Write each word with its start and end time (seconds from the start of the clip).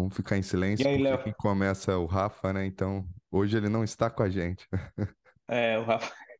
Vamos 0.00 0.16
ficar 0.16 0.36
em 0.38 0.42
silêncio, 0.42 0.84
E 0.84 0.86
aí, 0.86 0.98
porque 0.98 1.02
Léo? 1.02 1.18
quem 1.18 1.32
começa 1.34 1.92
é 1.92 1.96
o 1.96 2.06
Rafa, 2.06 2.52
né? 2.52 2.64
Então, 2.66 3.06
hoje 3.30 3.56
ele 3.56 3.68
não 3.68 3.84
está 3.84 4.10
com 4.10 4.22
a 4.22 4.30
gente. 4.30 4.66
É, 5.48 5.78
o 5.78 5.82
Rafa, 5.84 6.14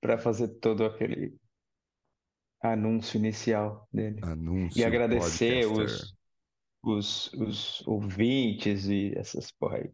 para 0.00 0.18
fazer 0.18 0.48
todo 0.60 0.84
aquele 0.84 1.36
anúncio 2.62 3.18
inicial 3.18 3.88
dele. 3.92 4.26
E 4.74 4.84
Anúncio, 4.84 4.84
agradecer 4.84 5.66
podcaster. 5.66 6.14
os, 6.84 7.30
os, 7.30 7.32
os 7.34 7.86
ouvintes 7.86 8.86
e 8.86 9.12
essas 9.16 9.50
porra 9.52 9.78
aí. 9.78 9.92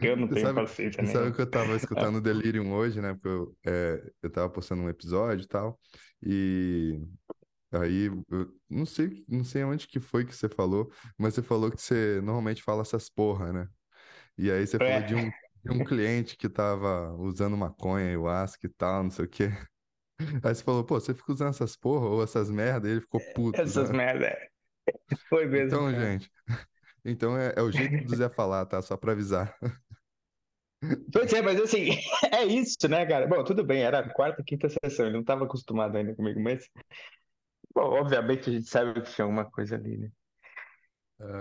Eu 0.00 0.16
não 0.16 0.28
tenho 0.30 0.52
sabe, 0.52 0.52
paciência 0.52 1.02
você 1.02 1.06
sabe 1.06 1.34
que 1.34 1.40
eu 1.40 1.50
tava 1.50 1.76
escutando 1.76 2.20
Delirium 2.22 2.72
hoje, 2.72 3.00
né? 3.00 3.14
Porque 3.14 3.28
eu, 3.28 3.56
é, 3.66 4.12
eu 4.22 4.30
tava 4.30 4.50
postando 4.50 4.82
um 4.82 4.88
episódio 4.88 5.44
e 5.44 5.48
tal, 5.48 5.78
e 6.22 7.00
aí 7.72 8.06
eu 8.30 8.54
não 8.70 8.86
sei, 8.86 9.24
não 9.28 9.44
sei 9.44 9.64
onde 9.64 9.88
que 9.88 10.00
foi 10.00 10.24
que 10.26 10.34
você 10.34 10.48
falou, 10.48 10.92
mas 11.18 11.34
você 11.34 11.42
falou 11.42 11.70
que 11.72 11.80
você 11.82 12.20
normalmente 12.22 12.62
fala 12.62 12.82
essas 12.82 13.08
porra, 13.10 13.52
né? 13.52 13.68
E 14.38 14.50
aí 14.50 14.66
você 14.66 14.80
falou 14.80 15.02
de 15.02 15.14
É, 15.14 15.16
um, 15.16 15.30
de 15.64 15.72
um 15.72 15.82
cliente 15.82 16.36
que 16.36 16.48
tava 16.48 17.12
usando 17.14 17.56
maconha, 17.56 18.06
ayahuasca 18.08 18.66
e 18.66 18.70
tal, 18.70 19.04
não 19.04 19.10
sei 19.10 19.24
o 19.26 19.28
quê. 19.28 19.50
Aí 20.44 20.54
você 20.54 20.62
falou, 20.64 20.84
pô, 20.84 21.00
você 21.00 21.14
fica 21.14 21.32
usando 21.32 21.50
essas 21.50 21.76
porra 21.76 22.06
ou 22.08 22.22
essas 22.22 22.50
merda, 22.50 22.88
e 22.88 22.92
ele 22.92 23.00
ficou 23.02 23.20
puto, 23.20 23.70
essas 23.70 23.90
né? 23.90 23.92
merda. 23.92 24.36
Foi 25.28 25.46
mesmo, 25.46 25.84
Então, 25.84 25.92
cara. 25.92 26.14
gente, 26.14 26.30
então 27.04 27.36
é, 27.36 27.54
é 27.56 27.62
o 27.62 27.70
jeito 27.70 28.02
do 28.04 28.14
Zé 28.14 28.28
falar, 28.28 28.66
tá? 28.66 28.80
Só 28.82 28.96
pra 28.96 29.12
avisar. 29.12 29.56
Pois 31.12 31.32
é, 31.32 31.42
mas 31.42 31.60
assim, 31.60 31.88
é 32.32 32.44
isso, 32.44 32.88
né, 32.88 33.04
cara? 33.06 33.26
Bom, 33.26 33.44
tudo 33.44 33.62
bem, 33.64 33.82
era 33.82 34.00
a 34.00 34.08
quarta, 34.12 34.42
quinta 34.44 34.68
sessão, 34.68 35.06
ele 35.06 35.14
não 35.14 35.20
estava 35.20 35.44
acostumado 35.44 35.96
ainda 35.96 36.14
comigo, 36.14 36.40
mas, 36.40 36.68
bom, 37.74 37.82
obviamente 38.00 38.48
a 38.50 38.52
gente 38.52 38.68
sabe 38.68 39.00
que 39.02 39.12
tinha 39.12 39.24
alguma 39.24 39.50
coisa 39.50 39.76
ali, 39.76 39.96
né? 39.98 40.10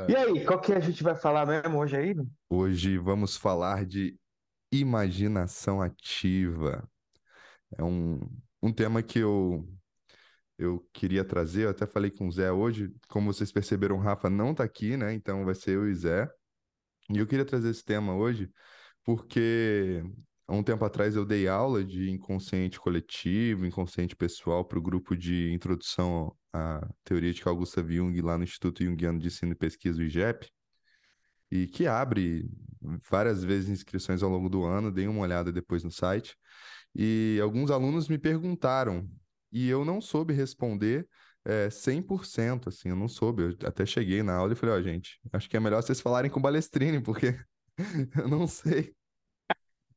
E 0.08 0.14
É, 0.14 0.16
aí, 0.16 0.46
qual 0.46 0.60
que 0.60 0.74
a 0.74 0.80
gente 0.82 1.02
vai 1.04 1.16
falar 1.16 1.46
mesmo 1.46 1.78
hoje 1.80 1.96
aí? 1.98 2.14
Hoje 2.50 2.98
vamos 2.98 3.38
falar 3.38 3.86
de 3.86 4.18
imaginação 4.72 5.82
ativa. 5.82 6.90
É 7.78 7.84
um, 7.84 8.20
um 8.62 8.74
tema 8.74 9.04
que 9.04 9.20
eu, 9.20 9.68
eu 10.60 10.86
queria 10.94 11.24
trazer, 11.24 11.64
eu 11.64 11.70
até 11.70 11.88
falei 11.88 12.12
com 12.12 12.28
o 12.28 12.32
Zé 12.32 12.52
hoje. 12.52 12.94
Como 13.08 13.32
vocês 13.34 13.50
perceberam, 13.50 13.96
o 13.96 14.00
Rafa 14.00 14.30
não 14.30 14.54
tá 14.54 14.66
aqui, 14.66 14.98
né? 14.98 15.14
Então 15.14 15.46
vai 15.46 15.56
ser 15.56 15.72
eu 15.72 15.90
e 15.90 15.96
Zé. 15.96 16.30
E 17.10 17.18
eu 17.18 17.26
queria 17.26 17.46
trazer 17.46 17.70
esse 17.70 17.84
tema 17.84 18.14
hoje 18.14 18.52
porque 19.06 20.04
há 20.46 20.54
um 20.54 20.62
tempo 20.62 20.84
atrás 20.84 21.16
eu 21.16 21.26
dei 21.26 21.48
aula 21.48 21.84
de 21.84 22.12
inconsciente 22.12 22.78
coletivo, 22.80 23.66
inconsciente 23.66 24.16
pessoal 24.16 24.66
para 24.66 24.78
o 24.78 24.82
grupo 24.82 25.16
de 25.16 25.52
introdução 25.54 26.36
à 26.54 26.86
teoria 27.06 27.34
de 27.34 27.42
Carl 27.42 27.56
Gustav 27.56 27.90
Jung 27.90 28.22
lá 28.22 28.38
no 28.38 28.44
Instituto 28.44 28.84
Jungiano 28.84 29.18
de 29.18 29.28
Ensino 29.28 29.54
e 29.54 29.56
Pesquisa, 29.56 30.00
o 30.00 30.04
IGEP, 30.04 30.52
e 31.50 31.68
que 31.68 31.88
abre 31.88 32.50
várias 33.10 33.44
vezes 33.44 33.70
inscrições 33.70 34.22
ao 34.22 34.30
longo 34.30 34.50
do 34.50 34.66
ano. 34.66 34.92
Dei 34.92 35.08
uma 35.08 35.22
olhada 35.22 35.52
depois 35.52 35.84
no 35.84 35.92
site. 35.92 36.36
E 36.94 37.40
alguns 37.42 37.72
alunos 37.72 38.10
me 38.10 38.18
perguntaram, 38.18 39.10
e 39.52 39.68
eu 39.70 39.84
não 39.86 40.02
soube 40.02 40.34
responder 40.34 41.08
é, 41.46 41.70
100%, 41.70 42.70
assim, 42.70 42.90
eu 42.90 42.96
não 42.96 43.08
soube. 43.08 43.44
Eu 43.44 43.68
até 43.68 43.86
cheguei 43.86 44.22
na 44.24 44.36
aula 44.36 44.54
e 44.54 44.56
falei, 44.56 44.76
ó, 44.76 44.82
gente, 44.82 45.20
acho 45.34 45.50
que 45.50 45.58
é 45.58 45.60
melhor 45.60 45.82
vocês 45.82 46.02
falarem 46.02 46.30
com 46.30 46.40
o 46.40 46.44
Balestrini, 46.44 47.02
porque 47.02 47.40
eu 48.18 48.28
não 48.28 48.48
sei, 48.48 48.94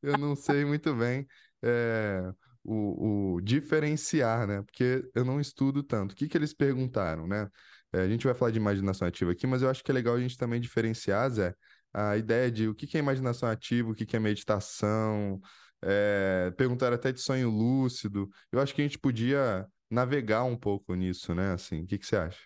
eu 0.02 0.18
não 0.18 0.34
sei 0.34 0.64
muito 0.64 0.94
bem 0.94 1.26
é, 1.62 2.22
o, 2.64 3.34
o 3.36 3.40
diferenciar, 3.40 4.46
né? 4.46 4.62
Porque 4.62 5.08
eu 5.14 5.24
não 5.24 5.40
estudo 5.40 5.82
tanto. 5.82 6.12
O 6.12 6.14
que 6.14 6.28
que 6.28 6.36
eles 6.36 6.52
perguntaram, 6.54 7.26
né? 7.26 7.48
É, 7.92 8.00
a 8.00 8.08
gente 8.08 8.24
vai 8.24 8.34
falar 8.34 8.50
de 8.50 8.58
imaginação 8.58 9.06
ativa 9.06 9.32
aqui, 9.32 9.46
mas 9.46 9.62
eu 9.62 9.70
acho 9.70 9.84
que 9.84 9.90
é 9.90 9.94
legal 9.94 10.14
a 10.14 10.20
gente 10.20 10.36
também 10.38 10.60
diferenciar, 10.60 11.28
Zé, 11.30 11.54
a 11.92 12.16
ideia 12.16 12.50
de 12.50 12.68
o 12.68 12.74
que 12.74 12.86
que 12.86 12.96
é 12.96 13.00
imaginação 13.00 13.48
ativa, 13.48 13.90
o 13.90 13.94
que 13.94 14.06
que 14.06 14.16
é 14.16 14.18
meditação, 14.18 15.40
é, 15.82 16.50
perguntaram 16.56 16.94
até 16.94 17.12
de 17.12 17.20
sonho 17.20 17.50
lúcido. 17.50 18.28
Eu 18.50 18.60
acho 18.60 18.74
que 18.74 18.82
a 18.82 18.84
gente 18.84 18.98
podia 18.98 19.66
navegar 19.90 20.44
um 20.44 20.56
pouco 20.56 20.94
nisso, 20.94 21.34
né? 21.34 21.52
Assim, 21.52 21.82
o 21.82 21.86
que 21.86 21.98
que 21.98 22.06
você 22.06 22.16
acha? 22.16 22.40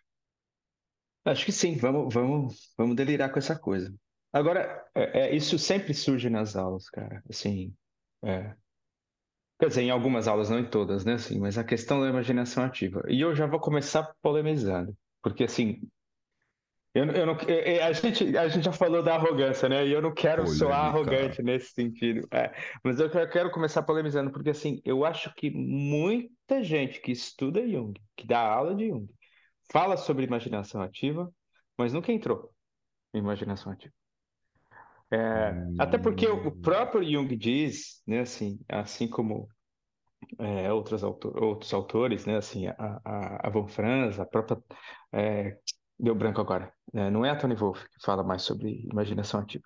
Acho 1.25 1.45
que 1.45 1.53
sim, 1.53 1.77
vamos, 1.77 2.13
vamos, 2.15 2.73
vamos 2.79 2.97
delirar 2.97 3.33
com 3.33 3.39
essa 3.39 3.59
coisa. 3.59 3.93
Agora, 4.33 4.85
é, 4.95 5.21
é, 5.31 5.37
isso 5.37 5.59
sempre 5.59 5.93
surge 5.95 6.31
nas 6.31 6.57
aulas, 6.57 6.89
cara, 6.89 7.23
assim, 7.29 7.75
é, 8.23 8.55
quer 9.59 9.69
dizer, 9.69 9.83
em 9.83 9.91
algumas 9.91 10.29
aulas, 10.29 10.51
não 10.51 10.59
em 10.59 10.69
todas, 10.69 11.05
né, 11.05 11.15
assim, 11.15 11.39
mas 11.39 11.59
a 11.59 11.65
questão 11.65 12.01
da 12.01 12.09
imaginação 12.09 12.65
ativa. 12.65 13.03
E 13.09 13.21
eu 13.21 13.35
já 13.35 13.47
vou 13.47 13.61
começar 13.61 14.15
polemizando, 14.23 14.97
porque, 15.23 15.45
assim, 15.45 15.81
Eu, 16.97 17.05
eu 17.13 17.27
não, 17.27 17.35
a 17.85 17.93
gente, 17.93 18.37
a 18.39 18.49
gente 18.49 18.65
já 18.65 18.73
falou 18.73 19.03
da 19.03 19.15
arrogância, 19.17 19.69
né? 19.69 19.87
E 19.87 19.93
eu 19.93 20.01
não 20.01 20.15
quero 20.15 20.47
soar 20.47 20.87
Polêmica. 20.87 20.89
arrogante 20.89 21.43
nesse 21.43 21.73
sentido. 21.75 22.27
É, 22.33 22.53
mas 22.83 22.99
eu 22.99 23.11
quero 23.11 23.51
começar 23.51 23.83
polemizando, 23.83 24.33
porque 24.33 24.51
assim, 24.51 24.81
eu 24.85 25.05
acho 25.05 25.35
que 25.35 25.51
muita 25.51 26.63
gente 26.65 27.01
que 27.01 27.13
estuda 27.13 27.67
Jung, 27.69 27.93
que 28.17 28.27
dá 28.27 28.41
aula 28.41 28.75
de 28.75 28.89
Jung, 28.89 29.09
fala 29.73 29.97
sobre 29.97 30.25
imaginação 30.25 30.81
ativa, 30.83 31.31
mas 31.79 31.93
nunca 31.93 32.13
entrou 32.13 32.53
em 33.15 33.19
imaginação 33.21 33.73
ativa. 33.73 33.95
É, 35.11 35.69
até 35.79 35.99
porque 35.99 36.27
o 36.27 36.51
Hum, 36.51 36.61
próprio 36.61 37.05
Jung 37.05 37.37
diz, 37.37 38.03
né, 38.07 38.21
assim, 38.21 38.59
assim 38.69 39.09
como 39.09 39.49
é, 40.39 40.73
outros, 40.73 41.05
autor, 41.05 41.43
outros 41.43 41.73
autores, 41.75 42.27
né, 42.27 42.37
assim, 42.39 42.67
a, 42.69 42.75
a, 43.05 43.49
a 43.49 43.51
Von 43.51 43.69
Franz, 43.69 44.19
a 44.21 44.27
própria. 44.27 44.59
é, 45.13 45.59
deu 45.99 46.15
branco 46.15 46.41
agora. 46.41 46.73
né, 46.93 47.11
não 47.11 47.25
é 47.25 47.31
a 47.31 47.37
Tony 47.37 47.55
Wolff 47.55 47.85
que 47.89 48.05
fala 48.05 48.23
mais 48.23 48.43
sobre 48.43 48.87
imaginação 48.91 49.41
ativa. 49.41 49.65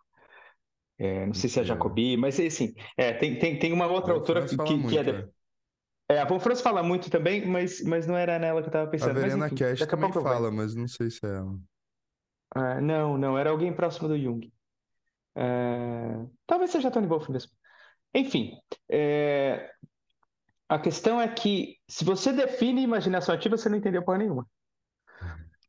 É, 0.99 1.25
não 1.27 1.33
sei 1.35 1.49
se 1.49 1.59
é 1.59 1.63
a. 1.63 1.65
Jacobi, 1.65 2.17
mas 2.17 2.39
assim, 2.39 2.75
é, 2.97 3.13
tem, 3.13 3.39
tem, 3.39 3.59
tem 3.59 3.73
uma 3.73 3.87
A 3.87 3.89
outra 3.89 4.13
autora 4.13 4.41
Franz 4.41 4.51
que, 4.51 4.57
fala 4.57 4.69
que, 4.69 4.89
que 4.89 4.99
é, 4.99 5.03
muito, 5.03 5.13
de- 5.13 5.33
é. 6.11 6.15
é. 6.15 6.21
A 6.21 6.25
Von 6.27 6.39
Franz 6.41 6.61
fala 6.61 6.83
muito 6.83 7.11
também, 7.11 7.47
mas, 7.47 7.83
mas 7.83 8.07
não 8.07 8.17
era 8.17 8.39
nela 8.39 8.61
que 8.61 8.67
eu 8.67 8.71
estava 8.71 8.87
A 8.87 8.91
pensando. 8.91 9.15
Mas 9.15 9.23
Verena 9.23 9.47
enfim, 9.47 9.57
Cash 9.57 9.83
a 9.83 9.87
também 9.87 10.13
fala, 10.13 10.51
mas 10.51 10.75
não 10.75 10.87
sei 10.89 11.11
se 11.11 11.25
é 11.25 11.29
ela. 11.37 11.59
Ah, 12.55 12.81
não, 12.81 13.17
não, 13.17 13.39
era 13.39 13.51
alguém 13.51 13.73
próximo 13.73 14.09
do 14.09 14.19
Jung. 14.19 14.53
É, 15.35 16.27
talvez 16.47 16.71
seja 16.71 16.89
a 16.89 16.91
Tony 16.91 17.07
Wolff 17.07 17.31
mesmo. 17.31 17.53
Enfim, 18.15 18.53
é, 18.91 19.71
a 20.69 20.79
questão 20.79 21.21
é 21.21 21.29
que 21.29 21.77
se 21.89 22.05
você 22.05 22.33
define 22.33 22.83
imaginação 22.83 23.35
ativa, 23.35 23.57
você 23.57 23.69
não 23.69 23.79
entendeu 23.79 24.05
porra 24.05 24.19
nenhuma. 24.19 24.47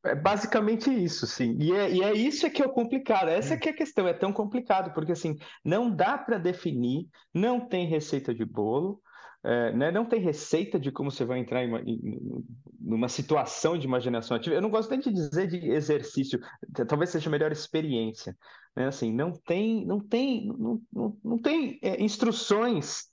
É 0.03 0.16
basicamente 0.16 0.91
isso, 0.91 1.28
sim. 1.28 1.56
E 1.59 1.72
é, 1.72 1.91
e 1.91 2.01
é 2.03 2.13
isso 2.13 2.45
é 2.45 2.50
que 2.50 2.62
é 2.62 2.66
o 2.66 2.73
complicado. 2.73 3.29
Essa 3.29 3.56
que 3.56 3.69
é 3.69 3.72
a 3.72 3.75
questão. 3.75 4.07
É 4.07 4.13
tão 4.13 4.34
complicado, 4.34 4.94
porque 4.94 5.12
assim, 5.12 5.35
não 5.63 5.95
dá 5.95 6.17
para 6.17 6.39
definir, 6.39 7.07
não 7.34 7.67
tem 7.67 7.85
receita 7.88 8.34
de 8.34 8.44
bolo, 8.44 9.00
é, 9.44 9.72
né? 9.73 9.91
Não 9.91 10.06
tem 10.06 10.19
receita 10.19 10.79
de 10.79 10.91
como 10.91 11.11
você 11.11 11.23
vai 11.23 11.38
entrar 11.40 11.63
em 11.63 11.67
uma- 11.67 11.81
em- 11.81 12.44
numa 12.79 13.07
situação 13.07 13.78
de 13.78 13.85
imaginação 13.85 14.35
ativa. 14.38 14.56
Eu 14.56 14.61
não 14.61 14.72
gosto 14.72 14.90
nem 14.90 15.00
de 15.00 15.11
dizer 15.11 15.47
de 15.47 15.57
exercício, 15.69 16.40
talvez 16.88 17.11
seja 17.11 17.29
a 17.29 17.31
melhor 17.31 17.51
experiência. 17.51 18.35
Né? 18.75 18.88
Assim, 18.88 19.13
não 19.13 19.31
tem, 19.31 19.85
não 19.85 20.00
tem, 20.00 20.47
não, 20.47 20.81
não, 20.91 21.17
não 21.23 21.38
tem 21.38 21.78
é, 21.84 22.01
instruções, 22.03 23.03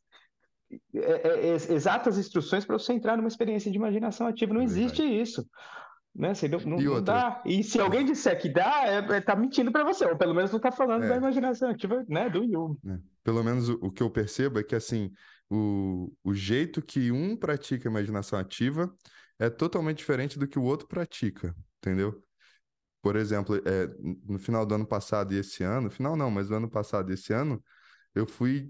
é, 0.94 1.28
é, 1.28 1.46
ex- 1.48 1.68
exatas 1.70 2.18
instruções 2.18 2.64
para 2.64 2.78
você 2.78 2.92
entrar 2.92 3.16
numa 3.16 3.28
experiência 3.28 3.70
de 3.70 3.76
imaginação 3.76 4.26
ativa. 4.26 4.52
Não 4.54 4.60
É 4.60 4.64
existe 4.64 5.02
isso 5.02 5.46
né? 6.18 6.30
Assim, 6.30 6.48
não, 6.48 6.58
não, 6.58 6.80
E 6.80 6.84
não 6.84 7.02
dá. 7.02 7.40
E 7.46 7.62
se 7.62 7.80
alguém 7.80 8.04
disser 8.04 8.38
que 8.40 8.48
dá, 8.48 8.84
é, 8.84 8.98
é, 8.98 9.20
tá 9.20 9.36
mentindo 9.36 9.70
para 9.70 9.84
você, 9.84 10.04
ou 10.04 10.18
pelo 10.18 10.34
menos 10.34 10.50
não 10.50 10.58
tá 10.58 10.72
falando 10.72 11.06
da 11.06 11.14
é, 11.14 11.18
imaginação 11.18 11.70
ativa, 11.70 12.04
né? 12.08 12.28
Do 12.28 12.44
Jung. 12.44 12.76
né? 12.82 13.00
Pelo 13.22 13.44
menos 13.44 13.68
o, 13.68 13.78
o 13.80 13.90
que 13.90 14.02
eu 14.02 14.10
percebo 14.10 14.58
é 14.58 14.64
que, 14.64 14.74
assim, 14.74 15.12
o, 15.48 16.12
o 16.24 16.34
jeito 16.34 16.82
que 16.82 17.12
um 17.12 17.36
pratica 17.36 17.88
a 17.88 17.92
imaginação 17.92 18.38
ativa 18.38 18.92
é 19.38 19.48
totalmente 19.48 19.98
diferente 19.98 20.38
do 20.38 20.48
que 20.48 20.58
o 20.58 20.64
outro 20.64 20.88
pratica, 20.88 21.54
entendeu? 21.78 22.20
Por 23.00 23.14
exemplo, 23.14 23.56
é, 23.64 23.88
no 24.26 24.40
final 24.40 24.66
do 24.66 24.74
ano 24.74 24.86
passado 24.86 25.32
e 25.32 25.38
esse 25.38 25.62
ano, 25.62 25.88
final 25.88 26.16
não, 26.16 26.30
mas 26.30 26.50
no 26.50 26.56
ano 26.56 26.68
passado 26.68 27.10
e 27.10 27.14
esse 27.14 27.32
ano, 27.32 27.62
eu 28.12 28.26
fui 28.26 28.68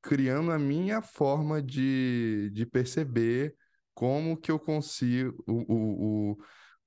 criando 0.00 0.50
a 0.50 0.58
minha 0.58 1.02
forma 1.02 1.60
de, 1.60 2.50
de 2.54 2.64
perceber 2.64 3.54
como 3.92 4.36
que 4.36 4.50
eu 4.50 4.58
consigo, 4.58 5.42
o, 5.46 5.72
o, 5.72 6.32
o, 6.32 6.38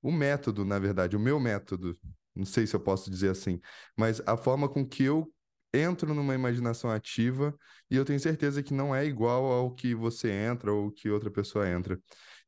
o 0.02 0.12
método, 0.12 0.64
na 0.64 0.78
verdade, 0.78 1.16
o 1.16 1.20
meu 1.20 1.38
método, 1.40 1.96
não 2.34 2.44
sei 2.44 2.66
se 2.66 2.74
eu 2.74 2.80
posso 2.80 3.10
dizer 3.10 3.30
assim, 3.30 3.60
mas 3.96 4.22
a 4.26 4.36
forma 4.36 4.68
com 4.68 4.86
que 4.86 5.04
eu 5.04 5.32
entro 5.72 6.14
numa 6.14 6.34
imaginação 6.34 6.90
ativa 6.90 7.54
e 7.90 7.96
eu 7.96 8.04
tenho 8.04 8.18
certeza 8.18 8.62
que 8.62 8.74
não 8.74 8.94
é 8.94 9.04
igual 9.04 9.44
ao 9.44 9.74
que 9.74 9.94
você 9.94 10.30
entra 10.30 10.72
ou 10.72 10.90
que 10.90 11.08
outra 11.10 11.30
pessoa 11.30 11.68
entra. 11.68 11.98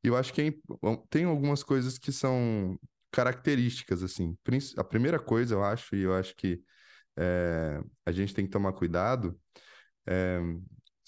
E 0.02 0.08
eu 0.08 0.16
acho 0.16 0.32
que 0.32 0.42
é 0.42 0.52
tem 1.08 1.24
algumas 1.24 1.62
coisas 1.62 1.98
que 1.98 2.10
são 2.10 2.76
características, 3.12 4.02
assim. 4.02 4.36
A 4.76 4.84
primeira 4.84 5.18
coisa, 5.18 5.54
eu 5.54 5.62
acho, 5.62 5.94
e 5.94 6.00
eu 6.02 6.14
acho 6.14 6.34
que 6.34 6.60
é, 7.16 7.80
a 8.06 8.10
gente 8.10 8.34
tem 8.34 8.44
que 8.44 8.50
tomar 8.50 8.72
cuidado, 8.72 9.38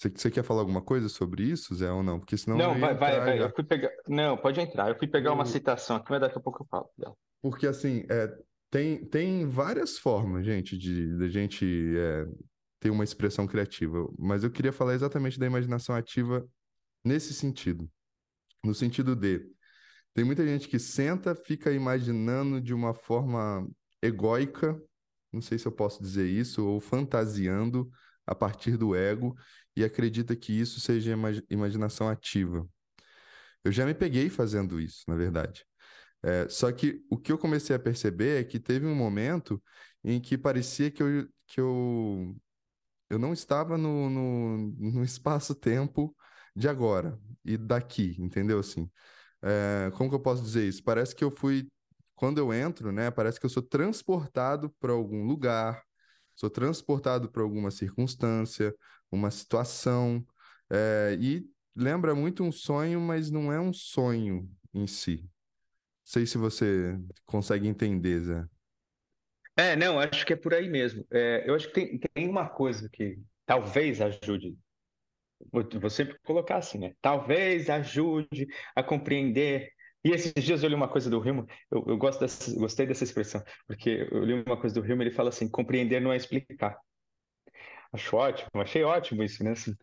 Você, 0.05 0.09
você 0.15 0.31
quer 0.31 0.43
falar 0.43 0.61
alguma 0.61 0.81
coisa 0.81 1.09
sobre 1.09 1.43
isso, 1.43 1.73
Zé, 1.75 1.91
ou 1.91 2.03
não? 2.03 2.19
Porque 2.19 2.37
senão 2.37 2.57
Não, 2.57 2.79
vai, 2.79 2.95
vai, 2.95 3.19
vai. 3.19 3.37
já. 3.37 3.43
Eu 3.45 3.49
fui 3.55 3.63
pegar. 3.63 3.89
Não, 4.07 4.37
pode 4.37 4.59
entrar. 4.59 4.89
Eu 4.89 4.97
fui 4.97 5.07
pegar 5.07 5.33
uma 5.33 5.43
Eu- 5.43 5.47
citação 5.47 5.95
aqui, 5.97 6.11
mas 6.11 6.21
daqui 6.21 6.37
a 6.37 6.41
pouco 6.41 6.63
eu 6.63 6.67
falo 6.69 6.89
dela. 6.97 7.15
Porque 7.41 7.65
assim, 7.67 8.05
é, 8.09 8.31
tem, 8.69 9.05
tem 9.05 9.47
várias 9.47 9.97
formas, 9.97 10.45
gente, 10.45 10.77
de, 10.77 11.17
de 11.17 11.29
gente 11.29 11.65
é, 11.97 12.25
ter 12.79 12.89
uma 12.89 13.03
expressão 13.03 13.47
criativa. 13.47 14.07
Mas 14.17 14.43
eu 14.43 14.51
queria 14.51 14.71
falar 14.71 14.93
exatamente 14.93 15.39
da 15.39 15.45
imaginação 15.45 15.95
ativa 15.95 16.45
nesse 17.03 17.33
sentido. 17.33 17.89
No 18.63 18.73
sentido 18.73 19.15
de, 19.15 19.41
tem 20.13 20.23
muita 20.23 20.45
gente 20.45 20.67
que 20.67 20.79
senta, 20.79 21.35
fica 21.35 21.71
imaginando 21.71 22.59
de 22.61 22.73
uma 22.73 22.93
forma 22.93 23.67
egóica, 24.01 24.79
não 25.31 25.41
sei 25.41 25.57
se 25.57 25.67
eu 25.67 25.71
posso 25.71 26.01
dizer 26.01 26.27
isso, 26.27 26.65
ou 26.65 26.79
fantasiando 26.79 27.89
a 28.25 28.33
partir 28.33 28.75
do 28.75 28.95
ego 28.95 29.35
e 29.75 29.83
acredita 29.83 30.35
que 30.35 30.53
isso 30.53 30.79
seja 30.79 31.11
imag- 31.13 31.45
imaginação 31.49 32.09
ativa. 32.09 32.67
Eu 33.63 33.71
já 33.71 33.85
me 33.85 33.93
peguei 33.93 34.29
fazendo 34.29 34.79
isso, 34.79 35.03
na 35.07 35.15
verdade. 35.15 35.65
É, 36.23 36.49
só 36.49 36.71
que 36.71 37.03
o 37.09 37.17
que 37.17 37.31
eu 37.31 37.37
comecei 37.37 37.75
a 37.75 37.79
perceber 37.79 38.41
é 38.41 38.43
que 38.43 38.59
teve 38.59 38.85
um 38.87 38.95
momento 38.95 39.63
em 40.03 40.21
que 40.21 40.37
parecia 40.37 40.91
que 40.91 41.03
eu, 41.03 41.27
que 41.47 41.61
eu, 41.61 42.35
eu 43.09 43.19
não 43.19 43.33
estava 43.33 43.77
no, 43.77 44.09
no, 44.09 44.57
no 44.59 45.03
espaço-tempo 45.03 46.15
de 46.55 46.67
agora 46.69 47.19
e 47.45 47.57
daqui, 47.57 48.15
entendeu? 48.19 48.59
Assim, 48.59 48.89
é, 49.43 49.91
como 49.97 50.09
que 50.09 50.15
eu 50.15 50.21
posso 50.21 50.43
dizer 50.43 50.67
isso? 50.67 50.83
Parece 50.83 51.15
que 51.15 51.23
eu 51.23 51.31
fui, 51.31 51.67
quando 52.15 52.39
eu 52.39 52.53
entro, 52.53 52.91
né? 52.91 53.11
Parece 53.11 53.39
que 53.39 53.45
eu 53.45 53.49
sou 53.49 53.63
transportado 53.63 54.69
para 54.79 54.93
algum 54.93 55.25
lugar, 55.25 55.83
sou 56.35 56.49
transportado 56.49 57.29
para 57.29 57.41
alguma 57.41 57.71
circunstância, 57.71 58.75
uma 59.11 59.31
situação, 59.31 60.25
é, 60.69 61.17
e 61.19 61.45
lembra 61.75 62.15
muito 62.15 62.43
um 62.43 62.51
sonho, 62.51 62.99
mas 62.99 63.31
não 63.31 63.51
é 63.51 63.59
um 63.59 63.73
sonho 63.73 64.49
em 64.73 64.87
si. 64.87 65.29
Sei 66.03 66.25
se 66.25 66.37
você 66.37 66.99
consegue 67.25 67.67
entender, 67.67 68.19
Zé. 68.19 68.45
É, 69.57 69.75
não, 69.75 69.99
acho 69.99 70.25
que 70.25 70.33
é 70.33 70.35
por 70.35 70.53
aí 70.53 70.69
mesmo. 70.69 71.05
É, 71.11 71.43
eu 71.47 71.55
acho 71.55 71.67
que 71.67 71.73
tem, 71.73 71.99
tem 72.13 72.29
uma 72.29 72.47
coisa 72.47 72.89
que 72.89 73.17
talvez 73.45 74.01
ajude. 74.01 74.55
Vou 75.51 75.89
sempre 75.89 76.17
colocar 76.23 76.57
assim, 76.57 76.77
né? 76.77 76.93
Talvez 77.01 77.69
ajude 77.69 78.47
a 78.75 78.83
compreender. 78.83 79.71
E 80.05 80.11
esses 80.11 80.33
dias 80.43 80.63
eu 80.63 80.69
li 80.69 80.75
uma 80.75 80.87
coisa 80.87 81.09
do 81.09 81.17
Hilmer, 81.25 81.45
eu, 81.71 81.83
eu 81.87 81.97
gosto 81.97 82.19
dessa, 82.19 82.53
gostei 82.59 82.85
dessa 82.85 83.03
expressão, 83.03 83.43
porque 83.67 84.07
eu 84.11 84.23
li 84.23 84.33
uma 84.33 84.55
coisa 84.59 84.79
do 84.79 84.85
Hilmer, 84.85 85.07
ele 85.07 85.15
fala 85.15 85.29
assim: 85.29 85.49
compreender 85.49 85.99
não 85.99 86.13
é 86.13 86.17
explicar. 86.17 86.77
Acho 87.91 88.17
ótimo, 88.17 88.49
achei 88.61 88.83
ótimo 88.83 89.23
isso, 89.23 89.43
né? 89.43 89.51
Assim, 89.51 89.73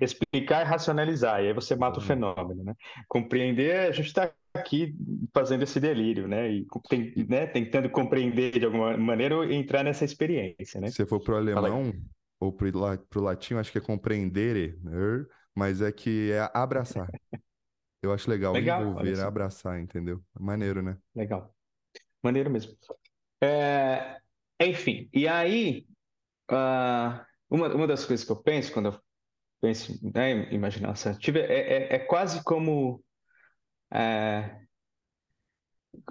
explicar 0.00 0.62
é 0.62 0.64
racionalizar, 0.64 1.42
e 1.42 1.48
aí 1.48 1.52
você 1.52 1.76
mata 1.76 1.98
o 1.98 2.02
fenômeno, 2.02 2.64
né? 2.64 2.74
Compreender, 3.06 3.88
a 3.88 3.92
gente 3.92 4.06
está 4.06 4.32
aqui 4.54 4.94
fazendo 5.34 5.62
esse 5.64 5.78
delírio, 5.78 6.26
né? 6.26 6.50
E 6.50 6.66
tem- 6.88 7.12
né, 7.28 7.46
tentando 7.46 7.90
compreender 7.90 8.58
de 8.58 8.64
alguma 8.64 8.96
maneira 8.96 9.36
ou 9.36 9.44
entrar 9.44 9.84
nessa 9.84 10.04
experiência, 10.04 10.80
né? 10.80 10.88
se 10.88 11.04
for 11.06 11.20
Fala 11.52 11.68
aí. 11.68 11.74
alemão 11.74 11.92
ou 12.40 12.56
la- 12.74 12.96
pro 12.96 13.20
latim, 13.20 13.54
acho 13.54 13.70
que 13.70 13.78
é 13.78 13.80
compreendere, 13.82 14.78
er, 14.90 15.26
mas 15.54 15.82
é 15.82 15.92
que 15.92 16.30
é 16.32 16.50
abraçar. 16.54 17.08
Eu 18.02 18.12
acho 18.12 18.30
legal, 18.30 18.54
Legal, 18.54 18.82
envolver, 18.82 19.20
abraçar, 19.20 19.80
entendeu? 19.80 20.22
Maneiro, 20.38 20.82
né? 20.82 20.96
legal. 21.14 21.54
Maneiro 22.22 22.50
mesmo. 22.50 22.76
É, 23.42 24.18
enfim, 24.60 25.08
e 25.12 25.26
aí, 25.28 25.86
ah, 26.50 27.26
uma, 27.50 27.68
uma 27.74 27.86
das 27.86 28.04
coisas 28.04 28.24
que 28.24 28.32
eu 28.32 28.42
penso 28.42 28.72
quando 28.72 28.86
eu 28.86 29.00
penso 29.60 29.98
né, 30.14 30.30
em 30.32 30.54
imaginação 30.54 31.12
ativa 31.12 31.38
é, 31.38 31.94
é, 31.94 31.96
é 31.96 31.98
quase 32.00 32.42
como. 32.44 33.02
é, 33.92 34.60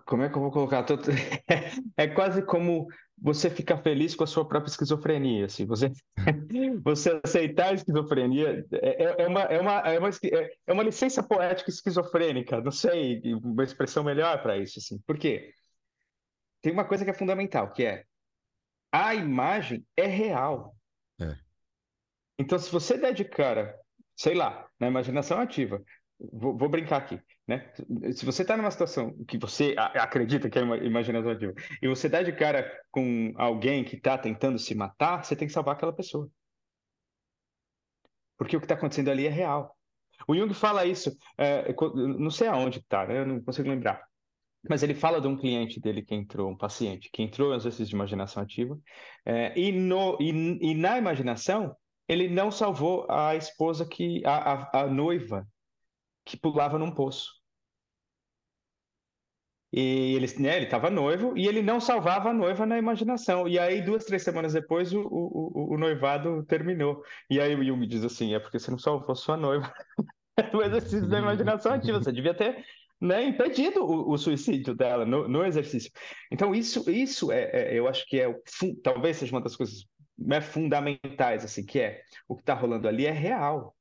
como 0.06 0.24
é 0.24 0.30
que 0.30 0.38
eu 0.38 0.42
vou 0.42 0.52
colocar? 0.52 0.84
Tô- 0.84 0.98
É 1.98 2.08
quase 2.08 2.42
como 2.46 2.88
você 3.20 3.50
ficar 3.50 3.78
feliz 3.78 4.16
com 4.16 4.24
a 4.24 4.28
sua 4.28 4.48
própria 4.48 4.70
esquizofrenia. 4.70 5.46
Assim, 5.46 5.66
você, 5.66 5.92
você 6.84 7.20
aceitar 7.24 7.70
a 7.70 7.74
esquizofrenia 7.74 8.66
é, 8.72 9.04
é- 9.04 9.24
é 9.24 9.28
uma, 9.28 9.42
é, 9.42 9.60
uma, 9.60 9.72
é, 9.80 10.00
uma, 10.00 10.10
é 10.10 10.50
é 10.68 10.74
uma 10.74 10.84
licença 10.84 11.24
poética 11.24 11.70
esquizofrênica. 11.70 12.62
Não 12.62 12.72
sei 12.72 13.22
uma 13.44 13.64
expressão 13.64 14.04
melhor 14.04 14.42
para 14.42 14.58
isso. 14.58 14.80
Assim. 14.80 15.00
Por 15.06 15.18
quê? 15.18 15.52
Tem 16.62 16.72
uma 16.74 16.86
coisa 16.86 17.04
que 17.04 17.12
é 17.12 17.14
fundamental, 17.14 17.72
que 17.72 17.84
é 17.84 18.04
a 18.92 19.16
imagem 19.16 19.86
é 19.96 20.06
real. 20.06 20.76
É. 21.20 21.38
Então, 22.40 22.58
se 22.60 22.72
você 22.72 22.98
der 22.98 23.14
de 23.14 23.26
cara, 23.26 23.78
sei 24.16 24.36
lá, 24.36 24.68
na 24.80 24.88
imaginação 24.88 25.40
ativa, 25.40 25.82
vou, 26.20 26.58
vou 26.58 26.70
brincar 26.70 26.98
aqui, 26.98 27.22
né? 27.48 27.72
Se 28.14 28.26
você 28.26 28.42
está 28.42 28.58
numa 28.58 28.72
situação 28.72 29.14
que 29.26 29.38
você 29.38 29.76
acredita 29.78 30.50
que 30.50 30.58
é 30.58 30.64
uma 30.64 30.78
imaginação 30.78 31.32
ativa 31.32 31.54
e 31.82 31.88
você 31.88 32.10
dá 32.10 32.24
de 32.24 32.32
cara 32.34 32.70
com 32.92 33.34
alguém 33.36 33.84
que 33.84 33.96
está 33.96 34.18
tentando 34.18 34.58
se 34.58 34.74
matar, 34.76 35.24
você 35.24 35.36
tem 35.36 35.48
que 35.48 35.54
salvar 35.54 35.76
aquela 35.76 35.94
pessoa. 35.94 36.30
Porque 38.38 38.56
o 38.56 38.60
que 38.60 38.66
está 38.66 38.76
acontecendo 38.76 39.10
ali 39.10 39.26
é 39.26 39.30
real. 39.30 39.76
O 40.28 40.36
Jung 40.36 40.54
fala 40.54 40.86
isso, 40.86 41.16
é, 41.38 41.74
não 41.96 42.32
sei 42.32 42.48
aonde 42.48 42.80
está, 42.80 43.06
né? 43.06 43.20
Eu 43.20 43.26
não 43.26 43.42
consigo 43.42 43.70
lembrar. 43.70 44.04
Mas 44.68 44.84
ele 44.84 44.96
fala 44.96 45.22
de 45.22 45.28
um 45.28 45.38
cliente 45.38 45.80
dele 45.80 46.02
que 46.02 46.16
entrou, 46.16 46.50
um 46.50 46.58
paciente, 46.58 47.10
que 47.12 47.22
entrou 47.22 47.54
em 47.54 47.56
exercício 47.56 47.86
de 47.86 47.96
imaginação 47.96 48.42
ativa, 48.42 48.78
é, 49.26 49.58
e, 49.58 49.72
no, 49.72 50.18
e, 50.20 50.30
e 50.72 50.74
na 50.74 50.98
imaginação, 50.98 51.76
ele 52.08 52.28
não 52.28 52.52
salvou 52.52 53.06
a 53.10 53.36
esposa 53.36 53.86
que, 53.86 54.26
a, 54.26 54.54
a, 54.54 54.82
a 54.82 54.88
noiva 54.88 55.48
que 56.28 56.38
pulava 56.38 56.78
num 56.80 56.94
poço. 56.94 57.32
E 59.72 60.16
ele 60.16 60.28
né, 60.40 60.56
ele 60.56 60.66
estava 60.66 60.90
noivo 60.90 61.38
e 61.38 61.46
ele 61.46 61.62
não 61.62 61.80
salvava 61.82 62.30
a 62.30 62.34
noiva 62.34 62.66
na 62.66 62.78
imaginação. 62.78 63.48
E 63.50 63.60
aí, 63.60 63.82
duas, 63.82 64.06
três 64.06 64.24
semanas 64.24 64.54
depois, 64.54 64.94
o, 64.94 65.02
o, 65.02 65.74
o- 65.74 65.78
noivado 65.78 66.46
terminou. 66.46 67.04
E 67.30 67.40
aí 67.40 67.54
o 67.54 67.64
Jung 67.64 67.86
diz 67.86 68.04
assim: 68.04 68.34
é 68.34 68.40
porque 68.40 68.60
você 68.60 68.72
não 68.72 68.78
salvou 68.80 69.14
sua 69.16 69.36
noiva 69.36 69.72
no 70.54 70.64
exercício 70.64 71.10
da 71.10 71.20
imaginação 71.20 71.74
ativa. 71.74 72.02
Você 72.02 72.14
devia 72.14 72.36
ter 72.36 72.66
né, 73.02 73.24
impedido 73.26 73.84
o, 73.86 74.12
o 74.14 74.18
suicídio 74.20 74.76
dela 74.76 75.06
no, 75.06 75.30
no 75.30 75.46
exercício. 75.46 75.92
Então, 76.32 76.56
isso, 76.56 76.90
isso 76.92 77.32
é, 77.32 77.74
é- 77.76 77.80
eu 77.80 77.88
acho 77.90 78.06
que 78.08 78.20
é 78.22 78.28
talvez 78.84 79.18
seja 79.20 79.34
uma 79.36 79.42
das 79.44 79.56
coisas 79.58 79.86
né, 80.20 80.42
fundamentais, 80.42 81.46
assim, 81.46 81.66
que 81.66 81.80
é 81.80 82.02
o 82.28 82.36
que 82.38 82.44
está 82.44 82.56
rolando 82.56 82.88
ali 82.90 83.06
é 83.08 83.12
real. 83.14 83.77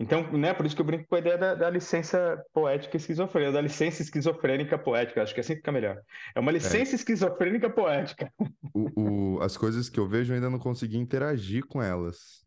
Então, 0.00 0.30
né, 0.32 0.54
por 0.54 0.64
isso 0.64 0.76
que 0.76 0.80
eu 0.82 0.86
brinco 0.86 1.08
com 1.08 1.16
a 1.16 1.18
ideia 1.18 1.36
da, 1.36 1.54
da 1.54 1.68
licença 1.70 2.40
poética 2.52 2.96
esquizofrênica, 2.96 3.52
da 3.52 3.60
licença 3.60 4.00
esquizofrênica 4.02 4.78
poética, 4.78 5.22
acho 5.22 5.34
que 5.34 5.40
assim 5.40 5.56
fica 5.56 5.72
melhor. 5.72 6.00
É 6.36 6.40
uma 6.40 6.52
É, 6.60 6.78
licença 6.78 6.94
esquizofrênica 6.94 7.68
poética. 7.68 8.32
o, 8.74 9.36
o, 9.38 9.42
as 9.42 9.56
coisas 9.56 9.88
que 9.88 9.98
eu 10.00 10.08
vejo 10.08 10.32
eu 10.32 10.36
ainda 10.36 10.50
não 10.50 10.58
consegui 10.58 10.96
interagir 10.98 11.66
com 11.66 11.82
elas. 11.82 12.46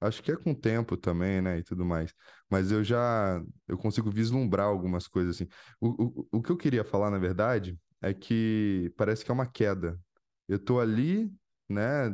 Acho 0.00 0.22
que 0.22 0.32
é 0.32 0.36
com 0.36 0.52
o 0.52 0.56
tempo 0.56 0.96
também, 0.96 1.42
né, 1.42 1.58
e 1.58 1.64
tudo 1.64 1.84
mais. 1.86 2.14
Mas 2.50 2.72
eu 2.72 2.84
já, 2.84 3.42
eu 3.68 3.78
consigo 3.78 4.10
vislumbrar 4.10 4.66
algumas 4.68 5.08
coisas 5.08 5.36
assim. 5.36 5.48
O, 5.80 6.22
o, 6.22 6.28
o 6.38 6.42
que 6.42 6.50
eu 6.52 6.56
queria 6.58 6.84
falar, 6.84 7.10
na 7.10 7.18
verdade, 7.18 7.78
é 8.02 8.14
que 8.14 8.92
parece 8.96 9.24
que 9.24 9.30
é 9.30 9.34
uma 9.34 9.46
queda. 9.50 10.00
Eu 10.48 10.58
tô 10.64 10.80
ali, 10.80 11.32
né, 11.68 12.10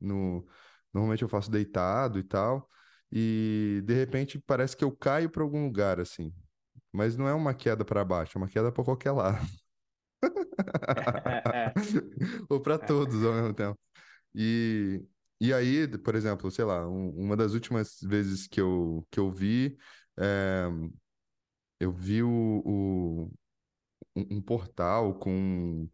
no, 0.00 0.46
normalmente 0.92 1.22
eu 1.22 1.28
faço 1.28 1.50
deitado 1.50 2.18
e 2.18 2.24
tal, 2.24 2.68
e 3.12 3.82
de 3.84 3.94
repente 3.94 4.38
parece 4.40 4.76
que 4.76 4.84
eu 4.84 4.92
caio 4.96 5.30
para 5.30 5.42
algum 5.42 5.64
lugar, 5.66 6.00
assim. 6.00 6.34
Mas 6.92 7.16
não 7.16 7.28
é 7.28 7.34
uma 7.34 7.54
queda 7.54 7.84
para 7.84 8.04
baixo, 8.04 8.38
é 8.38 8.40
uma 8.40 8.48
queda 8.48 8.72
para 8.72 8.84
qualquer 8.84 9.12
lado. 9.12 9.46
Ou 12.48 12.60
para 12.60 12.78
todos 12.78 13.22
ao 13.24 13.32
mesmo 13.34 13.54
tempo. 13.54 13.78
E, 14.34 15.02
e 15.40 15.52
aí, 15.54 15.88
por 15.98 16.14
exemplo, 16.16 16.50
sei 16.52 16.64
lá, 16.64 16.88
um- 16.88 17.10
uma 17.18 17.36
das 17.36 17.54
últimas 17.54 17.98
vezes 18.02 18.48
que 18.48 18.60
eu, 18.60 19.06
que 19.10 19.20
eu 19.20 19.30
vi, 19.32 19.78
é, 20.18 20.66
eu 21.80 21.92
vi 21.92 22.22
o, 22.22 22.62
o- 22.64 23.32
um, 24.16 24.38
um 24.38 24.42
portal 24.42 25.14
com 25.18 25.88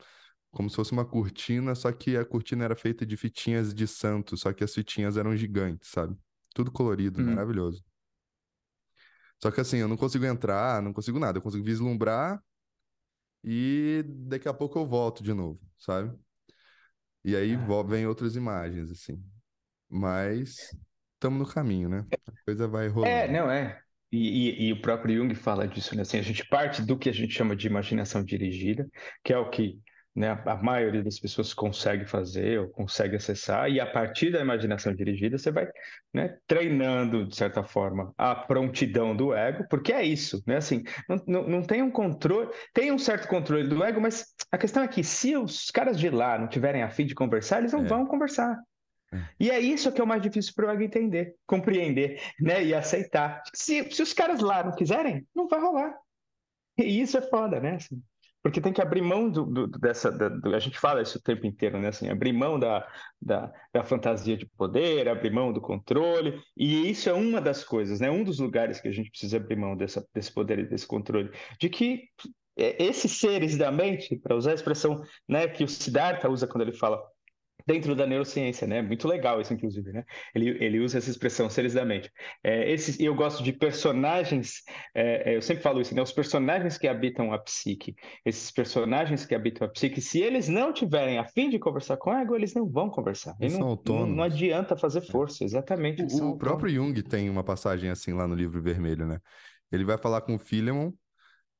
como 0.53 0.71
se 0.71 0.77
fosse 0.77 0.93
uma 0.93 1.05
cortina, 1.07 1.75
só 1.77 1.93
que 1.93 2.17
a 2.17 2.25
cortina 2.25 2.65
era 2.65 2.77
feita 2.77 3.07
de 3.07 3.17
fitinhas 3.17 3.75
de 3.75 3.87
santo, 3.89 4.37
só 4.37 4.53
que 4.53 4.65
as 4.65 4.75
fitinhas 4.75 5.17
eram 5.19 5.37
gigantes, 5.37 5.91
sabe? 5.91 6.17
Tudo 6.61 6.71
colorido, 6.73 7.21
hum, 7.21 7.25
maravilhoso. 7.25 7.83
Só 9.43 9.51
que 9.51 9.61
assim, 9.61 9.79
eu 9.79 9.89
não 9.89 9.97
consigo 9.97 10.25
entrar, 10.27 10.83
não 10.83 10.93
consigo 10.93 11.19
nada, 11.19 11.39
eu 11.39 11.43
consigo 11.43 11.65
vislumbrar 11.65 12.43
e 13.45 14.05
daqui 14.07 14.49
a 14.49 14.55
pouco 14.55 14.79
eu 14.79 14.87
volto 14.87 15.23
de 15.23 15.33
novo, 15.33 15.61
sabe? 15.79 16.17
E 17.25 17.37
aí 17.37 17.55
é. 17.55 17.83
vem 17.89 18.07
outras 18.07 18.37
imagens, 18.37 18.91
assim. 18.91 19.23
Mas 19.89 20.77
estamos 21.15 21.39
no 21.49 21.55
caminho, 21.55 21.89
né? 21.89 22.07
A 22.27 22.33
coisa 22.45 22.69
vai 22.69 22.89
É, 23.03 23.27
rolando. 23.27 23.29
não 23.29 23.51
é. 23.51 23.81
E, 24.13 24.19
e- 24.67 24.69
e 24.69 24.73
o 24.73 24.81
próprio 24.83 25.17
Jung 25.17 25.35
fala 25.35 25.67
disso, 25.69 25.95
né? 25.95 26.03
Assim, 26.03 26.19
a 26.19 26.23
gente 26.23 26.45
parte 26.49 26.83
do 26.83 26.99
que 26.99 27.09
a 27.09 27.13
gente 27.13 27.33
chama 27.33 27.55
de 27.57 27.67
imaginação 27.67 28.25
dirigida, 28.25 28.89
que 29.25 29.33
é 29.33 29.39
o 29.39 29.49
que 29.51 29.81
né, 30.15 30.31
a 30.45 30.57
maioria 30.57 31.03
das 31.03 31.19
pessoas 31.19 31.55
consegue 31.55 32.05
fazer 32.05 32.61
ou 32.61 32.69
consegue 32.69 33.17
acessar, 33.17 33.71
e 33.71 33.79
a 33.79 33.87
partir 33.87 34.31
da 34.31 34.41
imaginação 34.41 34.95
dirigida 34.95 35.39
você 35.39 35.51
vai 35.51 35.69
né, 36.13 36.37
treinando, 36.47 37.27
de 37.27 37.37
certa 37.37 37.63
forma, 37.63 38.13
a 38.19 38.35
prontidão 38.35 39.17
do 39.17 39.33
ego, 39.33 39.65
porque 39.69 39.93
é 39.93 40.05
isso, 40.05 40.43
né? 40.47 40.57
Assim, 40.57 40.83
não, 41.09 41.17
não, 41.27 41.49
não 41.49 41.63
tem 41.63 41.83
um 41.83 41.91
controle, 41.91 42.51
tem 42.75 42.91
um 42.91 42.99
certo 42.99 43.29
controle 43.29 43.69
do 43.69 43.83
ego, 43.85 44.01
mas 44.01 44.35
a 44.51 44.59
questão 44.59 44.83
é 44.83 44.89
que 44.89 45.05
se 45.05 45.37
os 45.37 45.71
caras 45.71 45.99
de 45.99 46.11
lá 46.11 46.39
não 46.39 46.49
tiverem 46.49 46.83
a 46.83 46.91
fim 46.91 47.07
de 47.07 47.15
conversar, 47.15 47.59
eles 47.59 47.73
não 47.73 47.85
é. 47.85 47.89
vão 47.89 48.07
conversar. 48.07 48.59
É. 49.13 49.19
E 49.39 49.51
é 49.51 49.61
isso 49.61 49.91
que 49.93 50.01
é 50.01 50.05
o 50.05 50.07
mais 50.07 50.23
difícil 50.23 50.53
para 50.55 50.67
o 50.67 50.71
ego 50.71 50.83
entender, 50.83 51.35
compreender, 51.47 52.21
né? 52.41 52.65
E 52.65 52.75
aceitar. 52.75 53.43
Se, 53.55 53.89
se 53.91 54.03
os 54.03 54.13
caras 54.13 54.41
lá 54.41 54.65
não 54.65 54.73
quiserem, 54.73 55.27
não 55.35 55.49
vai 55.49 55.61
rolar. 55.61 55.95
E 56.79 57.01
isso 57.01 57.19
é 57.19 57.23
foda, 57.23 57.61
né? 57.61 57.77
Assim, 57.77 58.03
porque 58.43 58.61
tem 58.61 58.73
que 58.73 58.81
abrir 58.81 59.03
mão 59.03 59.29
do, 59.29 59.45
do, 59.45 59.67
dessa. 59.67 60.11
Da, 60.11 60.29
do, 60.29 60.55
a 60.55 60.59
gente 60.59 60.79
fala 60.79 61.03
isso 61.03 61.19
o 61.19 61.23
tempo 61.23 61.47
inteiro, 61.47 61.79
né? 61.79 61.89
Assim, 61.89 62.09
abrir 62.09 62.33
mão 62.33 62.59
da, 62.59 62.87
da, 63.21 63.53
da, 63.73 63.85
fantasia 63.85 64.37
de 64.37 64.47
poder, 64.47 65.09
abrir 65.09 65.31
mão 65.31 65.53
do 65.53 65.61
controle, 65.61 66.41
e 66.57 66.91
isso 66.91 67.09
é 67.09 67.13
uma 67.13 67.41
das 67.41 67.65
coisas, 67.65 68.01
né? 68.01 68.11
Um 68.11 68.25
dos 68.25 68.39
lugares 68.39 68.81
que 68.81 68.89
a 68.89 68.93
gente 68.93 69.11
precisa 69.11 69.37
abrir 69.37 69.57
mão 69.57 69.77
dessa, 69.77 70.07
desse 70.15 70.33
poder 70.33 70.59
e 70.59 70.67
desse 70.67 70.87
controle, 70.87 71.31
de 71.61 71.69
que 71.69 72.09
é, 72.57 72.83
esses 72.83 73.19
seres 73.19 73.57
da 73.57 73.71
mente, 73.71 74.17
para 74.17 74.37
usar 74.37 74.51
a 74.53 74.55
expressão 74.55 75.03
né, 75.29 75.49
que 75.49 75.65
o 75.65 75.69
Siddhartha 75.69 76.29
usa 76.29 76.47
quando 76.47 76.63
ele 76.63 76.73
fala 76.73 77.03
dentro 77.71 77.95
da 77.95 78.05
neurociência, 78.05 78.67
né? 78.67 78.83
Muito 78.83 79.07
legal 79.07 79.41
isso, 79.41 79.55
inclusive, 79.55 79.93
né? 79.93 80.05
Ele, 80.35 80.57
ele 80.63 80.81
usa 80.81 80.99
essa 80.99 81.09
expressão, 81.09 81.49
seres 81.49 81.75
da 81.75 81.85
mente. 81.85 82.11
É, 82.43 82.69
esse, 82.73 83.03
eu 83.03 83.15
gosto 83.15 83.45
de 83.45 83.53
personagens, 83.53 84.63
é, 84.93 85.31
é, 85.31 85.37
eu 85.37 85.43
sempre 85.43 85.63
falo 85.63 85.81
isso, 85.81 85.95
né? 85.95 86.03
Os 86.03 86.11
personagens 86.11 86.77
que 86.77 86.89
habitam 86.89 87.33
a 87.33 87.39
psique, 87.39 87.95
esses 88.27 88.51
personagens 88.51 89.25
que 89.25 89.37
habitam 89.37 89.65
a 89.69 89.71
psique, 89.71 90.01
se 90.01 90.21
eles 90.21 90.49
não 90.49 90.73
tiverem 90.73 91.19
a 91.19 91.25
fim 91.25 91.49
de 91.49 91.61
conversar 91.61 91.97
com 91.97 92.13
ego, 92.13 92.35
eles 92.35 92.55
não 92.55 92.69
vão 92.69 92.91
conversar. 92.91 93.37
Eles 93.39 93.57
não, 93.57 93.81
não, 93.87 94.07
não, 94.07 94.25
adianta 94.25 94.77
fazer 94.77 95.03
força, 95.03 95.45
exatamente. 95.45 96.03
O, 96.03 96.31
o 96.31 96.39
próprio 96.39 96.75
Jung 96.75 97.01
tem 97.03 97.31
uma 97.31 97.45
passagem 97.45 97.89
assim 97.89 98.13
lá 98.13 98.27
no 98.27 98.35
livro 98.35 98.61
vermelho, 98.61 99.07
né? 99.07 99.21
Ele 99.71 99.85
vai 99.85 99.97
falar 99.97 100.23
com 100.23 100.35
o 100.35 100.39
Philemon, 100.41 100.91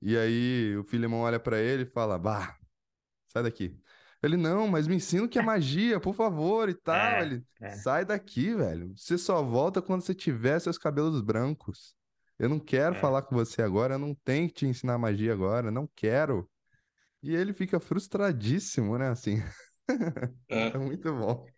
e 0.03 0.17
aí 0.17 0.77
o 0.77 0.83
Philemon 0.83 1.21
olha 1.21 1.39
para 1.39 1.61
ele 1.61 1.85
e 1.85 1.87
fala, 1.87 2.19
bah, 2.19 2.57
sai 3.29 3.45
daqui. 3.45 3.79
Ele, 4.23 4.37
não, 4.37 4.69
mas 4.69 4.87
me 4.87 4.97
ensina 4.97 5.25
o 5.25 5.29
que 5.29 5.39
é 5.39 5.43
magia, 5.43 5.99
por 5.99 6.15
favor, 6.15 6.69
e 6.69 6.75
tal. 6.75 6.95
É, 6.95 7.23
ele, 7.23 7.43
é. 7.61 7.71
sai 7.71 8.05
daqui, 8.05 8.55
velho. 8.55 8.93
Você 8.95 9.17
só 9.17 9.43
volta 9.43 9.81
quando 9.81 10.03
você 10.03 10.15
tiver 10.15 10.59
seus 10.59 10.77
cabelos 10.77 11.21
brancos. 11.23 11.95
Eu 12.39 12.49
não 12.49 12.59
quero 12.59 12.95
é. 12.97 12.99
falar 12.99 13.23
com 13.23 13.35
você 13.35 13.63
agora, 13.63 13.95
eu 13.95 13.99
não 13.99 14.15
tenho 14.15 14.49
que 14.49 14.55
te 14.55 14.67
ensinar 14.67 14.99
magia 14.99 15.33
agora, 15.33 15.71
não 15.71 15.89
quero. 15.95 16.49
E 17.23 17.35
ele 17.35 17.53
fica 17.53 17.81
frustradíssimo, 17.81 18.97
né? 18.99 19.09
Assim. 19.09 19.43
É, 20.49 20.69
é 20.75 20.79
muito 20.79 21.13
bom. 21.15 21.47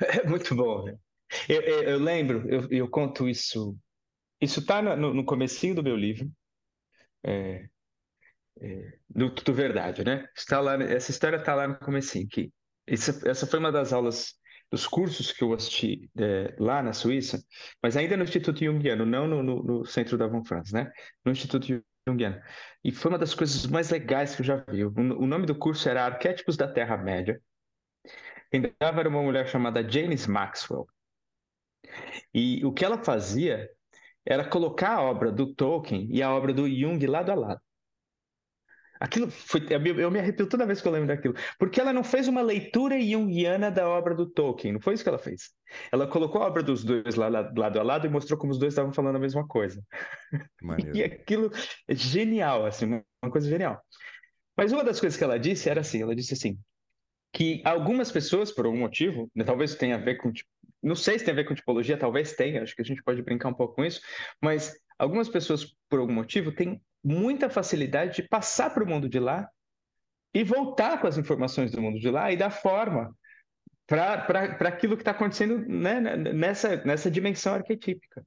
É 0.00 0.26
muito 0.26 0.56
bom, 0.56 0.82
né? 0.84 0.98
Eu, 1.48 1.60
eu, 1.60 1.82
eu 1.82 1.98
lembro, 1.98 2.48
eu, 2.48 2.68
eu, 2.70 2.88
conto 2.88 3.28
isso. 3.28 3.78
Isso 4.40 4.64
tá 4.64 4.82
no, 4.82 5.14
no 5.14 5.24
comecinho 5.24 5.74
do 5.74 5.84
meu 5.84 5.94
livro. 5.94 6.28
É, 7.22 7.68
é, 8.60 8.92
do 9.08 9.30
Tudo 9.30 9.52
Verdade, 9.52 10.04
né? 10.04 10.28
Está 10.36 10.60
lá, 10.60 10.74
essa 10.82 11.10
história 11.10 11.36
está 11.36 11.54
lá 11.54 11.68
no 11.68 11.78
comecinho, 11.78 12.28
que 12.28 12.52
essa, 12.86 13.28
essa 13.28 13.46
foi 13.46 13.58
uma 13.58 13.72
das 13.72 13.92
aulas 13.92 14.34
dos 14.70 14.86
cursos 14.86 15.32
que 15.32 15.42
eu 15.42 15.52
assisti 15.52 16.10
é, 16.18 16.54
lá 16.58 16.82
na 16.82 16.92
Suíça, 16.92 17.42
mas 17.82 17.96
ainda 17.96 18.16
no 18.16 18.24
Instituto 18.24 18.64
Jungiano, 18.64 19.06
não 19.06 19.26
no, 19.26 19.42
no, 19.42 19.62
no 19.62 19.84
centro 19.84 20.18
da 20.18 20.26
Von 20.26 20.44
Franz, 20.44 20.72
né? 20.72 20.90
No 21.24 21.32
Instituto 21.32 21.82
Jungiano. 22.06 22.40
E 22.82 22.92
foi 22.92 23.10
uma 23.10 23.18
das 23.18 23.34
coisas 23.34 23.66
mais 23.66 23.90
legais 23.90 24.34
que 24.34 24.42
eu 24.42 24.46
já 24.46 24.56
vi. 24.68 24.84
O, 24.84 24.90
o 24.90 25.26
nome 25.26 25.46
do 25.46 25.54
curso 25.54 25.88
era 25.88 26.04
Arquétipos 26.04 26.56
da 26.56 26.68
Terra-média. 26.68 27.40
Quem 28.50 28.62
dava 28.80 29.00
era 29.00 29.08
uma 29.08 29.22
mulher 29.22 29.48
chamada 29.48 29.88
James 29.88 30.26
Maxwell. 30.26 30.86
E 32.32 32.64
o 32.64 32.72
que 32.72 32.84
ela 32.84 33.02
fazia 33.02 33.68
era 34.26 34.48
colocar 34.48 34.94
a 34.96 35.02
obra 35.02 35.30
do 35.30 35.54
Tolkien 35.54 36.08
e 36.10 36.22
a 36.22 36.32
obra 36.32 36.52
do 36.52 36.68
Jung 36.68 37.04
lado 37.06 37.30
a 37.30 37.34
lado. 37.34 37.60
Aquilo 39.04 39.30
foi. 39.30 39.60
Eu 39.98 40.10
me 40.10 40.18
arrepio 40.18 40.48
toda 40.48 40.64
vez 40.64 40.80
que 40.80 40.88
eu 40.88 40.92
lembro 40.92 41.08
daquilo. 41.08 41.34
Porque 41.58 41.78
ela 41.78 41.92
não 41.92 42.02
fez 42.02 42.26
uma 42.26 42.40
leitura 42.40 42.98
junguiana 42.98 43.70
da 43.70 43.86
obra 43.86 44.14
do 44.14 44.24
Tolkien. 44.24 44.72
Não 44.72 44.80
foi 44.80 44.94
isso 44.94 45.02
que 45.02 45.08
ela 45.10 45.18
fez. 45.18 45.50
Ela 45.92 46.06
colocou 46.06 46.42
a 46.42 46.46
obra 46.46 46.62
dos 46.62 46.82
dois 46.82 47.14
lá, 47.14 47.28
lado 47.28 47.78
a 47.78 47.82
lado 47.82 48.06
e 48.06 48.10
mostrou 48.10 48.38
como 48.38 48.50
os 48.50 48.58
dois 48.58 48.72
estavam 48.72 48.94
falando 48.94 49.16
a 49.16 49.18
mesma 49.18 49.46
coisa. 49.46 49.82
Maneiro. 50.62 50.96
E 50.96 51.04
aquilo 51.04 51.50
é 51.86 51.94
genial, 51.94 52.64
assim, 52.64 52.86
uma 53.22 53.30
coisa 53.30 53.46
genial. 53.46 53.78
Mas 54.56 54.72
uma 54.72 54.82
das 54.82 54.98
coisas 54.98 55.18
que 55.18 55.24
ela 55.24 55.38
disse 55.38 55.68
era 55.68 55.82
assim: 55.82 56.00
ela 56.00 56.16
disse 56.16 56.32
assim, 56.32 56.58
que 57.30 57.60
algumas 57.62 58.10
pessoas, 58.10 58.50
por 58.50 58.64
algum 58.64 58.78
motivo, 58.78 59.30
né, 59.34 59.44
talvez 59.44 59.74
tenha 59.74 59.96
a 59.96 59.98
ver 59.98 60.14
com. 60.14 60.32
Não 60.82 60.94
sei 60.94 61.18
se 61.18 61.26
tem 61.26 61.32
a 61.32 61.36
ver 61.36 61.44
com 61.44 61.54
tipologia, 61.54 61.98
talvez 61.98 62.32
tenha, 62.32 62.62
acho 62.62 62.74
que 62.74 62.80
a 62.80 62.84
gente 62.84 63.02
pode 63.02 63.20
brincar 63.20 63.50
um 63.50 63.54
pouco 63.54 63.74
com 63.74 63.84
isso, 63.84 64.00
mas 64.40 64.74
algumas 64.98 65.28
pessoas, 65.28 65.76
por 65.90 65.98
algum 65.98 66.12
motivo, 66.12 66.52
têm 66.52 66.80
muita 67.04 67.50
facilidade 67.50 68.16
de 68.16 68.28
passar 68.28 68.70
para 68.70 68.82
o 68.82 68.88
mundo 68.88 69.08
de 69.08 69.20
lá 69.20 69.48
e 70.32 70.42
voltar 70.42 71.00
com 71.00 71.06
as 71.06 71.18
informações 71.18 71.70
do 71.70 71.82
mundo 71.82 72.00
de 72.00 72.10
lá 72.10 72.32
e 72.32 72.36
dar 72.36 72.50
forma 72.50 73.14
para 73.86 74.68
aquilo 74.68 74.96
que 74.96 75.02
está 75.02 75.10
acontecendo 75.10 75.58
né, 75.68 76.00
nessa, 76.00 76.76
nessa 76.84 77.10
dimensão 77.10 77.54
arquetípica. 77.54 78.24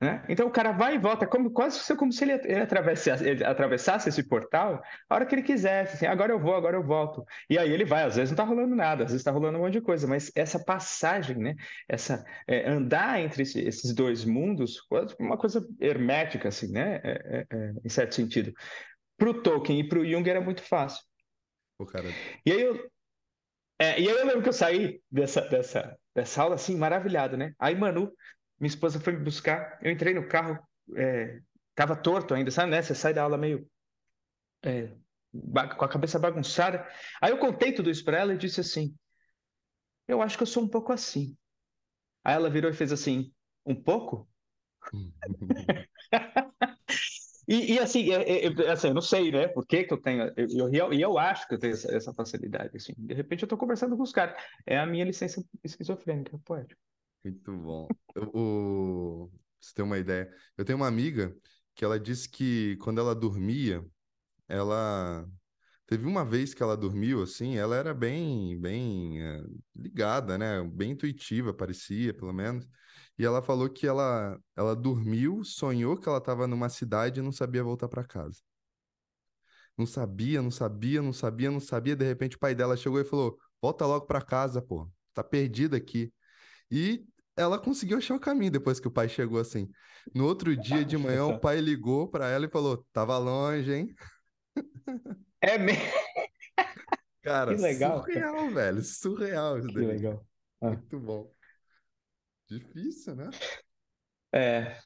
Né? 0.00 0.24
Então 0.28 0.46
o 0.46 0.50
cara 0.50 0.70
vai 0.70 0.94
e 0.94 0.98
volta, 0.98 1.26
como, 1.26 1.50
quase 1.50 1.96
como 1.96 2.12
se 2.12 2.22
ele, 2.22 2.32
ele, 2.44 2.60
atravessasse, 2.60 3.28
ele, 3.28 3.44
atravessasse, 3.44 4.08
esse 4.08 4.22
portal 4.22 4.80
a 5.08 5.14
hora 5.14 5.26
que 5.26 5.34
ele 5.34 5.42
quisesse. 5.42 5.96
Assim, 5.96 6.06
agora 6.06 6.32
eu 6.32 6.38
vou, 6.38 6.54
agora 6.54 6.76
eu 6.76 6.84
volto. 6.84 7.24
E 7.50 7.58
aí 7.58 7.72
ele 7.72 7.84
vai, 7.84 8.04
às 8.04 8.14
vezes 8.14 8.30
não 8.30 8.34
está 8.34 8.44
rolando 8.44 8.76
nada, 8.76 9.04
às 9.04 9.10
vezes 9.10 9.20
está 9.20 9.32
rolando 9.32 9.58
um 9.58 9.62
monte 9.62 9.72
de 9.72 9.80
coisa, 9.80 10.06
mas 10.06 10.30
essa 10.36 10.62
passagem, 10.62 11.36
né? 11.36 11.56
essa 11.88 12.24
é, 12.46 12.68
andar 12.68 13.20
entre 13.20 13.42
esse, 13.42 13.60
esses 13.60 13.92
dois 13.92 14.24
mundos, 14.24 14.80
uma 15.18 15.36
coisa 15.36 15.66
hermética, 15.80 16.48
assim, 16.48 16.70
né? 16.70 17.00
É, 17.02 17.46
é, 17.50 17.56
é 17.56 17.72
em 17.84 17.88
certo 17.88 18.14
sentido. 18.14 18.52
Para 19.16 19.30
o 19.30 19.42
Tolkien 19.42 19.80
e 19.80 19.88
para 19.88 19.98
o 19.98 20.06
Jung 20.08 20.28
era 20.30 20.40
muito 20.40 20.62
fácil. 20.62 21.02
O 21.76 21.84
cara... 21.84 22.08
E 22.46 22.52
aí 22.52 22.60
eu, 22.60 22.88
é, 23.80 24.00
e 24.00 24.08
aí 24.08 24.16
eu 24.16 24.26
lembro 24.26 24.42
que 24.42 24.48
eu 24.48 24.52
saí 24.52 25.00
dessa, 25.10 25.40
dessa, 25.40 25.96
dessa 26.14 26.42
aula 26.42 26.54
assim, 26.54 26.76
maravilhado, 26.76 27.36
né? 27.36 27.52
Aí 27.58 27.74
Manu 27.74 28.12
minha 28.60 28.68
esposa 28.68 29.00
foi 29.00 29.12
me 29.12 29.24
buscar, 29.24 29.78
eu 29.82 29.90
entrei 29.90 30.14
no 30.14 30.26
carro, 30.26 30.58
é, 30.96 31.40
tava 31.74 31.96
torto 31.96 32.34
ainda, 32.34 32.50
sabe, 32.50 32.70
né? 32.70 32.82
Você 32.82 32.94
sai 32.94 33.14
da 33.14 33.22
aula 33.22 33.38
meio 33.38 33.68
é, 34.64 34.90
com 35.76 35.84
a 35.84 35.88
cabeça 35.88 36.18
bagunçada. 36.18 36.86
Aí 37.20 37.30
eu 37.30 37.38
contei 37.38 37.72
tudo 37.72 37.90
isso 37.90 38.04
para 38.04 38.18
ela 38.18 38.34
e 38.34 38.38
disse 38.38 38.60
assim: 38.60 38.94
Eu 40.06 40.20
acho 40.22 40.36
que 40.36 40.42
eu 40.42 40.46
sou 40.46 40.62
um 40.62 40.68
pouco 40.68 40.92
assim. 40.92 41.36
Aí 42.24 42.34
ela 42.34 42.50
virou 42.50 42.70
e 42.70 42.74
fez 42.74 42.92
assim: 42.92 43.32
Um 43.64 43.74
pouco? 43.74 44.28
e, 47.46 47.74
e, 47.74 47.78
assim, 47.78 48.06
eu, 48.06 48.22
eu, 48.22 48.72
assim, 48.72 48.88
eu 48.88 48.94
não 48.94 49.02
sei, 49.02 49.30
né? 49.30 49.48
Por 49.48 49.66
que, 49.66 49.84
que 49.84 49.92
eu 49.92 50.00
tenho. 50.00 50.32
Eu, 50.36 50.72
eu, 50.72 50.92
eu, 50.92 51.18
acho 51.18 51.46
que 51.46 51.54
eu 51.54 51.58
tenho 51.58 51.74
essa, 51.74 51.94
essa 51.94 52.14
facilidade. 52.14 52.76
Assim. 52.76 52.94
De 52.96 53.14
repente 53.14 53.42
eu 53.42 53.46
estou 53.46 53.58
conversando 53.58 53.96
com 53.96 54.02
os 54.02 54.12
caras. 54.12 54.40
É 54.66 54.78
a 54.78 54.86
minha 54.86 55.04
licença 55.04 55.44
esquizofrênica, 55.62 56.38
poética. 56.44 56.87
Muito 57.24 57.52
bom. 57.56 57.88
o, 58.34 59.30
você 59.60 59.74
tem 59.74 59.84
uma 59.84 59.98
ideia. 59.98 60.32
Eu 60.56 60.64
tenho 60.64 60.78
uma 60.78 60.86
amiga 60.86 61.34
que 61.74 61.84
ela 61.84 61.98
disse 61.98 62.28
que 62.28 62.76
quando 62.78 63.00
ela 63.00 63.14
dormia, 63.14 63.84
ela 64.48 65.28
teve 65.86 66.06
uma 66.06 66.24
vez 66.24 66.54
que 66.54 66.62
ela 66.62 66.76
dormiu 66.76 67.22
assim, 67.22 67.56
ela 67.58 67.76
era 67.76 67.94
bem, 67.94 68.60
bem 68.60 69.22
é, 69.22 69.42
ligada, 69.76 70.38
né? 70.38 70.62
Bem 70.64 70.92
intuitiva, 70.92 71.54
parecia, 71.54 72.14
pelo 72.14 72.32
menos. 72.32 72.68
E 73.18 73.24
ela 73.26 73.42
falou 73.42 73.68
que 73.70 73.86
ela, 73.86 74.38
ela 74.56 74.76
dormiu, 74.76 75.44
sonhou 75.44 75.98
que 75.98 76.08
ela 76.08 76.18
estava 76.18 76.46
numa 76.48 76.68
cidade 76.70 77.20
e 77.20 77.22
não 77.22 77.32
sabia 77.32 77.64
voltar 77.64 77.88
para 77.88 78.04
casa. 78.04 78.40
Não 79.76 79.86
sabia, 79.86 80.42
não 80.42 80.50
sabia, 80.50 81.00
não 81.02 81.12
sabia, 81.12 81.50
não 81.50 81.60
sabia. 81.60 81.96
De 81.96 82.04
repente 82.04 82.36
o 82.36 82.38
pai 82.38 82.54
dela 82.54 82.76
chegou 82.76 83.00
e 83.00 83.04
falou: 83.04 83.38
"Volta 83.62 83.86
logo 83.86 84.06
para 84.06 84.20
casa, 84.22 84.60
pô. 84.60 84.90
Tá 85.14 85.22
perdida 85.22 85.76
aqui". 85.76 86.12
E 86.70 87.04
ela 87.36 87.58
conseguiu 87.58 87.98
achar 87.98 88.14
o 88.14 88.20
caminho 88.20 88.50
depois 88.50 88.80
que 88.80 88.88
o 88.88 88.90
pai 88.90 89.08
chegou 89.08 89.38
assim. 89.38 89.70
No 90.14 90.26
outro 90.26 90.56
dia 90.56 90.84
de 90.84 90.96
manhã, 90.96 91.26
o 91.26 91.38
pai 91.38 91.60
ligou 91.60 92.08
para 92.08 92.28
ela 92.28 92.46
e 92.46 92.50
falou: 92.50 92.84
Tava 92.92 93.16
longe, 93.18 93.72
hein? 93.72 93.94
É 95.40 95.56
mesmo? 95.56 95.80
Cara, 97.22 97.54
que 97.54 97.60
legal, 97.60 98.00
surreal, 98.00 98.34
cara. 98.34 98.50
velho. 98.50 98.82
Surreal 98.82 99.58
isso 99.58 99.68
que 99.68 99.74
daí. 99.74 99.86
legal. 99.86 100.26
Ah. 100.60 100.70
Muito 100.70 100.98
bom. 100.98 101.32
Difícil, 102.48 103.14
né? 103.14 103.30
É. 104.32 104.78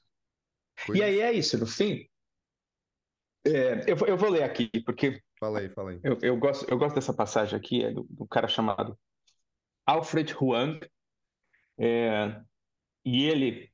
Coisa... 0.85 1.01
E 1.01 1.05
aí 1.05 1.21
é 1.21 1.33
isso, 1.33 1.57
no 1.57 1.67
fim. 1.67 2.07
É, 3.47 3.91
eu, 3.91 3.97
eu 4.07 4.17
vou 4.17 4.29
ler 4.29 4.43
aqui, 4.43 4.71
porque. 4.85 5.23
Fala 5.39 5.61
aí, 5.61 5.69
fala 5.71 5.91
aí. 5.91 6.01
Eu, 6.03 6.19
eu, 6.21 6.37
gosto, 6.37 6.69
eu 6.69 6.79
gosto 6.79 6.95
dessa 6.95 7.15
passagem 7.15 7.57
aqui, 7.59 7.85
é 7.85 7.93
do, 7.93 8.07
do 8.11 8.27
cara 8.27 8.47
chamado 8.47 8.99
Alfred 9.87 10.35
Huang, 10.35 10.81
é, 11.79 12.41
e 13.05 13.25
ele 13.25 13.71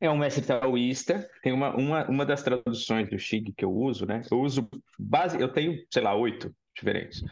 é 0.00 0.10
um 0.10 0.18
mestre 0.18 0.44
taoísta. 0.44 1.28
Tem 1.42 1.52
uma, 1.52 1.74
uma, 1.76 2.08
uma 2.08 2.26
das 2.26 2.42
traduções 2.42 3.08
do 3.08 3.18
Xing 3.18 3.52
que 3.56 3.64
eu 3.64 3.72
uso, 3.72 4.04
né? 4.04 4.22
Eu 4.30 4.40
uso 4.40 4.68
base, 4.98 5.40
eu 5.40 5.52
tenho, 5.52 5.78
sei 5.92 6.02
lá, 6.02 6.14
oito 6.14 6.54
diferentes. 6.74 7.22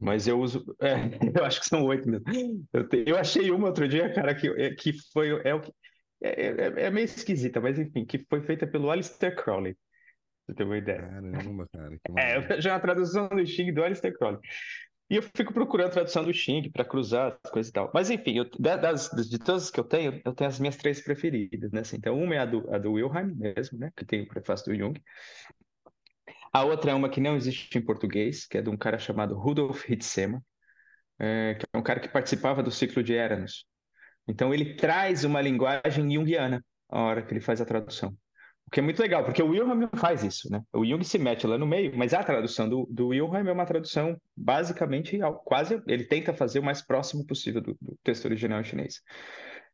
Mas 0.00 0.26
eu 0.26 0.40
uso. 0.40 0.64
É, 0.80 0.94
eu 1.38 1.44
acho 1.44 1.60
que 1.60 1.66
são 1.66 1.84
oito 1.84 2.08
mesmo. 2.08 2.24
Eu, 2.72 2.88
te, 2.88 3.04
eu, 3.06 3.16
achei 3.16 3.50
uma 3.50 3.68
outro 3.68 3.86
dia, 3.86 4.12
cara, 4.12 4.34
que, 4.34 4.48
é, 4.48 4.74
que 4.74 4.92
foi. 5.12 5.32
É, 5.42 5.50
é, 6.22 6.30
é, 6.30 6.86
é, 6.86 6.90
meio 6.90 7.04
esquisita, 7.04 7.60
mas 7.60 7.78
enfim, 7.78 8.04
que 8.04 8.18
foi 8.28 8.40
feita 8.42 8.66
pelo 8.66 8.90
Alistair 8.90 9.36
Crowley. 9.36 9.76
Você 10.46 10.54
ter 10.54 10.64
uma 10.64 10.78
ideia. 10.78 11.00
Caramba, 11.00 11.68
cara. 11.72 11.98
é, 12.18 12.60
já 12.60 12.72
é 12.72 12.74
a 12.74 12.80
tradução 12.80 13.28
do 13.28 13.46
Xing 13.46 13.72
do 13.72 13.82
Alistair 13.82 14.16
Crowley. 14.16 14.40
E 15.10 15.16
eu 15.16 15.22
fico 15.22 15.52
procurando 15.52 15.92
tradução 15.92 16.24
do 16.24 16.32
Xing 16.32 16.70
para 16.70 16.84
cruzar 16.84 17.38
as 17.44 17.50
coisas 17.50 17.70
e 17.70 17.72
tal. 17.72 17.90
Mas 17.92 18.08
enfim, 18.10 18.38
eu, 18.38 18.48
das, 18.58 19.10
de 19.10 19.38
todas 19.38 19.70
que 19.70 19.78
eu 19.78 19.84
tenho, 19.84 20.20
eu 20.24 20.32
tenho 20.32 20.48
as 20.48 20.58
minhas 20.58 20.76
três 20.76 21.00
preferidas, 21.02 21.70
né? 21.72 21.80
Assim, 21.80 21.96
então, 21.96 22.18
uma 22.18 22.34
é 22.34 22.38
a 22.38 22.46
do, 22.46 22.74
a 22.74 22.78
do 22.78 22.92
Wilhelm 22.92 23.34
mesmo, 23.36 23.78
né? 23.78 23.90
Que 23.94 24.04
tem 24.04 24.22
o 24.22 24.28
prefácio 24.28 24.72
do 24.72 24.78
Jung. 24.78 24.98
A 26.52 26.64
outra 26.64 26.92
é 26.92 26.94
uma 26.94 27.10
que 27.10 27.20
não 27.20 27.36
existe 27.36 27.76
em 27.76 27.82
português, 27.82 28.46
que 28.46 28.56
é 28.56 28.62
de 28.62 28.70
um 28.70 28.76
cara 28.76 28.98
chamado 28.98 29.36
Rudolf 29.36 29.88
Hitzema, 29.90 30.42
é, 31.18 31.54
que 31.54 31.66
é 31.72 31.78
um 31.78 31.82
cara 31.82 32.00
que 32.00 32.08
participava 32.08 32.62
do 32.62 32.70
ciclo 32.70 33.02
de 33.02 33.12
Eranos. 33.12 33.66
Então 34.26 34.54
ele 34.54 34.74
traz 34.76 35.24
uma 35.24 35.40
linguagem 35.40 36.10
junguiana 36.10 36.64
a 36.88 37.00
hora 37.00 37.22
que 37.22 37.32
ele 37.32 37.40
faz 37.40 37.60
a 37.60 37.64
tradução. 37.64 38.16
Que 38.74 38.80
é 38.80 38.82
muito 38.82 39.00
legal, 39.00 39.22
porque 39.22 39.40
o 39.40 39.50
Wilhelm 39.50 39.84
faz 39.94 40.24
isso, 40.24 40.50
né? 40.50 40.60
O 40.72 40.84
Jung 40.84 41.04
se 41.04 41.16
mete 41.16 41.46
lá 41.46 41.56
no 41.56 41.64
meio, 41.64 41.96
mas 41.96 42.12
a 42.12 42.24
tradução 42.24 42.68
do, 42.68 42.88
do 42.90 43.06
Wilhelm 43.06 43.46
é 43.46 43.52
uma 43.52 43.64
tradução 43.64 44.20
basicamente 44.36 45.16
quase, 45.44 45.80
ele 45.86 46.02
tenta 46.02 46.34
fazer 46.34 46.58
o 46.58 46.64
mais 46.64 46.82
próximo 46.82 47.24
possível 47.24 47.60
do, 47.60 47.78
do 47.80 47.96
texto 48.02 48.24
original 48.24 48.60
em 48.60 48.64
chinês. 48.64 49.00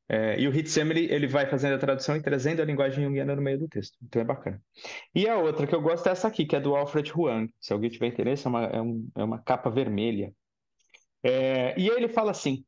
É, 0.06 0.38
e 0.38 0.46
o 0.46 0.54
Hitsem, 0.54 0.90
ele, 0.90 1.26
vai 1.26 1.46
fazendo 1.46 1.76
a 1.76 1.78
tradução 1.78 2.14
e 2.14 2.20
trazendo 2.20 2.60
a 2.60 2.64
linguagem 2.66 3.02
junguiana 3.02 3.34
no 3.34 3.40
meio 3.40 3.60
do 3.60 3.68
texto. 3.68 3.96
Então 4.02 4.20
é 4.20 4.24
bacana. 4.24 4.62
E 5.14 5.26
a 5.26 5.38
outra 5.38 5.66
que 5.66 5.74
eu 5.74 5.80
gosto 5.80 6.06
é 6.06 6.12
essa 6.12 6.28
aqui, 6.28 6.44
que 6.44 6.54
é 6.54 6.60
do 6.60 6.76
Alfred 6.76 7.10
Huang. 7.10 7.50
Se 7.58 7.72
alguém 7.72 7.88
tiver 7.88 8.08
interesse, 8.08 8.46
é 8.46 8.50
uma, 8.50 8.64
é 8.66 8.82
um, 8.82 9.08
é 9.16 9.24
uma 9.24 9.42
capa 9.42 9.70
vermelha. 9.70 10.30
É, 11.22 11.74
e 11.80 11.88
ele 11.88 12.06
fala 12.06 12.32
assim, 12.32 12.66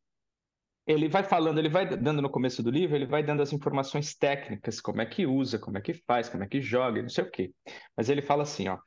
ele 0.87 1.09
vai 1.09 1.23
falando, 1.23 1.59
ele 1.59 1.69
vai 1.69 1.87
dando 1.97 2.21
no 2.23 2.31
começo 2.31 2.63
do 2.63 2.71
livro, 2.71 2.97
ele 2.97 3.07
vai 3.07 3.23
dando 3.23 3.43
as 3.43 3.53
informações 3.53 4.15
técnicas, 4.15 4.81
como 4.81 5.01
é 5.01 5.07
que 5.07 5.27
usa, 5.27 5.59
como 5.59 5.79
é 5.79 5.81
que 5.81 5.95
faz, 5.95 6.29
como 6.29 6.45
é 6.45 6.49
que 6.49 6.61
joga, 6.61 7.03
não 7.03 7.09
sei 7.09 7.25
o 7.25 7.31
quê. 7.31 7.53
Mas 7.97 8.09
ele 8.09 8.23
fala 8.23 8.43
assim, 8.43 8.69
ó, 8.69 8.79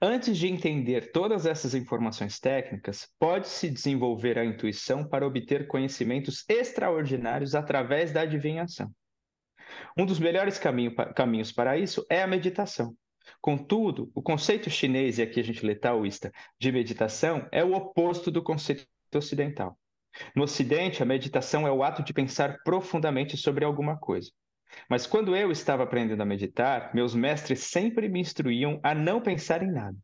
Antes 0.00 0.36
de 0.36 0.48
entender 0.48 1.12
todas 1.12 1.46
essas 1.46 1.74
informações 1.74 2.40
técnicas, 2.40 3.08
pode-se 3.18 3.70
desenvolver 3.70 4.36
a 4.38 4.44
intuição 4.44 5.06
para 5.06 5.26
obter 5.26 5.68
conhecimentos 5.68 6.44
extraordinários 6.48 7.54
através 7.54 8.12
da 8.12 8.22
adivinhação. 8.22 8.90
Um 9.96 10.04
dos 10.04 10.18
melhores 10.18 10.58
caminho, 10.58 10.94
caminhos 11.14 11.52
para 11.52 11.78
isso 11.78 12.04
é 12.10 12.22
a 12.22 12.26
meditação. 12.26 12.96
Contudo, 13.40 14.10
o 14.14 14.20
conceito 14.20 14.68
chinês, 14.68 15.18
e 15.18 15.22
aqui 15.22 15.38
a 15.38 15.44
gente 15.44 15.64
lê 15.64 15.76
taoísta, 15.76 16.32
de 16.58 16.72
meditação 16.72 17.46
é 17.52 17.62
o 17.64 17.72
oposto 17.72 18.30
do 18.30 18.42
conceito 18.42 18.86
ocidental. 19.14 19.78
No 20.34 20.44
Ocidente, 20.44 21.02
a 21.02 21.06
meditação 21.06 21.66
é 21.66 21.72
o 21.72 21.82
ato 21.82 22.02
de 22.02 22.12
pensar 22.12 22.58
profundamente 22.64 23.36
sobre 23.36 23.64
alguma 23.64 23.96
coisa. 23.96 24.30
Mas 24.88 25.06
quando 25.06 25.36
eu 25.36 25.50
estava 25.50 25.82
aprendendo 25.82 26.22
a 26.22 26.26
meditar, 26.26 26.94
meus 26.94 27.14
mestres 27.14 27.60
sempre 27.64 28.08
me 28.08 28.20
instruíam 28.20 28.80
a 28.82 28.94
não 28.94 29.20
pensar 29.20 29.62
em 29.62 29.70
nada. 29.70 29.96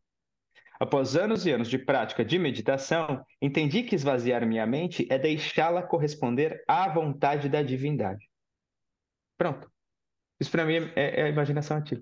Após 0.79 1.15
anos 1.15 1.45
e 1.45 1.51
anos 1.51 1.69
de 1.69 1.77
prática 1.77 2.23
de 2.23 2.39
meditação, 2.39 3.25
entendi 3.41 3.83
que 3.83 3.95
esvaziar 3.95 4.45
minha 4.45 4.65
mente 4.65 5.05
é 5.09 5.19
deixá-la 5.19 5.83
corresponder 5.83 6.63
à 6.67 6.87
vontade 6.87 7.49
da 7.49 7.61
divindade. 7.61 8.25
Pronto. 9.37 9.69
Isso 10.39 10.49
para 10.49 10.65
mim 10.65 10.75
é, 10.95 11.19
é, 11.19 11.23
a 11.23 11.29
imaginação 11.29 11.77
ativa. 11.77 12.01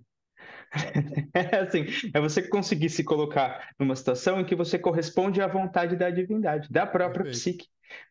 É 1.33 1.57
assim, 1.63 1.85
é 2.13 2.19
você 2.19 2.41
conseguir 2.47 2.89
se 2.89 3.03
colocar 3.03 3.69
numa 3.79 3.95
situação 3.95 4.39
em 4.39 4.45
que 4.45 4.55
você 4.55 4.77
corresponde 4.77 5.41
à 5.41 5.47
vontade 5.47 5.95
da 5.95 6.09
divindade, 6.09 6.69
da 6.69 6.85
própria 6.85 7.23
Perfeito. 7.23 7.37
psique, 7.37 7.67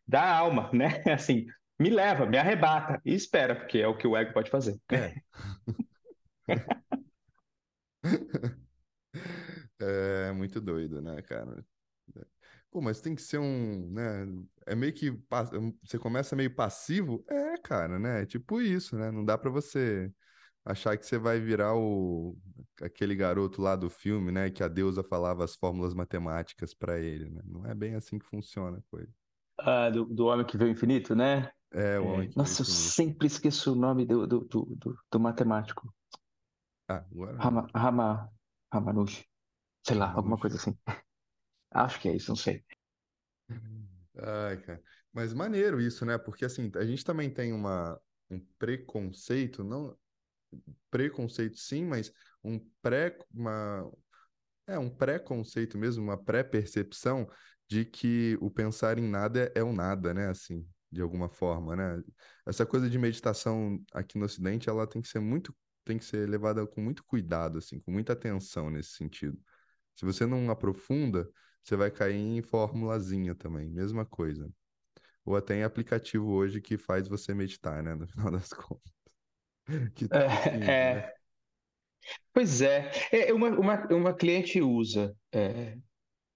da 0.07 0.27
alma, 0.27 0.71
né? 0.73 1.03
Assim, 1.13 1.47
me 1.79 1.91
leva, 1.91 2.25
me 2.27 2.39
arrebata 2.39 3.01
e 3.05 3.15
espera, 3.15 3.55
porque 3.55 3.79
é 3.79 3.87
o 3.87 3.97
que 3.97 4.07
o 4.07 4.17
ego 4.17 4.33
pode 4.33 4.51
fazer. 4.51 4.81
É. 4.91 5.15
é 9.81 10.33
muito 10.33 10.61
doido, 10.61 11.03
né, 11.03 11.21
cara? 11.23 11.65
Pô, 12.71 12.81
mas 12.81 13.01
tem 13.01 13.15
que 13.15 13.23
ser 13.23 13.39
um, 13.39 13.91
né? 13.91 14.27
É 14.67 14.75
meio 14.75 14.93
que 14.93 15.11
você 15.83 15.99
começa 15.99 16.37
meio 16.37 16.55
passivo, 16.55 17.25
é, 17.29 17.57
cara, 17.59 17.99
né? 17.99 18.23
É 18.23 18.27
tipo 18.27 18.61
isso, 18.61 18.97
né? 18.97 19.11
Não 19.11 19.25
dá 19.25 19.39
para 19.39 19.51
você 19.51 20.13
achar 20.67 20.99
que 20.99 21.07
você 21.07 21.17
vai 21.17 21.39
virar 21.39 21.75
o 21.77 22.37
aquele 22.83 23.15
garoto 23.15 23.63
lá 23.63 23.77
do 23.77 23.89
filme, 23.89 24.33
né? 24.33 24.51
Que 24.51 24.63
a 24.63 24.69
deusa 24.69 25.03
falava 25.03 25.45
as 25.45 25.55
fórmulas 25.55 25.95
matemáticas 25.95 26.75
para 26.75 26.99
ele, 26.99 27.31
né? 27.31 27.41
Não 27.45 27.65
é 27.65 27.75
bem 27.75 27.95
assim 27.95 28.19
que 28.19 28.27
funciona 28.27 28.79
a 28.79 28.83
coisa. 28.91 29.11
Ah, 29.59 29.89
do, 29.89 30.05
do 30.05 30.27
homem 30.27 30.45
que 30.45 30.59
vê 30.59 30.65
o 30.65 30.69
infinito, 30.69 31.15
né? 31.15 31.51
É, 31.73 31.99
o 31.99 32.07
homem 32.07 32.29
que 32.29 32.37
Nossa, 32.37 32.63
eu 32.63 32.67
sempre 32.67 33.29
esqueço 33.29 33.73
o 33.73 33.77
nome 33.77 34.05
do, 34.05 34.27
do, 34.27 34.41
do, 34.41 34.65
do, 34.77 34.99
do 35.11 35.21
matemático. 35.21 35.95
Ah, 36.89 37.05
agora. 37.11 37.39
Rama, 37.39 37.67
Rama, 37.75 38.33
Ramanushi. 38.73 39.27
Sei 39.87 39.97
lá, 39.97 40.13
alguma 40.13 40.37
coisa 40.37 40.57
assim. 40.57 40.77
Acho 41.71 42.01
que 42.01 42.09
é 42.09 42.17
isso, 42.17 42.31
não 42.31 42.37
sei. 42.37 42.63
Ai, 44.19 44.61
cara. 44.63 44.83
Mas 45.13 45.33
maneiro 45.33 45.81
isso, 45.81 46.05
né? 46.05 46.19
Porque 46.19 46.45
assim, 46.45 46.71
a 46.75 46.85
gente 46.85 47.05
também 47.05 47.31
tem 47.31 47.53
uma, 47.53 47.99
um 48.31 48.41
preconceito, 48.59 49.65
não 49.65 49.97
preconceito 50.91 51.59
sim, 51.59 51.85
mas 51.85 52.13
um 52.43 52.59
pré, 52.83 53.19
uma, 53.33 53.91
é 54.67 54.79
um 54.79 54.91
preconceito 54.91 55.79
mesmo, 55.79 56.03
uma 56.05 56.17
pré-percepção 56.23 57.29
de 57.69 57.85
que 57.85 58.39
o 58.41 58.51
pensar 58.51 58.99
em 58.99 59.09
nada 59.09 59.53
é, 59.55 59.61
é 59.61 59.63
o 59.63 59.73
nada, 59.73 60.15
né? 60.15 60.29
Assim, 60.29 60.67
de 60.91 61.01
alguma 61.01 61.29
forma, 61.29 61.77
né? 61.77 62.03
Essa 62.47 62.65
coisa 62.67 62.89
de 62.89 62.99
meditação 62.99 63.83
aqui 63.93 64.19
no 64.19 64.25
Ocidente, 64.25 64.69
ela 64.69 64.87
tem 64.87 65.03
que 65.03 65.09
ser 65.09 65.21
muito, 65.21 65.55
tem 65.85 65.99
que 65.99 66.05
ser 66.05 66.29
levada 66.29 66.67
com 66.67 66.81
muito 66.81 67.05
cuidado, 67.05 67.59
assim, 67.59 67.81
com 67.81 67.91
muita 67.93 68.13
atenção 68.13 68.71
nesse 68.71 68.91
sentido. 68.93 69.39
Se 69.97 70.05
você 70.05 70.27
não 70.27 70.51
aprofunda, 70.51 71.29
você 71.63 71.77
vai 71.77 71.91
cair 71.91 72.17
em 72.17 72.43
formulazinha 72.43 73.35
também, 73.35 73.69
mesma 73.71 74.05
coisa. 74.07 74.51
Ou 75.25 75.37
até 75.37 75.57
em 75.57 75.65
aplicativo 75.65 76.31
hoje 76.31 76.61
que 76.61 76.79
faz 76.79 77.09
você 77.09 77.35
meditar, 77.35 77.83
né? 77.83 77.95
No 77.95 78.07
final 78.09 78.31
das 78.31 78.53
contas. 78.53 78.96
Que 79.95 80.07
é, 80.13 80.49
é... 80.55 80.95
Né? 80.95 81.13
Pois 82.33 82.63
é. 82.63 82.91
é 83.11 83.33
uma, 83.35 83.49
uma, 83.49 83.87
uma 83.89 84.15
cliente 84.15 84.61
usa 84.63 85.17
é, 85.33 85.77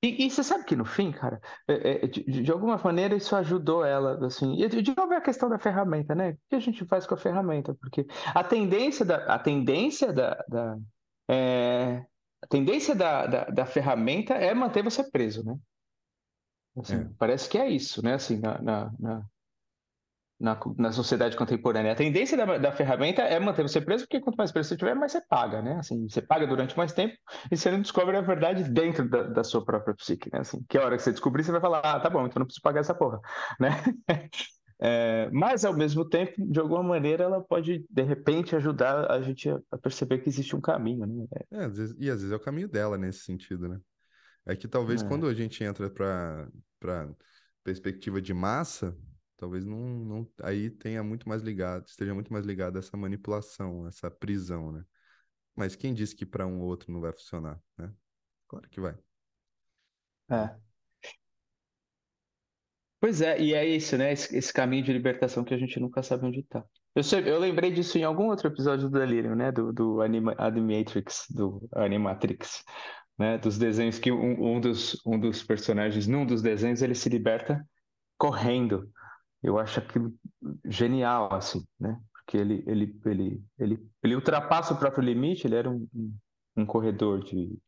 e, 0.03 0.27
e, 0.27 0.31
você 0.31 0.43
sabe 0.43 0.65
que 0.65 0.75
no 0.75 0.85
fim, 0.87 1.13
cara, 1.13 1.39
é, 1.69 2.05
é, 2.05 2.07
de, 2.07 2.23
de, 2.25 2.51
alguma 2.51 2.79
maneira 2.79 3.15
isso 3.15 3.37
ajudou 3.37 3.85
ela, 3.85 4.27
assim. 4.27 4.55
E 4.55 4.67
de 4.67 4.97
novo 4.97 5.13
é 5.13 5.19
a 5.19 5.21
questão 5.21 5.47
da 5.47 5.59
ferramenta, 5.59 6.15
né? 6.15 6.31
O 6.31 6.39
que 6.49 6.57
a 6.57 6.61
gente 6.61 6.87
faz 6.87 7.07
com 7.07 7.15
a 7.15 7.19
ferramenta? 7.19 7.75
Porque 7.75 8.07
a 8.35 8.43
tendência 8.43 9.05
da, 9.05 9.17
a 9.27 9.39
tendência 9.39 10.11
da, 10.11 10.43
da 10.49 10.79
é, 11.29 12.07
a 12.43 12.47
tendência 12.47 12.95
da, 12.95 13.27
da, 13.27 13.45
da, 13.45 13.67
ferramenta 13.67 14.33
é 14.33 14.55
manter 14.55 14.83
você 14.83 15.05
preso, 15.05 15.45
né? 15.45 15.59
Assim, 16.79 16.97
é. 16.97 17.11
Parece 17.19 17.47
que 17.51 17.59
é 17.59 17.69
isso, 17.69 18.03
né? 18.03 18.15
Assim, 18.15 18.39
na, 18.41 18.61
na, 18.63 18.93
na 18.99 19.27
na, 20.41 20.59
na 20.79 20.91
sociedade 20.91 21.37
contemporânea. 21.37 21.93
A 21.93 21.97
tendência 21.97 22.37
da, 22.37 22.57
da, 22.57 22.73
ferramenta 22.73 23.21
é 23.21 23.39
manter 23.39 23.63
você 23.63 23.81
preso, 23.81 24.05
porque 24.05 24.21
quanto 24.21 24.37
mais 24.37 24.51
preso 24.51 24.71
você 24.71 24.77
tiver, 24.77 24.95
mais 24.95 25.13
você 25.13 25.21
paga, 25.21 25.61
né? 25.61 25.77
Assim, 25.79 26.09
você 26.09 26.23
paga 26.23 26.47
durante 26.47 26.77
mais 26.77 26.93
tempo 26.95 27.15
e 27.53 27.57
você 27.57 27.71
não 27.71 27.83
descobre 27.83 28.17
a 28.17 28.23
verdade 28.23 28.65
dentro 28.65 29.07
da, 29.09 29.25
da 29.25 29.45
sua 29.45 29.63
própria 29.63 29.95
psique, 29.95 30.31
né? 30.33 30.41
Assim, 30.41 30.65
que 30.67 30.79
a 30.79 30.85
hora 30.85 30.97
que 30.97 31.03
você 31.03 31.11
descobrir, 31.11 31.45
você 31.45 31.53
vai 31.53 31.61
falar, 31.61 31.81
ah, 31.81 32.01
tá 32.01 32.09
bom, 32.09 32.27
então 32.27 32.41
não 32.41 32.47
preciso 32.47 32.63
pagar 32.63 32.81
essa 32.81 32.95
porra, 32.95 33.21
né? 33.61 33.71
É, 34.83 35.29
mas, 35.31 35.63
ao 35.67 35.77
mesmo 35.77 36.09
tempo, 36.09 36.33
de 36.39 36.59
alguma 36.59 36.83
maneira, 36.83 37.25
ela 37.25 37.43
pode, 37.43 37.85
de 37.91 38.03
repente, 38.03 38.57
ajudar 38.57 39.11
a 39.11 39.21
gente 39.21 39.51
a, 39.71 39.77
perceber 39.77 40.21
que 40.21 40.29
existe 40.31 40.57
um 40.57 40.61
caminho, 40.61 41.07
né? 41.07 41.27
É, 41.51 41.65
às 41.67 41.77
vezes, 41.77 41.95
e 41.99 42.09
às 42.09 42.23
vezes 42.23 42.33
é 42.33 42.37
o 42.37 42.41
caminho 42.41 42.67
dela 42.67 42.97
nesse 42.97 43.19
sentido, 43.19 43.69
né? 43.69 43.79
É 44.47 44.57
que 44.57 44.67
talvez 44.67 45.03
é. 45.03 45.07
quando 45.07 45.27
a 45.27 45.35
gente 45.35 45.63
entra 45.63 45.91
para 45.91 47.11
perspectiva 47.63 48.23
de 48.23 48.33
massa, 48.33 48.97
talvez 49.41 49.65
não, 49.65 49.79
não 49.79 50.33
aí 50.43 50.71
tenha 50.71 51.03
muito 51.03 51.27
mais 51.29 51.43
ligado, 51.43 51.87
esteja 51.87 52.15
muito 52.15 52.31
mais 52.31 52.45
ligado 52.45 52.77
a 52.77 52.81
essa 52.81 52.97
manipulação, 52.97 53.87
essa 53.87 54.11
prisão, 54.11 54.71
né? 54.71 54.85
Mas 55.57 55.75
quem 55.75 55.95
disse 55.95 56.15
que 56.15 56.27
para 56.27 56.47
um 56.47 56.61
ou 56.61 56.69
outro 56.69 56.93
não 56.93 57.01
vai 57.01 57.13
funcionar, 57.13 57.61
né? 57.77 57.93
Claro 58.47 58.69
que 58.69 58.81
vai. 58.81 58.97
É. 60.31 60.57
Pois 63.01 63.23
é, 63.23 63.41
e 63.41 63.55
é 63.55 63.67
isso, 63.67 63.97
né? 63.97 64.13
Esse, 64.13 64.37
esse 64.37 64.53
caminho 64.53 64.85
de 64.85 64.93
libertação 64.93 65.43
que 65.43 65.55
a 65.55 65.59
gente 65.59 65.81
nunca 65.81 66.03
sabe 66.03 66.27
onde 66.27 66.41
está. 66.41 66.63
Eu, 66.95 67.03
eu 67.25 67.39
lembrei 67.39 67.73
disso 67.73 67.97
em 67.97 68.05
algum 68.05 68.27
outro 68.27 68.49
episódio 68.49 68.91
do 68.91 68.99
Delirium, 68.99 69.35
né? 69.35 69.51
Do, 69.51 69.73
do 69.73 70.03
Anima, 70.03 70.35
Animatrix, 70.37 71.25
do 71.31 71.67
Animatrix, 71.75 72.63
né? 73.19 73.39
Dos 73.39 73.57
desenhos 73.57 73.99
que 73.99 74.13
um, 74.13 74.57
um, 74.57 74.61
dos, 74.61 75.01
um 75.07 75.19
dos 75.19 75.43
personagens, 75.43 76.07
num 76.07 76.27
dos 76.27 76.43
desenhos, 76.43 76.83
ele 76.83 76.95
se 76.95 77.09
liberta 77.09 77.67
correndo 78.19 78.93
eu 79.43 79.59
acho 79.59 79.81
aquilo 79.81 80.15
genial, 80.65 81.33
assim, 81.33 81.67
né? 81.79 82.01
Porque 82.13 82.37
ele, 82.37 82.63
ele, 82.67 83.01
ele, 83.07 83.45
ele, 83.59 83.91
ele 84.03 84.15
ultrapassa 84.15 84.75
o 84.75 84.79
próprio 84.79 85.03
limite, 85.03 85.47
ele 85.47 85.57
era 85.57 85.71
um, 85.71 85.89
um, 86.57 86.67
corredor 86.67 87.25
de... 87.25 87.59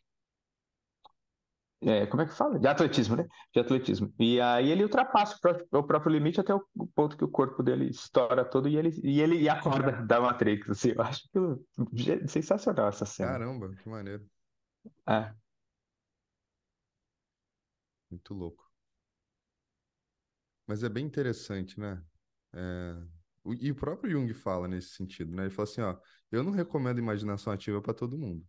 é, 1.80 2.06
como 2.06 2.22
é 2.22 2.26
que 2.26 2.35
fala? 2.35 2.58
De 2.58 2.68
atletismo, 2.68 3.16
né? 3.16 3.26
De 3.52 3.61
atletismo. 3.61 4.12
E 4.18 4.40
aí 4.40 4.70
ele 4.70 4.85
ultrapassa 4.85 5.37
o 5.37 5.40
próprio, 5.40 5.66
o 5.72 5.82
próprio 5.82 6.12
limite 6.12 6.40
até 6.40 6.54
o 6.54 6.62
ponto 6.94 7.16
que 7.16 7.24
o 7.24 7.30
corpo 7.30 7.62
dele 7.62 7.88
estoura 7.88 8.44
todo 8.44 8.68
e 8.68 8.76
ele, 8.76 8.90
e 9.02 9.20
ele 9.20 9.48
acorda 9.48 9.92
da 10.06 10.20
Matrix. 10.20 10.68
Assim, 10.70 10.90
eu 10.90 11.02
acho 11.02 11.28
que 11.30 12.28
sensacional 12.28 12.88
essa 12.88 13.06
cena. 13.06 13.32
Caramba, 13.32 13.74
que 13.74 13.88
maneiro. 13.88 14.24
É. 15.08 15.32
Muito 18.11 18.35
louco. 18.35 18.71
Mas 20.66 20.83
é 20.83 20.88
bem 20.88 21.05
interessante, 21.07 21.79
né? 21.79 22.03
É... 22.53 22.96
E 23.61 23.70
o 23.72 23.75
próprio 23.75 24.11
Jung 24.12 24.33
fala 24.35 24.68
nesse 24.68 24.90
sentido, 24.90 25.35
né? 25.35 25.44
Ele 25.44 25.51
fala 25.51 25.68
assim, 25.68 25.81
ó, 25.81 25.98
eu 26.31 26.44
não 26.44 26.53
recomendo 26.53 26.98
imaginação 26.98 27.53
ativa 27.53 27.83
para 27.83 27.92
todo 27.94 28.16
mundo, 28.18 28.46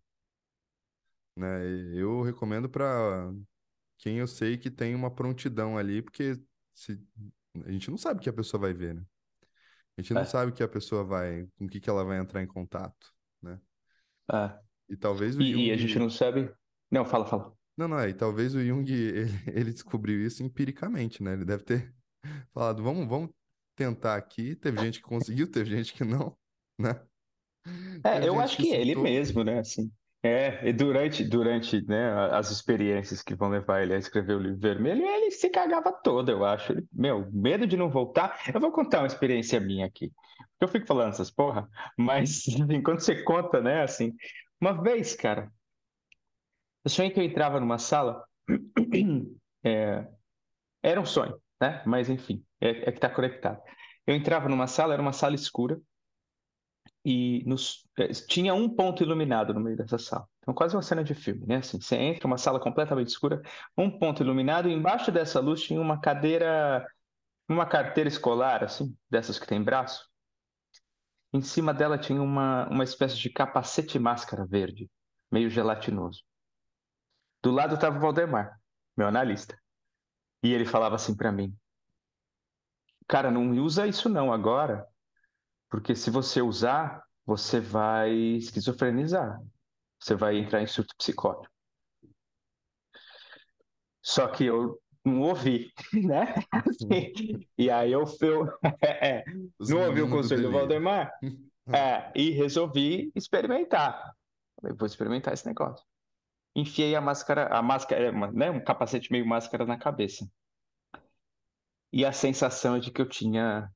né? 1.36 1.66
Eu 1.94 2.22
recomendo 2.22 2.70
para 2.70 3.32
quem 3.98 4.20
eu 4.20 4.28
sei 4.28 4.58
que 4.58 4.70
tem 4.72 4.96
uma 4.96 5.14
prontidão 5.14 5.78
ali, 5.78 6.02
porque 6.02 6.40
se... 6.74 7.02
a 7.66 7.72
gente 7.72 7.90
não 7.90 7.98
sabe 7.98 8.20
o 8.20 8.24
que 8.24 8.30
a 8.30 8.34
pessoa 8.34 8.62
vai 8.62 8.74
ver, 8.74 8.96
né? 8.96 9.04
A 9.98 10.02
gente 10.02 10.14
não 10.14 10.22
É. 10.22 10.26
sabe 10.26 10.52
o 10.52 10.56
que 10.56 10.64
a 10.64 10.68
pessoa 10.68 11.04
vai, 11.04 11.48
com 11.58 11.66
o 11.66 11.68
que 11.70 11.80
que 11.80 11.90
ela 11.90 12.04
vai 12.04 12.20
entrar 12.20 12.42
em 12.42 12.48
contato, 12.48 13.14
né? 13.42 13.60
É. 14.32 14.60
E 14.90 14.98
talvez 14.98 15.38
o 15.38 15.42
E, 15.42 15.68
e 15.68 15.72
a 15.72 15.78
gente 15.78 15.94
Jung 15.94 16.00
não 16.00 16.10
sabe. 16.10 16.52
Não, 16.92 17.06
fala, 17.06 17.26
fala. 17.26 17.54
Não, 17.78 17.88
não 17.88 18.00
é. 18.00 18.10
E 18.10 18.14
talvez 18.14 18.56
o 18.56 18.64
Jung 18.64 18.86
ele, 18.92 19.32
ele 19.48 19.74
descobriu 19.74 20.26
isso 20.26 20.44
empiricamente, 20.44 21.24
né? 21.24 21.34
Ele 21.34 21.46
deve 21.46 21.64
ter 21.64 21.94
falado, 22.54 22.84
vamos, 22.84 23.08
vamos 23.08 23.30
tentar 23.76 24.16
aqui. 24.16 24.56
Teve 24.56 24.78
gente 24.80 25.00
que 25.02 25.08
conseguiu, 25.08 25.50
teve 25.50 25.70
gente 25.70 25.94
que 25.94 26.04
não, 26.04 26.38
né? 26.80 27.06
É, 28.04 28.20
Teve 28.20 28.28
eu 28.28 28.40
acho 28.40 28.58
que 28.60 28.70
ele 28.70 28.96
surtou. 28.96 29.04
mesmo, 29.04 29.44
né? 29.44 29.60
Assim. 29.60 29.92
É, 30.26 30.68
e 30.68 30.72
durante, 30.72 31.24
durante, 31.24 31.86
né, 31.86 32.14
as 32.32 32.50
experiências 32.50 33.22
que 33.22 33.36
vão 33.36 33.50
levar 33.50 33.82
ele 33.82 33.94
a 33.94 33.98
escrever 33.98 34.36
o 34.36 34.40
livro 34.40 34.58
vermelho, 34.60 35.06
ele 35.06 35.32
se 35.32 35.50
cagava 35.50 35.92
todo, 35.92 36.30
eu 36.32 36.46
acho. 36.46 36.72
Ele, 36.72 36.88
meu, 36.94 37.30
medo 37.32 37.68
de 37.68 37.76
não 37.76 37.90
voltar. 37.90 38.42
Eu 38.54 38.60
vou 38.62 38.72
contar 38.72 39.00
uma 39.00 39.08
experiência 39.08 39.60
minha 39.60 39.86
aqui. 39.86 40.12
Eu 40.62 40.68
fico 40.70 40.88
falando 40.88 41.10
essas 41.10 41.30
porra, 41.30 41.70
mas 41.98 42.48
enfim, 42.48 42.82
quando 42.82 43.02
você 43.02 43.22
conta, 43.24 43.62
né, 43.62 43.84
assim, 43.84 44.14
uma 44.62 44.82
vez, 44.82 45.14
cara, 45.14 45.52
eu 46.86 46.90
sonhei 46.90 47.12
que 47.12 47.20
eu 47.20 47.24
entrava 47.24 47.60
numa 47.60 47.78
sala, 47.78 48.26
é, 49.64 50.08
era 50.82 51.02
um 51.02 51.06
sonho, 51.06 51.38
né? 51.64 51.82
Mas 51.86 52.10
enfim, 52.10 52.44
é, 52.60 52.90
é 52.90 52.92
que 52.92 53.00
tá 53.00 53.10
conectado. 53.10 53.62
Eu 54.06 54.14
entrava 54.16 54.50
numa 54.50 54.68
sala, 54.68 54.94
era 54.94 55.02
uma 55.02 55.14
sala 55.14 55.34
escura, 55.34 55.80
e 57.06 57.44
nos, 57.46 57.88
eh, 57.98 58.10
tinha 58.28 58.54
um 58.54 58.70
ponto 58.70 59.02
iluminado 59.02 59.54
no 59.54 59.60
meio 59.62 59.78
dessa 59.78 59.98
sala. 59.98 60.28
Então, 60.40 60.54
quase 60.54 60.76
uma 60.76 60.82
cena 60.82 61.04
de 61.04 61.14
filme, 61.14 61.46
né? 61.48 61.58
Assim, 61.58 61.80
você 61.80 61.96
entra, 61.96 62.28
uma 62.28 62.38
sala 62.38 62.60
completamente 62.60 63.10
escura, 63.10 63.42
um 63.78 63.90
ponto 63.90 64.22
iluminado, 64.22 64.70
e 64.70 64.74
embaixo 64.74 65.12
dessa 65.12 65.40
luz 65.40 65.62
tinha 65.64 65.80
uma 65.80 66.00
cadeira, 66.00 66.86
uma 67.48 67.66
carteira 67.66 68.10
escolar, 68.10 68.64
assim, 68.64 68.96
dessas 69.10 69.40
que 69.40 69.48
tem 69.48 69.62
braço. 69.64 70.06
Em 71.34 71.42
cima 71.42 71.74
dela 71.74 71.98
tinha 71.98 72.22
uma, 72.22 72.68
uma 72.70 72.84
espécie 72.84 73.18
de 73.18 73.30
capacete 73.30 73.98
e 73.98 74.02
máscara 74.02 74.46
verde, 74.46 74.90
meio 75.32 75.50
gelatinoso. 75.50 76.24
Do 77.42 77.52
lado 77.52 77.76
estava 77.76 77.98
o 77.98 78.02
Valdemar, 78.02 78.60
meu 78.98 79.08
analista. 79.08 79.58
E 80.44 80.54
ele 80.54 80.66
falava 80.66 80.96
assim 80.96 81.16
para 81.16 81.32
mim: 81.32 81.56
Cara, 83.08 83.32
não 83.32 83.50
usa 83.64 83.88
isso 83.88 84.10
não 84.10 84.32
agora, 84.32 84.86
porque 85.70 85.96
se 85.96 86.10
você 86.10 86.42
usar, 86.42 87.04
você 87.26 87.60
vai 87.60 88.12
esquizofrenizar. 88.12 89.42
Você 90.00 90.16
vai 90.16 90.38
entrar 90.38 90.62
em 90.62 90.68
surto 90.68 90.94
psicótico. 90.98 91.52
Só 94.02 94.28
que 94.28 94.44
eu 94.44 94.78
não 95.06 95.22
ouvi, 95.22 95.72
né? 95.94 96.36
Assim, 96.52 97.48
e 97.58 97.70
aí 97.70 97.92
eu, 97.92 98.04
eu 98.22 98.48
é, 98.84 99.24
Os 99.58 99.70
não 99.70 99.88
ouvi 99.88 100.02
o 100.02 100.10
conselho 100.10 100.44
do. 100.44 100.52
Valdemar 100.52 101.12
é, 101.74 102.12
e 102.14 102.32
resolvi 102.32 103.12
experimentar. 103.16 104.14
Eu 104.62 104.76
vou 104.76 104.86
experimentar 104.86 105.34
esse 105.34 105.46
negócio. 105.46 105.86
Enfiei 106.56 106.96
a 106.96 107.02
máscara, 107.02 107.48
a 107.48 107.62
máscara, 107.62 108.06
é, 108.06 108.32
né, 108.32 108.52
um 108.52 108.64
capacete 108.64 109.12
meio 109.12 109.26
máscara 109.26 109.66
na 109.66 109.78
cabeça. 109.78 110.28
E 111.92 112.06
a 112.06 112.12
sensação 112.12 112.76
é 112.76 112.80
de 112.80 112.92
que 112.92 113.02
eu 113.02 113.08
tinha. 113.08 113.70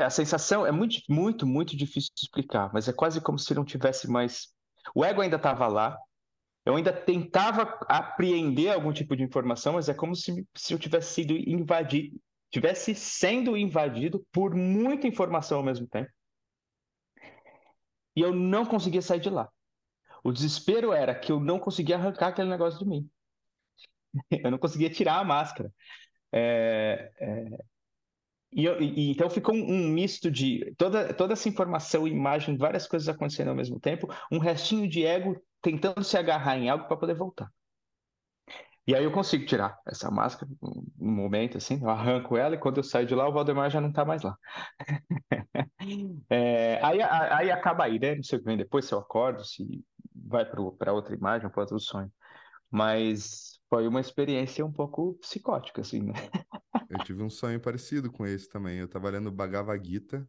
A 0.00 0.10
sensação 0.10 0.66
é 0.66 0.70
muito, 0.70 1.00
muito, 1.08 1.46
muito 1.46 1.76
difícil 1.76 2.10
de 2.14 2.22
explicar, 2.26 2.70
mas 2.72 2.88
é 2.88 2.92
quase 2.92 3.20
como 3.20 3.38
se 3.38 3.54
não 3.54 3.64
tivesse 3.64 4.08
mais. 4.08 4.48
O 4.94 5.04
ego 5.04 5.20
ainda 5.20 5.36
estava 5.36 5.66
lá, 5.66 5.98
eu 6.64 6.76
ainda 6.76 6.92
tentava 6.92 7.62
apreender 7.88 8.72
algum 8.72 8.92
tipo 8.92 9.16
de 9.16 9.22
informação, 9.22 9.74
mas 9.74 9.88
é 9.88 9.94
como 9.94 10.14
se, 10.14 10.46
se 10.54 10.72
eu 10.72 10.78
tivesse 10.78 11.12
sido 11.14 11.32
invadido, 11.36 12.20
tivesse 12.50 12.94
sendo 12.94 13.56
invadido 13.56 14.24
por 14.30 14.54
muita 14.54 15.08
informação 15.08 15.58
ao 15.58 15.64
mesmo 15.64 15.88
tempo. 15.88 16.10
E 18.14 18.20
eu 18.20 18.32
não 18.34 18.64
conseguia 18.64 19.02
sair 19.02 19.20
de 19.20 19.30
lá. 19.30 19.48
O 20.24 20.32
desespero 20.32 20.92
era 20.92 21.14
que 21.14 21.32
eu 21.32 21.40
não 21.40 21.58
conseguia 21.58 21.96
arrancar 21.96 22.28
aquele 22.28 22.48
negócio 22.50 22.78
de 22.80 22.86
mim. 22.86 23.10
Eu 24.44 24.50
não 24.50 24.58
conseguia 24.58 24.90
tirar 24.90 25.18
a 25.18 25.24
máscara. 25.24 25.72
É, 26.32 27.12
é, 27.20 27.44
e, 28.52 28.64
eu- 28.64 28.80
e- 28.80 29.10
então 29.10 29.30
ficou 29.30 29.54
um, 29.54 29.58
um 29.64 29.88
misto 29.88 30.30
de 30.30 30.74
toda, 30.76 31.12
toda 31.14 31.32
essa 31.32 31.48
informação, 31.48 32.06
imagem, 32.06 32.56
várias 32.56 32.86
coisas 32.86 33.08
acontecendo 33.08 33.48
ao 33.48 33.56
mesmo 33.56 33.80
tempo, 33.80 34.08
um 34.30 34.38
restinho 34.38 34.88
de 34.88 35.04
ego 35.04 35.40
tentando 35.62 36.04
se 36.04 36.16
agarrar 36.18 36.58
em 36.58 36.68
algo 36.68 36.86
para 36.86 36.96
poder 36.96 37.14
voltar. 37.14 37.48
E 38.86 38.94
aí 38.96 39.04
eu 39.04 39.12
consigo 39.12 39.46
tirar 39.46 39.78
essa 39.86 40.10
máscara 40.10 40.50
um 40.62 41.10
momento 41.12 41.56
assim, 41.56 41.80
eu 41.80 41.88
arranco 41.88 42.36
ela 42.36 42.56
e 42.56 42.58
quando 42.58 42.78
eu 42.78 42.82
saio 42.82 43.06
de 43.06 43.14
lá 43.14 43.28
o 43.28 43.32
Valdemar 43.32 43.70
já 43.70 43.80
não 43.80 43.90
está 43.90 44.04
mais 44.04 44.22
lá. 44.22 44.36
É, 46.30 46.82
aí, 46.84 47.02
aí 47.02 47.50
acaba 47.50 47.84
aí, 47.84 47.98
né? 47.98 48.14
Não 48.14 48.22
sei 48.22 48.38
o 48.38 48.40
que 48.40 48.46
vem 48.46 48.56
depois, 48.56 48.84
se 48.84 48.94
eu 48.94 48.98
acordo, 48.98 49.44
se 49.44 49.84
vai 50.14 50.44
para 50.44 50.92
outra 50.92 51.14
imagem, 51.14 51.50
para 51.50 51.60
outro 51.60 51.78
sonho. 51.80 52.10
Mas 52.70 53.58
foi 53.68 53.86
uma 53.88 54.00
experiência 54.00 54.64
um 54.64 54.72
pouco 54.72 55.14
psicótica, 55.14 55.80
assim, 55.80 56.02
né? 56.02 56.12
Eu 56.88 56.98
tive 56.98 57.22
um 57.22 57.30
sonho 57.30 57.60
parecido 57.60 58.10
com 58.10 58.26
esse 58.26 58.48
também. 58.48 58.78
Eu 58.78 58.88
tava 58.88 59.10
lendo 59.10 59.30
Bhagavad 59.30 59.86
Gita 59.86 60.28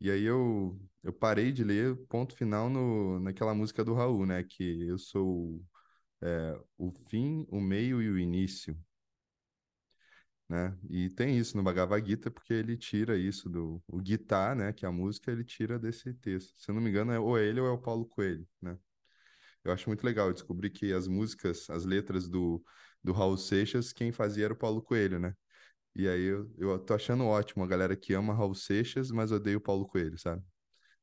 e 0.00 0.10
aí 0.10 0.24
eu, 0.24 0.78
eu 1.02 1.12
parei 1.12 1.52
de 1.52 1.64
ler 1.64 1.96
ponto 2.08 2.34
final 2.34 2.68
no, 2.68 3.20
naquela 3.20 3.54
música 3.54 3.84
do 3.84 3.94
Raul, 3.94 4.26
né? 4.26 4.42
Que 4.42 4.88
eu 4.88 4.98
sou 4.98 5.62
é, 6.22 6.58
o 6.78 6.90
fim, 6.92 7.46
o 7.50 7.60
meio 7.60 8.02
e 8.02 8.10
o 8.10 8.18
início, 8.18 8.76
né? 10.48 10.76
E 10.88 11.08
tem 11.10 11.38
isso 11.38 11.56
no 11.56 11.62
Bhagavad 11.62 12.04
Gita 12.06 12.30
porque 12.30 12.52
ele 12.52 12.76
tira 12.76 13.16
isso 13.16 13.48
do... 13.48 13.80
O 13.86 14.04
Gita, 14.04 14.52
né? 14.54 14.72
Que 14.72 14.84
é 14.84 14.88
a 14.88 14.92
música, 14.92 15.30
ele 15.30 15.44
tira 15.44 15.78
desse 15.78 16.12
texto. 16.14 16.58
Se 16.58 16.70
eu 16.70 16.74
não 16.74 16.82
me 16.82 16.90
engano, 16.90 17.12
é 17.12 17.20
ou 17.20 17.38
é 17.38 17.44
ele 17.44 17.60
ou 17.60 17.68
é 17.68 17.70
o 17.70 17.78
Paulo 17.78 18.04
Coelho, 18.04 18.46
né? 18.60 18.76
Eu 19.64 19.72
acho 19.72 19.88
muito 19.88 20.04
legal. 20.04 20.28
Eu 20.28 20.34
descobri 20.34 20.68
que 20.70 20.92
as 20.92 21.06
músicas, 21.06 21.70
as 21.70 21.84
letras 21.84 22.28
do, 22.28 22.62
do 23.02 23.12
Raul 23.12 23.36
Seixas, 23.36 23.92
quem 23.92 24.10
fazia 24.10 24.46
era 24.46 24.54
o 24.54 24.56
Paulo 24.56 24.82
Coelho, 24.82 25.20
né? 25.20 25.34
E 25.94 26.08
aí 26.08 26.24
eu, 26.24 26.50
eu 26.58 26.78
tô 26.78 26.94
achando 26.94 27.24
ótimo 27.24 27.62
a 27.62 27.66
galera 27.66 27.96
que 27.96 28.12
ama 28.14 28.34
Raul 28.34 28.54
Seixas, 28.54 29.10
mas 29.10 29.30
odeia 29.32 29.56
o 29.56 29.60
Paulo 29.60 29.86
Coelho, 29.86 30.18
sabe? 30.18 30.42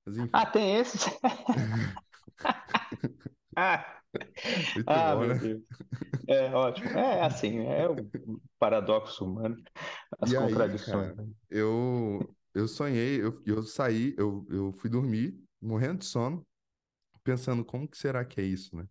Mas 0.06 0.18
Ah, 0.34 0.46
tem 0.46 0.76
esses? 0.76 1.06
Ah, 3.56 3.97
muito 4.76 4.88
ah, 4.88 5.16
bom, 5.16 5.20
meu 5.20 5.34
né? 5.34 5.40
Deus. 5.40 5.64
É 6.28 6.54
ótimo. 6.54 6.90
É 6.98 7.22
assim, 7.24 7.60
é 7.60 7.88
o 7.90 7.96
paradoxo 8.60 9.26
humano, 9.26 9.58
as 10.22 10.32
E 10.32 10.36
aí, 10.36 10.54
contradições. 10.54 11.14
cara, 11.14 11.16
né? 11.16 11.28
eu, 11.50 12.36
eu 12.54 12.68
sonhei, 12.68 13.22
eu, 13.22 13.34
eu 13.46 13.64
saí, 13.64 14.16
eu, 14.18 14.46
eu 14.50 14.74
fui 14.74 14.90
dormir, 14.90 15.40
morrendo 15.62 16.00
de 16.00 16.06
sono, 16.06 16.46
pensando 17.24 17.66
como 17.66 17.88
que 17.88 17.98
será 17.98 18.26
que 18.26 18.42
é 18.42 18.44
isso, 18.46 18.76
né? 18.76 18.86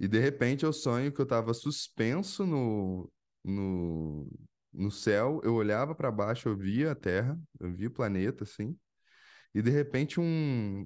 E 0.00 0.08
de 0.08 0.18
repente 0.20 0.64
eu 0.64 0.72
sonho 0.72 1.12
que 1.12 1.20
eu 1.20 1.26
tava 1.26 1.54
suspenso 1.54 2.46
no, 2.46 3.10
no, 3.44 4.30
no 4.72 4.90
céu, 4.90 5.40
eu 5.44 5.54
olhava 5.54 5.94
para 5.94 6.10
baixo, 6.12 6.48
eu 6.48 6.56
via 6.56 6.92
a 6.92 6.94
Terra, 6.94 7.38
eu 7.60 7.72
via 7.72 7.88
o 7.88 7.90
planeta, 7.92 8.44
assim, 8.44 8.78
e 9.54 9.62
de 9.62 9.70
repente 9.70 10.20
um, 10.20 10.84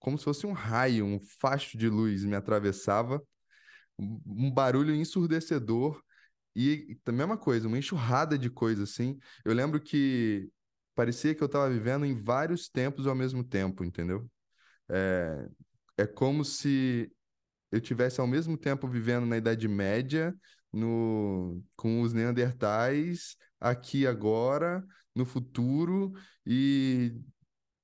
como 0.00 0.18
se 0.18 0.24
fosse 0.24 0.46
um 0.46 0.52
raio, 0.52 1.04
um 1.04 1.20
facho 1.20 1.78
de 1.78 1.88
luz 1.88 2.24
me 2.24 2.34
atravessava, 2.34 3.22
um, 3.98 4.50
barulho 4.50 4.94
ensurdecedor 4.94 6.02
e 6.56 6.98
a 7.06 7.12
mesma 7.12 7.36
coisa, 7.36 7.68
uma 7.68 7.78
enxurrada 7.78 8.38
de 8.38 8.50
coisas 8.50 8.90
assim. 8.90 9.18
Eu 9.44 9.54
lembro 9.54 9.80
que 9.80 10.50
parecia 10.94 11.34
que 11.34 11.42
eu 11.42 11.46
estava 11.46 11.70
vivendo 11.70 12.04
em 12.04 12.14
vários 12.20 12.68
tempos 12.68 13.06
ao 13.06 13.14
mesmo 13.14 13.44
tempo, 13.44 13.84
entendeu? 13.84 14.28
É, 14.88 15.48
é 15.98 16.06
como 16.06 16.44
se 16.44 17.12
eu 17.70 17.80
tivesse 17.80 18.20
ao 18.20 18.26
mesmo 18.26 18.56
tempo 18.56 18.88
vivendo 18.88 19.26
na 19.26 19.36
Idade 19.36 19.68
Média, 19.68 20.34
no, 20.72 21.62
com 21.76 22.00
os 22.00 22.12
Neandertais, 22.12 23.36
aqui 23.60 24.06
agora, 24.06 24.84
no 25.14 25.24
futuro, 25.24 26.12
e, 26.46 27.14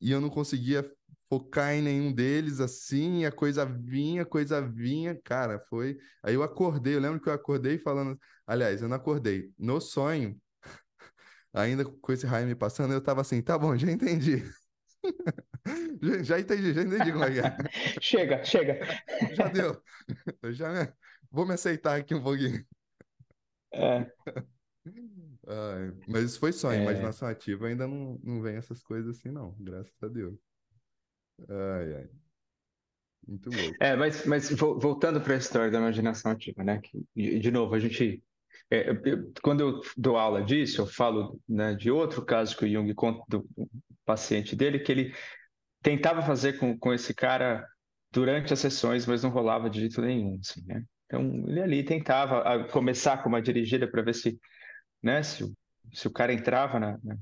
e 0.01 0.11
eu 0.11 0.21
não 0.21 0.31
conseguia 0.31 0.91
focar 1.29 1.75
em 1.75 1.83
nenhum 1.83 2.13
deles, 2.13 2.61
assim, 2.61 3.25
a 3.25 3.33
coisa 3.33 3.65
vinha, 3.65 4.23
a 4.23 4.27
coisa 4.27 4.61
vinha, 4.61 5.21
cara, 5.25 5.59
foi. 5.69 5.99
Aí 6.23 6.35
eu 6.35 6.43
acordei, 6.43 6.95
eu 6.95 7.01
lembro 7.01 7.21
que 7.21 7.29
eu 7.29 7.33
acordei 7.33 7.79
falando, 7.79 8.19
aliás, 8.47 8.83
eu 8.83 8.89
não 8.89 8.97
acordei. 8.97 9.53
No 9.59 9.81
sonho, 9.81 10.41
ainda 11.53 11.85
com 11.85 12.13
esse 12.13 12.27
raio 12.27 12.47
me 12.47 12.55
passando, 12.55 12.93
eu 12.95 13.01
tava 13.03 13.21
assim, 13.23 13.43
tá 13.43 13.59
bom, 13.59 13.77
já 13.77 13.91
entendi. 13.91 14.43
já, 16.25 16.39
entendi, 16.41 16.73
já 16.73 16.83
entendi 16.83 17.13
como 17.13 17.25
é 17.25 17.31
que 17.33 17.41
é. 17.41 17.57
chega, 18.01 18.45
chega. 18.45 18.81
já 19.35 19.49
deu. 19.49 19.83
Eu 20.43 20.53
já 20.53 20.73
me... 20.73 20.93
vou 21.31 21.47
me 21.47 21.55
aceitar 21.55 21.97
aqui 21.99 22.15
um 22.15 22.23
pouquinho. 22.23 22.65
É. 23.73 24.07
Ai, 25.47 25.93
mas 26.09 26.25
isso 26.25 26.41
foi 26.41 26.53
sonho, 26.53 26.81
É. 26.81 26.83
imaginação 26.83 27.29
ativa 27.29 27.67
ainda 27.67 27.87
não, 27.87 28.19
não 28.23 28.43
vem 28.43 28.57
essas 28.57 28.83
coisas 28.83 29.19
assim, 29.19 29.31
não, 29.31 29.55
graças 29.59 29.95
a 30.03 30.09
Deus. 30.09 30.39
Ai, 31.49 31.93
ai. 31.95 32.09
Muito 33.27 33.51
louco. 33.51 33.77
É, 33.83 33.97
mas, 33.97 34.25
mas 34.25 34.51
vo- 34.53 34.79
voltando 34.79 35.21
para 35.21 35.35
a 35.35 35.37
história 35.39 35.71
da 35.71 35.79
imaginação 35.79 36.31
ativa, 36.31 36.63
né? 36.63 36.81
Que, 36.81 37.39
de 37.41 37.51
novo, 37.51 37.75
a 37.75 37.79
gente. 37.79 38.23
é, 38.71 38.91
eu- 38.91 39.33
quando 39.43 39.61
eu 39.61 39.81
dou 39.97 40.17
aula 40.17 40.43
disso, 40.45 40.81
eu 40.81 40.87
falo 40.87 41.41
né, 41.49 41.75
de 41.75 41.91
outro 41.91 42.25
caso 42.25 42.57
que 42.57 42.65
o 42.65 42.69
Jung 42.73 42.93
conta 42.95 43.23
do 43.29 43.45
paciente 44.05 44.55
dele, 44.55 44.79
que 44.81 44.93
ele 44.93 45.13
tentava 45.83 46.23
fazer 46.23 46.55
com, 46.59 46.79
com 46.79 46.95
esse 46.95 47.15
cara 47.15 47.67
durante 48.13 48.53
as 48.53 48.61
sessões, 48.61 49.07
mas 49.07 49.23
não 49.23 49.31
rolava 49.31 49.71
de 49.71 49.81
jeito 49.81 50.01
nenhum, 50.03 50.39
assim, 50.41 50.65
né? 50.67 50.85
Então, 51.07 51.23
ele 51.49 51.61
ali 51.63 51.85
tentava 51.85 52.65
começar 52.71 53.23
com 53.23 53.29
uma 53.31 53.43
dirigida 53.43 53.89
para 53.91 54.03
ver 54.03 54.15
se, 54.15 54.39
né, 55.03 55.23
se, 55.23 55.45
o- 55.45 55.55
se 55.93 56.09
o 56.09 56.13
cara 56.13 56.33
entrava 56.33 56.81
na, 56.81 56.99
na, 57.05 57.19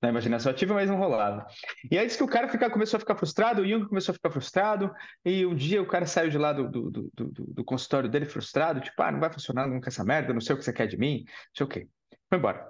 na 0.00 0.08
imaginação 0.08 0.50
ativa, 0.52 0.74
mas 0.74 0.88
não 0.88 0.96
rolava. 0.96 1.46
E 1.90 1.98
aí 1.98 2.06
diz 2.06 2.16
que 2.16 2.22
o 2.22 2.28
cara 2.28 2.48
fica, 2.48 2.70
começou 2.70 2.96
a 2.96 3.00
ficar 3.00 3.16
frustrado, 3.16 3.62
o 3.62 3.68
Jung 3.68 3.86
começou 3.88 4.12
a 4.12 4.14
ficar 4.14 4.30
frustrado, 4.30 4.92
e 5.24 5.44
um 5.44 5.54
dia 5.54 5.82
o 5.82 5.86
cara 5.86 6.06
saiu 6.06 6.30
de 6.30 6.38
lá 6.38 6.52
do, 6.52 6.68
do, 6.68 6.90
do, 6.90 7.10
do, 7.14 7.64
consultório 7.64 8.08
dele 8.08 8.24
frustrado, 8.24 8.80
tipo, 8.80 9.00
ah, 9.02 9.10
não 9.10 9.20
vai 9.20 9.32
funcionar 9.32 9.66
nunca 9.66 9.88
essa 9.88 10.04
merda, 10.04 10.32
não 10.32 10.40
sei 10.40 10.54
o 10.54 10.58
que 10.58 10.64
você 10.64 10.72
quer 10.72 10.86
de 10.86 10.96
mim, 10.96 11.24
não 11.26 11.54
sei 11.54 11.66
o 11.66 11.68
quê. 11.68 11.88
Foi 12.28 12.38
embora. 12.38 12.66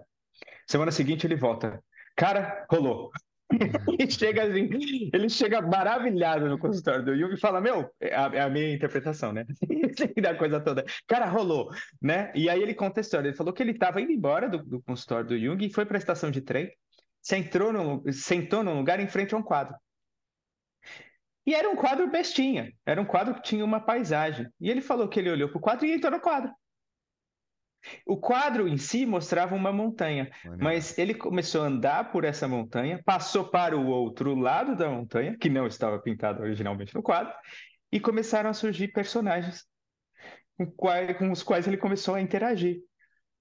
Semana 0.67 0.91
seguinte 0.91 1.27
ele 1.27 1.37
volta. 1.37 1.83
Cara, 2.17 2.67
rolou. 2.71 3.11
E 3.99 4.11
chega 4.11 4.45
assim, 4.45 4.69
ele 5.13 5.29
chega 5.29 5.63
maravilhado 5.63 6.49
no 6.49 6.59
consultório 6.59 7.03
do 7.03 7.17
Jung 7.17 7.33
e 7.33 7.41
fala: 7.41 7.61
Meu, 7.61 7.91
é 7.99 8.15
a, 8.15 8.31
é 8.35 8.41
a 8.43 8.49
minha 8.51 8.75
interpretação, 8.75 9.33
né? 9.33 9.47
da 10.21 10.35
coisa 10.35 10.61
toda. 10.61 10.85
Cara, 11.07 11.27
rolou, 11.27 11.71
né? 12.01 12.31
E 12.35 12.49
aí 12.51 12.63
ele 12.63 12.75
conta 12.75 13.01
a 13.01 13.03
história. 13.03 13.29
Ele 13.29 13.37
falou 13.37 13.53
que 13.53 13.63
ele 13.63 13.73
estava 13.73 14.01
indo 14.01 14.13
embora 14.13 14.49
do, 14.49 14.63
do 14.63 14.83
consultório 14.83 15.27
do 15.27 15.39
Jung 15.39 15.65
e 15.65 15.73
foi 15.73 15.87
para 15.87 15.97
a 15.97 15.99
estação 15.99 16.31
de 16.31 16.43
trem, 16.43 16.71
sentou 17.29 17.71
num, 17.75 18.11
sentou 18.11 18.65
num 18.65 18.79
lugar 18.79 18.99
em 19.01 19.07
frente 19.07 19.35
a 19.35 19.39
um 19.39 19.43
quadro. 19.43 19.77
E 21.47 21.55
era 21.55 21.69
um 21.69 21.77
quadro 21.77 22.11
bestinha, 22.11 22.73
era 22.87 22.99
um 23.01 23.05
quadro 23.05 23.35
que 23.35 23.43
tinha 23.43 23.63
uma 23.65 23.81
paisagem. 23.81 24.47
E 24.59 24.71
ele 24.71 24.81
falou 24.81 25.09
que 25.09 25.19
ele 25.21 25.31
olhou 25.31 25.49
para 25.51 25.59
o 25.59 25.61
quadro 25.61 25.85
e 25.87 25.93
entrou 25.93 26.11
no 26.13 26.21
quadro. 26.21 26.51
O 28.07 28.17
quadro 28.19 28.67
em 28.67 28.77
si 28.79 29.05
mostrava 29.05 29.55
uma 29.55 29.71
montanha, 29.71 30.31
Maneiro. 30.43 30.65
mas 30.65 30.99
ele 30.99 31.15
começou 31.15 31.63
a 31.63 31.67
andar 31.67 32.11
por 32.13 32.25
essa 32.25 32.49
montanha, 32.49 33.03
passou 33.05 33.49
para 33.51 33.77
o 33.77 33.87
outro 33.87 34.35
lado 34.35 34.75
da 34.75 34.89
montanha, 34.91 35.37
que 35.39 35.49
não 35.51 35.67
estava 35.67 35.99
pintado 36.01 36.43
originalmente 36.43 36.95
no 36.95 37.03
quadro, 37.03 37.33
e 37.93 38.01
começaram 38.01 38.51
a 38.51 38.55
surgir 38.55 38.89
personagens 38.89 39.65
com, 40.57 40.67
quais- 40.73 41.17
com 41.19 41.31
os 41.31 41.43
quais 41.43 41.67
ele 41.69 41.77
começou 41.77 42.15
a 42.15 42.21
interagir. 42.21 42.81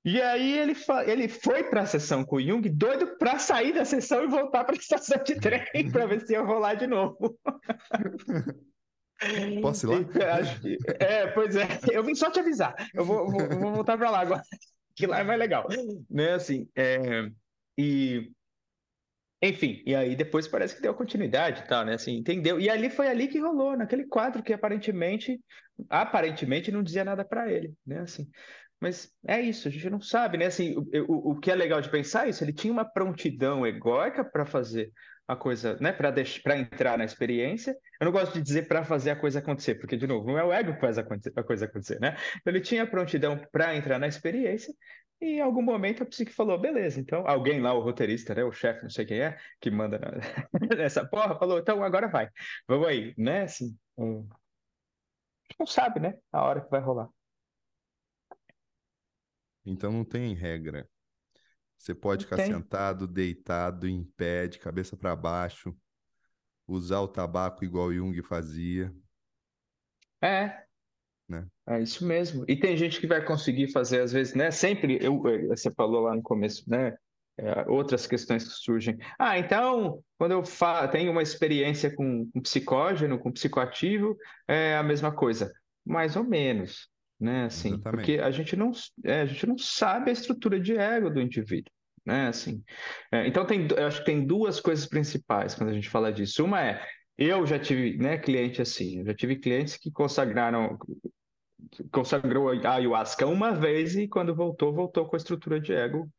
E 0.07 0.21
aí 0.21 0.57
ele, 0.57 0.73
ele 1.05 1.27
foi 1.27 1.65
para 1.65 1.81
a 1.81 1.85
sessão 1.85 2.23
com 2.23 2.37
o 2.37 2.41
Jung, 2.41 2.61
doido 2.69 3.17
para 3.17 3.37
sair 3.37 3.73
da 3.73 3.83
sessão 3.83 4.23
e 4.23 4.27
voltar 4.27 4.63
para 4.63 4.73
a 4.73 4.77
estação 4.77 5.21
de 5.21 5.35
trem 5.35 5.91
para 5.91 6.05
ver 6.05 6.25
se 6.25 6.31
ia 6.31 6.41
rolar 6.41 6.75
de 6.75 6.87
novo. 6.87 7.37
Posso 9.61 9.85
ir 9.85 9.89
lá? 9.89 9.95
Então, 9.97 10.21
É, 11.01 11.27
pois 11.27 11.57
é. 11.57 11.67
Eu 11.91 12.05
vim 12.05 12.15
só 12.15 12.31
te 12.31 12.39
avisar. 12.39 12.73
Eu 12.93 13.03
vou, 13.03 13.29
vou- 13.29 13.49
vou 13.59 13.73
voltar 13.73 13.97
para 13.97 14.09
lá 14.09 14.21
agora, 14.21 14.41
que 14.95 15.05
lá 15.05 15.19
é 15.19 15.25
mais 15.25 15.39
legal. 15.39 15.67
Né, 16.09 16.31
assim, 16.31 16.69
é, 16.73 17.29
e... 17.77 18.31
Enfim, 19.43 19.83
e 19.85 19.93
aí 19.93 20.15
depois 20.15 20.47
parece 20.47 20.75
que 20.75 20.81
deu 20.81 20.95
continuidade 20.95 21.63
e 21.63 21.67
tal, 21.67 21.85
né? 21.85 21.93
Assim, 21.95 22.15
entendeu? 22.15 22.59
E 22.59 22.69
ali 22.69 22.89
foi 22.89 23.07
ali 23.07 23.27
que 23.27 23.39
rolou, 23.39 23.77
naquele 23.77 24.05
quadro 24.05 24.41
que 24.41 24.53
aparentemente, 24.53 25.39
aparentemente 25.89 26.71
não 26.71 26.81
dizia 26.81 27.03
nada 27.03 27.25
para 27.25 27.51
ele, 27.51 27.73
né? 27.85 27.99
Assim, 27.99 28.27
mas 28.79 29.11
é 29.27 29.41
isso, 29.41 29.67
a 29.67 29.71
gente 29.71 29.89
não 29.89 29.99
sabe, 29.99 30.37
né? 30.37 30.45
Assim, 30.45 30.75
o, 30.77 30.85
o, 31.07 31.31
o 31.31 31.39
que 31.39 31.51
é 31.51 31.55
legal 31.55 31.81
de 31.81 31.89
pensar 31.89 32.27
é 32.27 32.29
isso, 32.29 32.43
ele 32.43 32.53
tinha 32.53 32.71
uma 32.71 32.85
prontidão 32.85 33.65
egóica 33.65 34.23
para 34.23 34.45
fazer 34.45 34.91
a 35.27 35.35
coisa, 35.35 35.77
né? 35.81 35.91
Para 35.91 36.57
entrar 36.57 36.97
na 36.97 37.03
experiência. 37.03 37.75
Eu 37.99 38.05
não 38.05 38.11
gosto 38.11 38.33
de 38.33 38.41
dizer 38.41 38.67
para 38.67 38.83
fazer 38.83 39.11
a 39.11 39.15
coisa 39.15 39.39
acontecer, 39.39 39.75
porque 39.75 39.97
de 39.97 40.07
novo, 40.07 40.25
não 40.27 40.39
é 40.39 40.43
o 40.43 40.53
ego 40.53 40.73
que 40.73 40.79
faz 40.79 40.97
a, 40.97 41.01
a 41.01 41.43
coisa 41.43 41.65
acontecer, 41.65 41.99
né? 41.99 42.15
Então, 42.39 42.53
ele 42.53 42.61
tinha 42.61 42.87
prontidão 42.87 43.37
para 43.51 43.75
entrar 43.75 43.99
na 43.99 44.07
experiência. 44.07 44.73
E 45.19 45.37
em 45.37 45.41
algum 45.41 45.63
momento 45.63 46.03
a 46.03 46.05
psique 46.05 46.31
falou, 46.31 46.59
beleza, 46.59 46.99
então 46.99 47.27
alguém 47.27 47.59
lá, 47.59 47.73
o 47.73 47.81
roteirista, 47.81 48.35
né, 48.35 48.43
o 48.43 48.51
chefe, 48.51 48.83
não 48.83 48.89
sei 48.89 49.03
quem 49.03 49.19
é, 49.19 49.35
que 49.59 49.71
manda 49.71 49.99
nessa 50.77 51.03
porra, 51.07 51.37
falou, 51.39 51.57
então 51.57 51.83
agora 51.83 52.07
vai, 52.07 52.29
vamos 52.67 52.87
aí, 52.87 53.15
né, 53.17 53.41
assim, 53.41 53.75
um... 53.97 54.29
não 55.59 55.65
sabe, 55.65 55.99
né, 55.99 56.13
a 56.31 56.43
hora 56.43 56.61
que 56.61 56.69
vai 56.69 56.79
rolar. 56.81 57.09
Então 59.67 59.91
não 59.91 60.05
tem 60.05 60.33
regra. 60.33 60.89
Você 61.77 61.93
pode 61.95 62.23
Não 62.23 62.31
ficar 62.31 62.37
tem. 62.37 62.53
sentado, 62.55 63.07
deitado, 63.07 63.87
em 63.87 64.03
pé, 64.03 64.47
de 64.47 64.59
cabeça 64.59 64.97
para 64.97 65.15
baixo, 65.15 65.77
usar 66.67 67.01
o 67.01 67.07
tabaco 67.07 67.65
igual 67.65 67.93
Jung 67.93 68.21
fazia. 68.23 68.93
É, 70.21 70.65
Né? 71.27 71.49
é 71.69 71.81
isso 71.81 72.05
mesmo. 72.05 72.45
E 72.47 72.59
tem 72.59 72.77
gente 72.77 72.99
que 72.99 73.07
vai 73.07 73.23
conseguir 73.25 73.71
fazer, 73.71 74.01
às 74.01 74.11
vezes, 74.11 74.33
né? 74.33 74.51
Sempre, 74.51 74.97
eu, 75.01 75.25
eh, 75.27 75.47
você 75.47 75.71
falou 75.73 76.01
lá 76.03 76.15
no 76.15 76.21
começo, 76.21 76.69
né? 76.69 76.95
é, 77.39 77.69
outras 77.69 78.07
questões 78.07 78.43
que 78.45 78.51
surgem. 78.51 78.97
Ah, 79.19 79.37
então, 79.37 80.03
quando 80.17 80.31
eu 80.33 80.43
tenho 80.91 81.11
uma 81.11 81.21
experiência 81.21 81.95
com, 81.95 82.29
com 82.31 82.41
psicógeno, 82.41 83.19
com 83.19 83.31
psicoativo, 83.31 84.17
é 84.47 84.75
a 84.75 84.83
mesma 84.83 85.11
coisa. 85.15 85.53
Mais 85.85 86.15
ou 86.15 86.23
menos, 86.23 86.89
né? 87.19 87.45
Assim, 87.45 87.69
Exatamente. 87.73 87.89
porque 87.89 88.19
a 88.21 88.31
gente 88.31 88.55
não, 88.55 88.71
é, 89.03 89.21
a 89.21 89.25
gente 89.25 89.45
não 89.47 89.57
sabe 89.57 90.09
a 90.09 90.13
estrutura 90.13 90.59
de 90.59 90.75
ego 90.77 91.09
do 91.09 91.21
indivíduo. 91.21 91.71
Né, 92.05 92.27
assim, 92.29 92.63
É, 93.11 93.27
então 93.27 93.45
tem, 93.45 93.67
eu 93.75 93.85
acho 93.85 93.99
que 93.99 94.05
tem 94.05 94.25
duas 94.25 94.61
coisas 94.61 94.85
principais 94.87 95.53
quando 95.53 95.71
a 95.71 95.73
gente 95.73 95.89
fala 95.89 96.09
disso. 96.11 96.41
Uma 96.45 96.61
é, 96.65 96.81
eu 97.17 97.45
já 97.45 97.59
tive, 97.59 97.97
né, 97.97 98.17
cliente 98.17 98.61
assim, 98.61 98.99
eu 98.99 99.05
já 99.05 99.13
tive 99.13 99.35
clientes 99.35 99.75
que 99.75 99.91
consagraram, 99.91 100.77
consagrou 101.91 102.49
a 102.49 102.75
ayahuasca 102.75 103.25
uma 103.27 103.51
vez 103.53 103.95
e 103.95 104.07
quando 104.07 104.35
voltou, 104.35 104.73
voltou 104.73 105.07
com 105.07 105.15
a 105.15 105.17
estrutura 105.17 105.59
de 105.59 105.73
ego, 105.73 106.09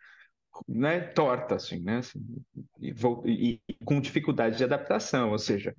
né, 0.69 1.01
torta, 1.01 1.57
assim, 1.57 1.81
né, 1.83 1.99
assim, 1.99 2.21
e, 2.81 2.93
e- 3.27 3.63
e 3.69 3.75
com 3.85 4.01
dificuldade 4.01 4.59
de 4.59 4.65
adaptação, 4.65 5.31
ou 5.33 5.39
seja, 5.39 5.75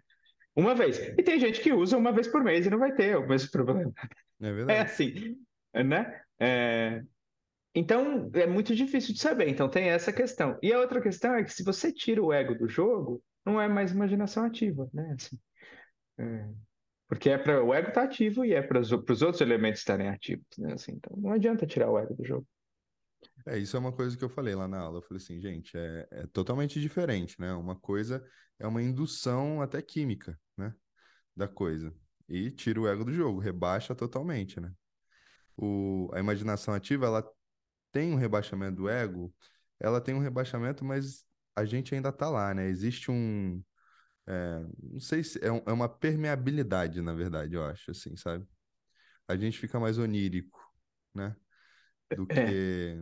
uma 0.55 0.75
vez. 0.75 0.97
E 1.17 1.23
tem 1.23 1.39
gente 1.39 1.61
que 1.61 1.73
usa 1.73 1.97
uma 1.97 2.11
vez 2.11 2.27
por 2.27 2.43
mês 2.43 2.65
e 2.65 2.69
não 2.69 2.79
vai 2.79 2.93
ter 2.93 3.17
o 3.17 3.27
mesmo 3.27 3.49
problema. 3.51 3.93
É 3.97 4.09
É 4.41 4.53
verdade. 4.53 4.89
assim, 4.91 5.37
né? 5.73 6.21
É, 6.39 7.03
Então, 7.75 8.31
é 8.33 8.47
muito 8.47 8.75
difícil 8.75 9.13
de 9.13 9.21
saber. 9.21 9.47
Então, 9.49 9.69
tem 9.69 9.89
essa 9.89 10.11
questão. 10.13 10.57
E 10.61 10.73
a 10.73 10.79
outra 10.79 11.01
questão 11.01 11.35
é 11.35 11.43
que 11.43 11.53
se 11.53 11.63
você 11.63 11.93
tira 11.93 12.23
o 12.23 12.33
ego 12.33 12.55
do 12.55 12.67
jogo, 12.67 13.23
não 13.45 13.61
é 13.61 13.67
mais 13.67 13.91
imaginação 13.91 14.43
ativa, 14.45 14.89
né? 14.93 15.15
Assim, 15.15 15.39
é, 16.19 16.49
Porque 17.07 17.29
é 17.29 17.37
para 17.37 17.63
o 17.63 17.73
ego 17.73 17.89
estar 17.89 18.03
ativo 18.03 18.45
e 18.45 18.53
é 18.53 18.61
para 18.61 18.79
os 18.79 18.91
outros 18.91 19.41
elementos 19.41 19.81
estarem 19.81 20.09
ativos, 20.09 20.45
né? 20.57 20.73
Assim, 20.73 20.93
então, 20.93 21.15
não 21.17 21.31
adianta 21.33 21.67
tirar 21.67 21.91
o 21.91 21.99
ego 21.99 22.15
do 22.15 22.25
jogo. 22.25 22.47
É, 23.45 23.57
isso 23.57 23.75
é 23.75 23.79
uma 23.79 23.91
coisa 23.91 24.17
que 24.17 24.23
eu 24.23 24.29
falei 24.29 24.55
lá 24.55 24.67
na 24.67 24.79
aula. 24.79 24.97
Eu 24.99 25.01
falei 25.01 25.21
assim, 25.21 25.39
gente, 25.39 25.77
é, 25.77 26.07
é 26.11 26.27
totalmente 26.27 26.79
diferente, 26.79 27.39
né? 27.39 27.53
Uma 27.53 27.75
coisa 27.75 28.23
é 28.59 28.67
uma 28.67 28.81
indução 28.81 29.61
até 29.61 29.81
química, 29.81 30.39
né? 30.57 30.73
Da 31.35 31.47
coisa. 31.47 31.93
E 32.29 32.51
tira 32.51 32.81
o 32.81 32.87
ego 32.87 33.05
do 33.05 33.13
jogo, 33.13 33.39
rebaixa 33.39 33.95
totalmente, 33.95 34.59
né? 34.59 34.73
O, 35.57 36.09
a 36.13 36.19
imaginação 36.19 36.73
ativa, 36.73 37.05
ela 37.07 37.29
tem 37.91 38.13
um 38.13 38.17
rebaixamento 38.17 38.77
do 38.77 38.89
ego, 38.89 39.33
ela 39.79 40.01
tem 40.01 40.15
um 40.15 40.19
rebaixamento, 40.19 40.85
mas 40.85 41.25
a 41.55 41.65
gente 41.65 41.95
ainda 41.95 42.11
tá 42.13 42.29
lá, 42.29 42.53
né? 42.53 42.67
Existe 42.69 43.11
um, 43.11 43.63
é, 44.27 44.65
não 44.83 44.99
sei 44.99 45.23
se 45.23 45.39
é, 45.43 45.51
um- 45.51 45.63
é 45.67 45.73
uma 45.73 45.89
permeabilidade, 45.89 47.01
na 47.01 47.13
verdade, 47.13 47.55
eu 47.55 47.63
acho, 47.65 47.91
assim, 47.91 48.15
sabe? 48.17 48.47
A 49.27 49.35
gente 49.37 49.59
fica 49.59 49.79
mais 49.79 49.97
onírico, 49.97 50.59
né? 51.15 51.35
Do 52.15 52.25
É. 52.29 52.35
que 52.35 52.97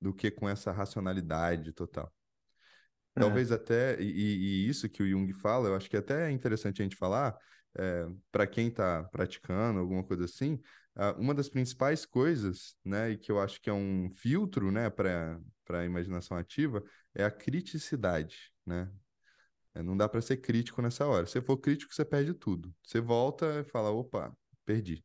do 0.00 0.12
que 0.14 0.30
com 0.30 0.48
essa 0.48 0.72
racionalidade 0.72 1.72
total. 1.72 2.12
É. 3.16 3.20
Talvez 3.20 3.50
até, 3.50 4.00
e, 4.00 4.64
e- 4.66 4.68
isso 4.68 4.88
que 4.88 5.02
o 5.02 5.08
Jung 5.08 5.32
fala, 5.32 5.68
eu 5.68 5.74
acho 5.74 5.90
que 5.90 5.96
até 5.96 6.28
é 6.28 6.30
interessante 6.30 6.80
a 6.80 6.84
gente 6.84 6.96
falar, 6.96 7.36
para 8.32 8.46
quem 8.46 8.68
está 8.68 9.04
praticando 9.04 9.78
alguma 9.80 10.02
coisa 10.04 10.24
assim, 10.24 10.60
uma 11.16 11.34
das 11.34 11.48
principais 11.48 12.04
coisas, 12.04 12.76
né, 12.84 13.10
e 13.10 13.18
que 13.18 13.30
eu 13.30 13.40
acho 13.40 13.60
que 13.60 13.70
é 13.70 13.72
um 13.72 14.10
filtro, 14.10 14.70
né, 14.70 14.90
para 14.90 15.40
para 15.64 15.80
a 15.80 15.84
imaginação 15.84 16.34
ativa, 16.38 16.82
é 17.14 17.22
a 17.24 17.30
criticidade, 17.30 18.50
né? 18.64 18.90
É, 19.74 19.82
não 19.82 19.96
dá 19.96 20.08
para 20.08 20.20
ser 20.22 20.38
crítico 20.38 20.82
nessa 20.82 21.06
hora. 21.06 21.26
Se 21.26 21.32
você 21.32 21.42
for 21.42 21.58
crítico, 21.58 21.94
você 21.94 22.04
perde 22.04 22.34
tudo. 22.34 22.74
Você 22.82 23.00
volta 23.00 23.60
e 23.60 23.64
fala, 23.64 23.90
opa, 23.90 24.36
perdi, 24.64 25.04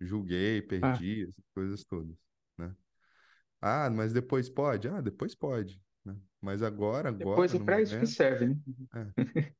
Julguei, 0.00 0.62
Ah, 0.80 1.02
perdi, 1.02 1.24
essas 1.24 1.44
coisas 1.54 1.84
todas, 1.84 2.16
né? 2.58 2.76
Ah, 3.60 3.90
mas 3.90 4.12
depois 4.12 4.50
pode? 4.50 4.88
Ah, 4.88 5.00
depois 5.00 5.34
pode, 5.34 5.82
né? 6.04 6.16
Mas 6.40 6.62
agora, 6.62 7.10
depois 7.18 7.52
agora, 7.52 7.54
é 7.54 7.58
no 7.58 7.64
para 7.64 7.80
isso 7.82 7.98
que 7.98 8.06
serve, 8.06 8.46
né? 8.48 8.56
é, 8.94 9.14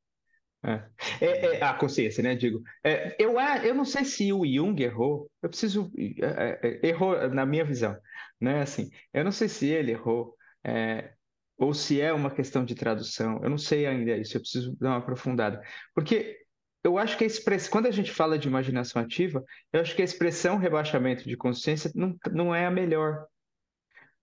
É. 0.63 0.89
É, 1.21 1.57
é, 1.59 1.63
a 1.63 1.73
consciência, 1.75 2.23
né? 2.23 2.35
Digo, 2.35 2.61
é, 2.83 3.15
eu, 3.23 3.37
a- 3.37 3.63
eu 3.65 3.75
não 3.75 3.85
sei 3.85 4.03
se 4.03 4.33
o 4.33 4.45
Jung 4.45 4.81
errou. 4.81 5.29
Eu 5.41 5.49
preciso 5.49 5.91
é, 5.97 6.59
é, 6.67 6.79
é, 6.83 6.87
errou 6.89 7.29
na 7.29 7.45
minha 7.45 7.63
visão, 7.63 7.95
né? 8.41 8.61
Assim, 8.61 8.89
eu 9.13 9.23
não 9.23 9.31
sei 9.31 9.47
se 9.47 9.67
ele 9.67 9.91
errou 9.91 10.35
é, 10.63 11.13
ou 11.57 11.73
se 11.73 12.01
é 12.01 12.11
uma 12.11 12.33
questão 12.33 12.65
de 12.65 12.73
tradução. 12.75 13.39
Eu 13.43 13.49
não 13.49 13.57
sei 13.59 13.85
ainda 13.85 14.17
isso. 14.17 14.37
Eu 14.37 14.41
preciso 14.41 14.75
dar 14.79 14.89
uma 14.89 14.97
aprofundada, 14.97 15.61
porque 15.93 16.44
eu 16.85 16.97
acho 16.97 17.17
que 17.17 17.23
a 17.23 17.27
expressão, 17.27 17.71
quando 17.71 17.87
a 17.87 17.91
gente 17.91 18.11
fala 18.11 18.37
de 18.37 18.47
imaginação 18.47 19.01
ativa, 19.01 19.43
eu 19.73 19.81
acho 19.81 19.95
que 19.95 20.01
a 20.01 20.05
expressão 20.05 20.57
rebaixamento 20.57 21.27
de 21.27 21.35
consciência 21.37 21.91
não, 21.95 22.15
não 22.31 22.53
é 22.55 22.65
a 22.65 22.71
melhor. 22.71 23.25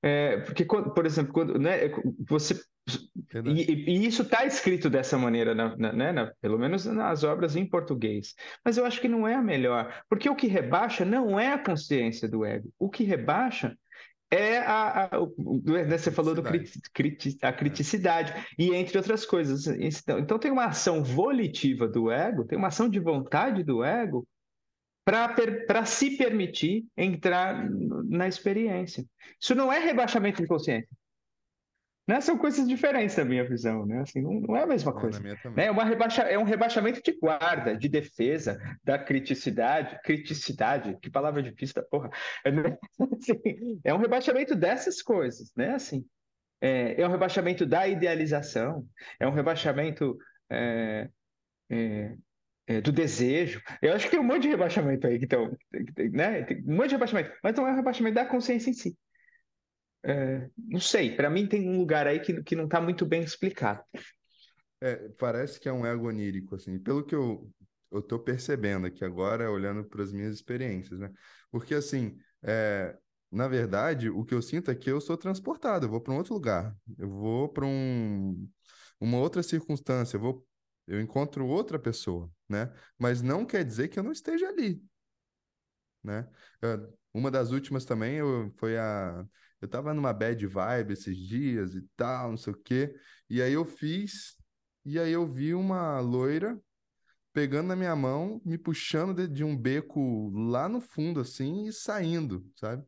É, 0.02 0.38
porque, 0.40 0.64
por 0.64 1.06
exemplo, 1.06 1.32
quando, 1.32 1.58
né, 1.58 1.88
você 2.28 2.60
verdade. 3.32 3.62
e, 3.70 3.90
e 3.90 4.06
isso 4.06 4.22
está 4.22 4.44
escrito 4.44 4.90
dessa 4.90 5.16
maneira, 5.16 5.54
na, 5.54 5.76
na- 5.76 5.92
né, 5.92 6.12
na- 6.12 6.32
pelo 6.40 6.58
menos 6.58 6.84
nas 6.86 7.22
obras 7.22 7.54
em 7.56 7.64
português. 7.68 8.34
Mas 8.64 8.76
eu 8.76 8.84
acho 8.84 9.00
que 9.00 9.08
não 9.08 9.26
é 9.26 9.34
a 9.34 9.42
melhor, 9.42 10.02
porque 10.08 10.28
o 10.28 10.34
que 10.36 10.46
rebaixa 10.48 11.04
não 11.04 11.38
é 11.38 11.52
a 11.52 11.58
consciência 11.58 12.28
do 12.28 12.44
ego. 12.44 12.72
O 12.78 12.90
que 12.90 13.04
rebaixa 13.04 13.76
é 14.32 14.58
a, 14.58 15.04
a- 15.04 15.10
né, 15.64 15.82
É 15.94 15.98
você 15.98 16.10
falou 16.10 16.34
do 16.34 16.42
criticidade. 16.42 16.90
criti- 16.92 17.28
criti- 17.28 17.44
a 17.46 17.52
criticidade 17.52 18.46
e 18.58 18.74
entre 18.74 18.96
outras 18.96 19.26
coisas. 19.26 19.66
Então, 19.66 20.18
então 20.18 20.38
tem 20.38 20.50
uma 20.50 20.64
ação 20.66 21.04
volitiva 21.04 21.86
do 21.86 22.10
ego, 22.10 22.44
tem 22.44 22.56
uma 22.56 22.68
ação 22.68 22.88
de 22.88 22.98
vontade 22.98 23.62
do 23.62 23.84
ego 23.84 24.26
para 25.04 25.84
se 25.84 26.16
permitir 26.16 26.84
entrar 26.96 27.68
na 28.08 28.26
experiência. 28.26 29.04
Isso 29.40 29.54
não 29.54 29.72
é 29.72 29.78
rebaixamento 29.80 30.40
de 30.40 30.48
consciência. 30.48 30.88
Né? 32.06 32.20
São 32.20 32.36
coisas 32.36 32.66
diferentes 32.66 33.14
da 33.14 33.24
minha 33.24 33.44
visão, 33.44 33.86
né? 33.86 34.00
Assim, 34.00 34.20
não, 34.20 34.40
não 34.40 34.56
é 34.56 34.62
a 34.62 34.66
mesma 34.66 34.90
é 34.90 34.94
na 34.94 35.00
coisa. 35.00 35.20
minha 35.20 35.38
Né? 35.56 35.66
É, 35.66 35.70
uma 35.70 35.84
rebaixa, 35.84 36.22
é 36.22 36.36
um 36.38 36.42
rebaixamento 36.42 37.00
de 37.02 37.12
guarda, 37.18 37.76
de 37.76 37.88
defesa, 37.88 38.58
da 38.82 38.98
criticidade. 38.98 40.00
Criticidade, 40.02 40.98
que 41.00 41.08
palavra 41.08 41.42
difícil 41.42 41.76
da 41.76 41.82
porra. 41.82 42.10
É, 42.44 42.50
né? 42.52 42.76
Assim, 43.00 43.80
é 43.84 43.94
um 43.94 43.98
rebaixamento 43.98 44.56
dessas 44.56 45.00
coisas, 45.00 45.52
né? 45.56 45.74
Assim, 45.74 46.04
é, 46.60 47.00
é 47.00 47.06
um 47.06 47.10
rebaixamento 47.10 47.64
da 47.64 47.86
idealização, 47.86 48.86
é 49.18 49.26
um 49.26 49.32
rebaixamento 49.32 50.16
é, 50.50 51.08
é, 51.70 52.16
é, 52.66 52.80
do 52.80 52.90
desejo. 52.90 53.62
Eu 53.80 53.94
acho 53.94 54.06
que 54.06 54.12
tem 54.12 54.20
um 54.20 54.24
monte 54.24 54.42
de 54.42 54.48
rebaixamento 54.48 55.06
aí, 55.06 55.20
então, 55.22 55.56
né? 56.12 56.42
Tem 56.42 56.64
um 56.64 56.76
monte 56.76 56.88
de 56.88 56.94
rebaixamento, 56.94 57.32
mas 57.42 57.56
não 57.56 57.66
é 57.66 57.72
um 57.72 57.76
rebaixamento 57.76 58.14
da 58.16 58.24
consciência 58.24 58.70
em 58.70 58.74
si. 58.74 58.96
É, 60.04 60.48
não 60.56 60.80
sei, 60.80 61.14
para 61.14 61.30
mim 61.30 61.46
tem 61.46 61.68
um 61.68 61.78
lugar 61.78 62.06
aí 62.06 62.18
que, 62.20 62.42
que 62.42 62.56
não 62.56 62.64
está 62.64 62.80
muito 62.80 63.06
bem 63.06 63.22
explicado. 63.22 63.82
É, 64.80 65.08
parece 65.10 65.60
que 65.60 65.68
é 65.68 65.72
um 65.72 65.86
ego 65.86 66.08
onírico, 66.08 66.54
assim, 66.56 66.78
pelo 66.78 67.04
que 67.04 67.14
eu, 67.14 67.52
eu 67.90 68.02
tô 68.02 68.18
percebendo 68.18 68.86
aqui 68.86 69.04
agora, 69.04 69.50
olhando 69.50 69.84
para 69.84 70.02
as 70.02 70.12
minhas 70.12 70.34
experiências, 70.34 70.98
né? 70.98 71.10
Porque, 71.50 71.74
assim, 71.74 72.18
é, 72.42 72.96
na 73.30 73.46
verdade, 73.48 74.10
o 74.10 74.24
que 74.24 74.34
eu 74.34 74.42
sinto 74.42 74.70
é 74.70 74.74
que 74.74 74.90
eu 74.90 75.00
sou 75.00 75.16
transportado, 75.16 75.86
eu 75.86 75.90
vou 75.90 76.00
para 76.00 76.12
um 76.12 76.16
outro 76.16 76.34
lugar, 76.34 76.76
eu 76.98 77.08
vou 77.08 77.48
para 77.48 77.64
um, 77.66 78.48
uma 79.00 79.18
outra 79.18 79.42
circunstância, 79.42 80.16
eu 80.16 80.20
vou, 80.20 80.46
eu 80.86 81.00
encontro 81.00 81.46
outra 81.46 81.78
pessoa, 81.78 82.28
né? 82.48 82.72
Mas 82.98 83.22
não 83.22 83.46
quer 83.46 83.64
dizer 83.64 83.86
que 83.88 83.98
eu 83.98 84.02
não 84.02 84.12
esteja 84.12 84.48
ali, 84.48 84.82
né? 86.02 86.28
Eu- 86.60 86.96
uma 87.14 87.30
das 87.30 87.50
últimas 87.50 87.84
também 87.84 88.16
eu, 88.16 88.50
foi 88.58 88.78
a. 88.78 89.26
Eu 89.62 89.68
tava 89.68 89.94
numa 89.94 90.12
bad 90.12 90.46
vibe 90.46 90.94
esses 90.94 91.16
dias 91.16 91.74
e 91.76 91.82
tal, 91.96 92.30
não 92.32 92.38
sei 92.38 92.52
o 92.54 92.56
quê. 92.58 92.94
E 93.30 93.42
aí 93.42 93.54
eu 93.54 93.64
fiz, 93.64 94.36
e 94.84 94.98
aí 95.00 95.12
eu 95.12 95.26
vi 95.26 95.54
uma 95.54 96.00
loira 96.00 96.60
pegando 97.32 97.68
na 97.68 97.76
minha 97.76 97.96
mão, 97.96 98.40
me 98.44 98.58
puxando 98.58 99.14
de, 99.14 99.28
de 99.28 99.44
um 99.44 99.56
beco 99.56 100.30
lá 100.34 100.68
no 100.68 100.80
fundo, 100.80 101.20
assim, 101.20 101.66
e 101.66 101.72
saindo, 101.72 102.46
sabe? 102.56 102.84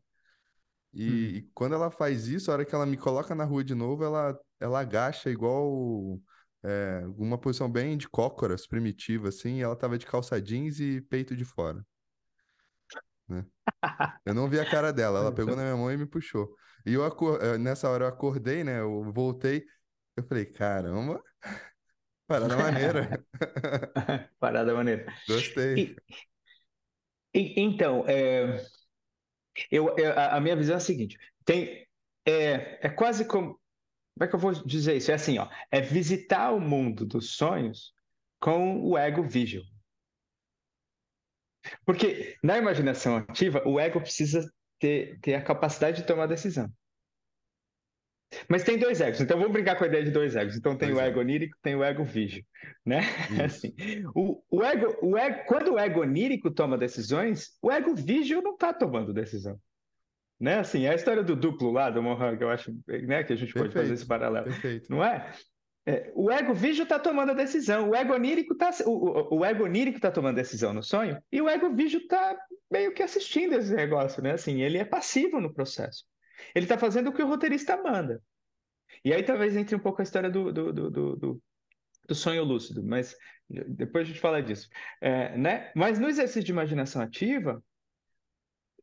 E, 0.93 1.05
Hum. 1.05 1.37
e 1.39 1.43
quando 1.55 1.75
ela 1.75 1.91
faz 1.91 2.29
isso, 2.29 2.51
a 2.51 2.55
hora 2.55 2.65
que 2.65 2.75
ela 2.75 2.87
me 2.87 2.97
coloca 2.97 3.35
na 3.35 3.45
rua 3.45 3.65
de 3.65 3.75
novo, 3.75 4.05
ela, 4.05 4.39
ela 4.61 4.81
agacha 4.81 5.31
igual. 5.31 6.21
É, 6.67 7.03
uma 7.19 7.37
posição 7.39 7.71
bem 7.71 7.97
de 7.97 8.09
cócoras, 8.09 8.67
primitiva, 8.67 9.29
assim, 9.29 9.59
e 9.59 9.63
ela 9.63 9.77
tava 9.77 9.99
de 9.99 10.07
calça 10.07 10.41
jeans 10.41 10.81
e 10.81 11.01
peito 11.03 11.37
de 11.37 11.45
fora, 11.45 11.85
né? 13.29 13.45
Eu 14.27 14.35
não 14.35 14.49
vi 14.49 14.61
a 14.61 14.67
cara 14.67 14.93
dela, 14.93 15.21
ela 15.21 15.33
pegou 15.33 15.57
na 15.57 15.63
minha 15.63 15.77
mão 15.77 15.93
e 15.93 15.97
me 15.97 16.07
puxou. 16.07 16.57
E 16.87 16.93
eu 16.95 17.05
acor... 17.05 17.43
eh, 17.43 17.59
nessa 17.59 17.89
hora 17.91 18.05
eu 18.05 18.09
acordei, 18.09 18.65
né? 18.65 18.81
Eu 18.81 19.13
voltei, 19.13 19.65
eu 20.17 20.25
falei, 20.25 20.47
caramba, 20.47 21.23
parada 22.27 22.57
maneira. 22.57 23.09
Parada 24.39 24.75
maneira. 24.75 25.07
Gostei. 25.27 25.77
E, 25.77 25.97
e- 27.35 27.55
então, 27.61 28.05
é, 28.09 28.65
eu, 29.71 29.97
eu- 29.99 30.13
a, 30.13 30.37
a 30.37 30.41
minha 30.41 30.57
visão 30.57 30.75
é 30.75 30.77
a 30.79 30.81
seguinte: 30.81 31.19
tem, 31.45 31.87
é, 32.27 32.87
é 32.87 32.89
quase 32.91 33.25
como. 33.27 33.61
Como 34.17 34.25
é 34.25 34.29
que 34.29 34.35
eu 34.37 34.41
vou 34.41 34.53
dizer 34.53 34.97
isso? 34.97 35.11
É 35.11 35.15
assim, 35.15 35.39
ó, 35.39 35.49
é 35.71 35.81
visitar 35.81 36.53
o 36.53 36.61
mundo 36.61 37.07
dos 37.07 37.37
sonhos 37.37 37.95
com 38.41 38.81
o 38.83 38.99
ego 38.99 39.23
vigil. 39.25 39.63
Porque 41.85 42.37
na 42.43 42.59
imaginação 42.59 43.17
ativa, 43.17 43.63
o 43.67 43.79
ego 43.81 44.01
precisa 44.01 44.41
ter, 44.79 45.19
ter 45.21 45.35
a 45.35 45.43
capacidade 45.43 45.99
de 46.03 46.07
tomar 46.07 46.27
decisão. 46.27 46.69
Mas 48.49 48.65
tem 48.65 48.79
dois 48.79 49.01
egos, 49.01 49.21
então 49.21 49.39
vamos 49.39 49.53
brincar 49.53 49.77
com 49.77 49.85
a 49.85 49.87
ideia 49.87 50.05
de 50.05 50.11
dois 50.11 50.35
egos. 50.35 50.57
Então 50.57 50.77
tem 50.77 50.89
Pois 50.89 50.99
o 50.99 51.01
é, 51.01 51.09
ego 51.09 51.21
onírico, 51.21 51.57
tem 51.63 51.77
o 51.77 51.85
ego 51.85 52.05
vigil, 52.05 52.45
né? 52.85 53.01
Assim, 53.45 53.75
o, 54.15 54.43
o 54.51 54.65
ego, 54.65 54.97
o 55.03 55.17
ego, 55.17 55.45
quando 55.47 55.75
o 55.75 55.79
ego 55.79 56.01
onírico 56.01 56.51
toma 56.51 56.77
decisões, 56.77 57.57
o 57.63 57.71
ego 57.71 57.95
vigil 57.95 58.43
não 58.43 58.55
está 58.55 58.73
tomando 58.73 59.13
decisão, 59.13 59.59
né? 60.41 60.59
Assim, 60.59 60.85
é 60.85 60.91
a 60.91 60.95
história 60.95 61.23
do 61.23 61.37
duplo 61.37 61.71
lá 61.71 61.91
do 61.91 62.03
Monrang, 62.03 62.41
eu 62.41 62.51
acho, 62.51 62.73
né, 62.89 63.23
que 63.23 63.33
a 63.33 63.37
gente 63.37 63.55
pode 63.55 63.75
fazer 63.75 63.95
esse 63.95 64.07
Perfeito, 64.07 64.09
paralelo, 64.09 64.47
perfeito. 64.47 64.89
não 64.89 65.05
é? 65.05 65.31
É, 65.87 66.11
o 66.15 66.31
ego 66.31 66.55
vigil 66.55 66.85
está 66.85 66.99
tomando 66.99 67.33
a 67.33 67.35
decisão, 67.35 67.91
o 67.91 67.95
ego 67.95 68.15
onírico 68.15 68.55
está 68.55 68.71
o, 68.87 69.35
o, 69.35 69.39
o 69.41 69.45
ego 69.45 69.65
tá 70.01 70.11
tomando 70.11 70.37
decisão 70.37 70.73
no 70.73 70.83
sonho 70.83 71.23
e 71.31 71.43
o 71.43 71.49
ego 71.49 71.75
vigil 71.75 72.01
está 72.01 72.39
meio 72.71 72.95
que 72.95 73.03
assistindo 73.03 73.55
esse 73.55 73.75
negócio, 73.75 74.23
né? 74.23 74.33
Assim, 74.33 74.63
ele 74.63 74.79
é 74.79 74.85
passivo 74.85 75.41
no 75.41 75.53
processo. 75.53 76.05
Ele 76.55 76.65
está 76.65 76.79
fazendo 76.79 77.11
o 77.11 77.13
que 77.13 77.23
o 77.23 77.27
roteirista 77.27 77.77
manda. 77.77 78.23
E 79.05 79.13
aí 79.13 79.23
talvez 79.23 79.55
entre 79.57 79.77
um 79.77 79.79
pouco 79.79 80.01
a 80.01 80.05
história 80.05 80.31
do, 80.31 80.51
do, 80.51 80.73
do, 80.73 80.91
do, 80.91 81.43
do 82.09 82.15
sonho 82.15 82.45
lúcido, 82.45 82.83
mas 82.83 83.15
depois 83.49 84.05
a 84.05 84.09
gente 84.09 84.21
fala 84.21 84.43
disso. 84.43 84.69
É, 85.01 85.37
né? 85.37 85.71
Mas 85.77 85.99
no 85.99 86.09
exercício 86.09 86.45
de 86.45 86.53
imaginação 86.53 87.03
ativa, 87.03 87.63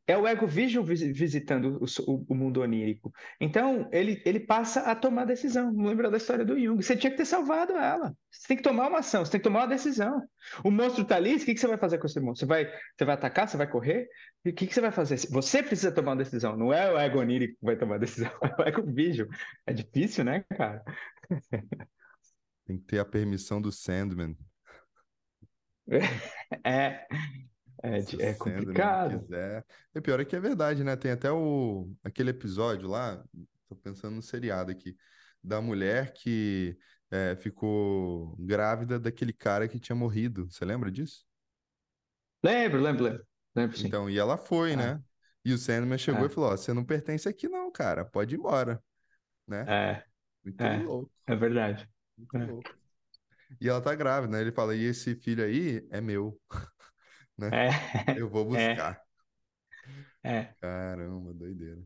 é 0.06 0.16
o 0.16 0.26
ego 0.26 0.46
vigil 0.46 0.82
visitando 0.84 1.80
o, 1.80 2.24
o, 2.28 2.34
mundo 2.34 2.60
onírico. 2.60 3.12
Então, 3.40 3.88
ele, 3.92 4.20
ele 4.24 4.40
passa 4.40 4.80
a 4.80 4.96
tomar 4.96 5.24
decisão. 5.24 5.72
Lembra 5.76 6.10
da 6.10 6.16
história 6.16 6.44
do 6.44 6.58
Jung. 6.58 6.82
Você 6.82 6.96
tinha 6.96 7.10
que 7.10 7.16
ter 7.16 7.24
salvado 7.24 7.72
ela. 7.72 8.12
Você 8.30 8.48
tem 8.48 8.56
que 8.56 8.62
tomar 8.62 8.88
uma 8.88 8.98
ação, 8.98 9.24
você 9.24 9.32
tem 9.32 9.40
que 9.40 9.44
tomar 9.44 9.60
uma 9.60 9.68
decisão. 9.68 10.20
O 10.64 10.70
monstro 10.70 11.02
está 11.02 11.16
ali, 11.16 11.36
o 11.36 11.38
que, 11.38 11.54
que 11.54 11.60
você 11.60 11.68
vai 11.68 11.78
fazer 11.78 11.98
com 11.98 12.06
esse 12.06 12.18
monstro? 12.18 12.46
Você 12.46 12.46
vai, 12.46 12.66
você 12.66 13.04
vai 13.04 13.14
atacar? 13.14 13.48
Você 13.48 13.56
vai 13.56 13.68
correr? 13.68 14.08
E 14.44 14.50
o 14.50 14.54
que, 14.54 14.66
que 14.66 14.74
você 14.74 14.80
vai 14.80 14.90
fazer? 14.90 15.18
Você 15.30 15.62
precisa 15.62 15.92
tomar 15.92 16.12
uma 16.12 16.24
decisão. 16.24 16.56
Não 16.56 16.72
é 16.72 16.92
o 16.92 16.98
ego 16.98 17.20
onírico 17.20 17.56
que 17.60 17.64
vai 17.64 17.76
tomar 17.76 17.94
a 17.94 17.98
decisão, 17.98 18.30
é 18.42 18.62
o 18.62 18.68
ego 18.68 18.82
vigil. 18.92 19.28
É 19.66 19.72
difícil, 19.72 20.24
né, 20.24 20.44
cara? 20.56 20.82
Tem 22.66 22.76
que 22.76 22.84
ter 22.84 22.98
a 22.98 23.04
permissão 23.04 23.60
do 23.60 23.70
Sandman. 23.70 24.36
É, 26.64 27.06
é, 27.82 28.30
é 28.30 28.34
Sandman 28.34 28.92
complicado. 28.92 29.28
quiser. 29.30 29.64
E 29.94 30.00
pior 30.00 30.20
é 30.20 30.24
que 30.24 30.36
é 30.36 30.40
verdade, 30.40 30.84
né? 30.84 30.96
Tem 30.96 31.10
até 31.12 31.30
o... 31.30 31.92
aquele 32.02 32.30
episódio 32.30 32.88
lá, 32.88 33.24
tô 33.68 33.76
pensando 33.76 34.14
no 34.16 34.22
seriado 34.22 34.70
aqui, 34.70 34.96
da 35.42 35.60
mulher 35.60 36.12
que 36.12 36.78
é, 37.10 37.36
ficou 37.36 38.36
grávida 38.38 38.98
daquele 38.98 39.32
cara 39.32 39.68
que 39.68 39.78
tinha 39.80 39.96
morrido. 39.96 40.50
Você 40.50 40.64
lembra 40.64 40.90
disso? 40.90 41.24
Lembro, 42.42 42.80
lembro, 42.80 43.04
lembro. 43.04 43.26
Lembro 43.54 43.76
sim. 43.76 43.88
Então, 43.88 44.08
e 44.10 44.18
ela 44.18 44.36
foi, 44.36 44.76
É, 44.76 44.76
né? 44.76 45.02
E 45.44 45.52
o 45.52 45.58
Sandman 45.58 45.98
chegou 45.98 46.26
e 46.26 46.28
é, 46.28 46.30
falou: 46.30 46.50
Ó, 46.52 46.56
você 46.56 46.72
não 46.72 46.84
pertence 46.84 47.28
aqui, 47.28 47.48
não, 47.48 47.70
cara. 47.70 48.04
Pode 48.04 48.34
ir 48.34 48.38
embora, 48.38 48.82
né? 49.46 49.72
é, 49.72 50.04
Muito 50.44 50.64
é, 50.64 50.78
louco, 50.78 51.12
é 51.26 51.36
verdade. 51.36 51.88
muito 52.16 52.36
É, 52.36 52.38
louco. 52.38 52.76
E 53.60 53.68
ela 53.68 53.80
tá 53.80 53.94
grávida, 53.94 54.32
né? 54.32 54.40
Ele 54.40 54.52
fala: 54.52 54.74
e 54.74 54.82
esse 54.84 55.14
filho 55.16 55.44
aí 55.44 55.86
é 55.90 56.00
meu, 56.00 56.40
né? 57.50 57.68
é, 57.68 58.20
Eu 58.20 58.28
vou 58.28 58.42
é, 58.56 58.74
buscar. 58.74 59.02
é. 60.22 60.44
Caramba, 60.60 61.32
doideira. 61.34 61.82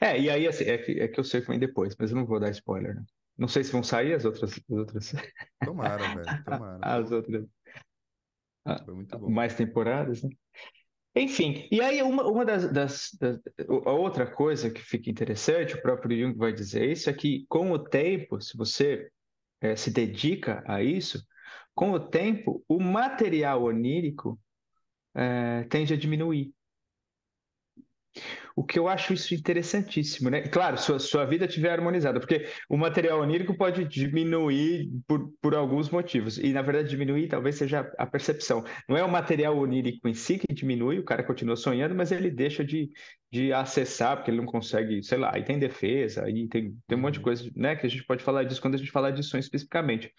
É, 0.00 0.18
e 0.18 0.30
aí, 0.30 0.46
assim, 0.46 0.64
é 0.64 0.78
que, 0.78 1.00
é 1.00 1.08
que 1.08 1.20
eu 1.20 1.24
sei 1.24 1.40
que 1.40 1.48
vem 1.48 1.58
depois, 1.58 1.94
mas 1.98 2.10
eu 2.10 2.16
não 2.16 2.24
vou 2.24 2.40
dar 2.40 2.50
spoiler, 2.50 2.94
né? 2.94 3.04
Não 3.36 3.48
sei 3.48 3.64
se 3.64 3.72
vão 3.72 3.82
sair 3.82 4.14
as 4.14 4.24
outras. 4.24 4.52
As 4.52 4.70
outras... 4.70 5.12
Tomara, 5.64 6.14
velho. 6.14 6.24
Tomara. 6.44 6.78
as 6.82 7.10
outras. 7.10 7.46
Foi 8.84 8.94
muito 8.94 9.18
bom. 9.18 9.30
Mais 9.30 9.54
temporadas, 9.54 10.22
né? 10.22 10.30
Enfim, 11.16 11.68
e 11.70 11.80
aí 11.80 12.02
uma, 12.02 12.26
uma 12.26 12.44
das, 12.44 12.70
das, 12.72 13.10
das, 13.20 13.38
A 13.86 13.92
outra 13.92 14.26
coisa 14.26 14.68
que 14.68 14.80
fica 14.80 15.08
interessante, 15.08 15.74
o 15.74 15.82
próprio 15.82 16.18
Jung 16.18 16.36
vai 16.36 16.52
dizer 16.52 16.90
isso, 16.90 17.08
é 17.08 17.12
que 17.12 17.44
com 17.48 17.70
o 17.70 17.78
tempo, 17.78 18.40
se 18.40 18.56
você 18.56 19.08
é, 19.60 19.76
se 19.76 19.92
dedica 19.92 20.64
a 20.66 20.82
isso, 20.82 21.24
com 21.72 21.92
o 21.92 22.00
tempo, 22.00 22.64
o 22.68 22.80
material 22.80 23.62
onírico 23.62 24.40
é, 25.14 25.64
tende 25.64 25.94
a 25.94 25.96
diminuir. 25.96 26.52
O 28.56 28.62
que 28.62 28.78
eu 28.78 28.86
acho 28.86 29.12
isso 29.12 29.34
interessantíssimo, 29.34 30.30
né? 30.30 30.42
Claro, 30.42 30.78
sua, 30.78 31.00
sua 31.00 31.24
vida 31.24 31.46
estiver 31.46 31.70
harmonizada, 31.70 32.20
porque 32.20 32.46
o 32.68 32.76
material 32.76 33.20
onírico 33.20 33.56
pode 33.56 33.84
diminuir 33.84 34.88
por, 35.08 35.32
por 35.42 35.54
alguns 35.54 35.90
motivos. 35.90 36.38
E, 36.38 36.52
na 36.52 36.62
verdade, 36.62 36.88
diminuir 36.88 37.26
talvez 37.26 37.56
seja 37.56 37.92
a 37.98 38.06
percepção. 38.06 38.62
Não 38.88 38.96
é 38.96 39.02
o 39.02 39.10
material 39.10 39.58
onírico 39.58 40.06
em 40.06 40.14
si 40.14 40.38
que 40.38 40.54
diminui, 40.54 41.00
o 41.00 41.04
cara 41.04 41.24
continua 41.24 41.56
sonhando, 41.56 41.94
mas 41.94 42.12
ele 42.12 42.30
deixa 42.30 42.64
de, 42.64 42.90
de 43.32 43.52
acessar, 43.52 44.16
porque 44.16 44.30
ele 44.30 44.38
não 44.38 44.46
consegue, 44.46 45.02
sei 45.02 45.18
lá, 45.18 45.34
aí 45.34 45.42
tem 45.42 45.58
defesa, 45.58 46.24
aí 46.24 46.46
tem, 46.48 46.76
tem 46.86 46.96
um 46.96 47.00
monte 47.00 47.14
de 47.14 47.18
uhum. 47.18 47.24
coisa, 47.24 47.50
né? 47.56 47.74
Que 47.74 47.86
a 47.86 47.90
gente 47.90 48.04
pode 48.04 48.22
falar 48.22 48.44
disso 48.44 48.60
quando 48.60 48.74
a 48.74 48.78
gente 48.78 48.92
falar 48.92 49.10
de 49.10 49.24
sonho 49.24 49.40
especificamente. 49.40 50.12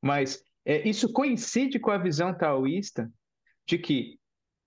Mas 0.00 0.42
é, 0.64 0.88
isso 0.88 1.12
coincide 1.12 1.78
com 1.78 1.90
a 1.90 1.98
visão 1.98 2.32
taoísta 2.32 3.12
de 3.66 3.76
que 3.76 4.18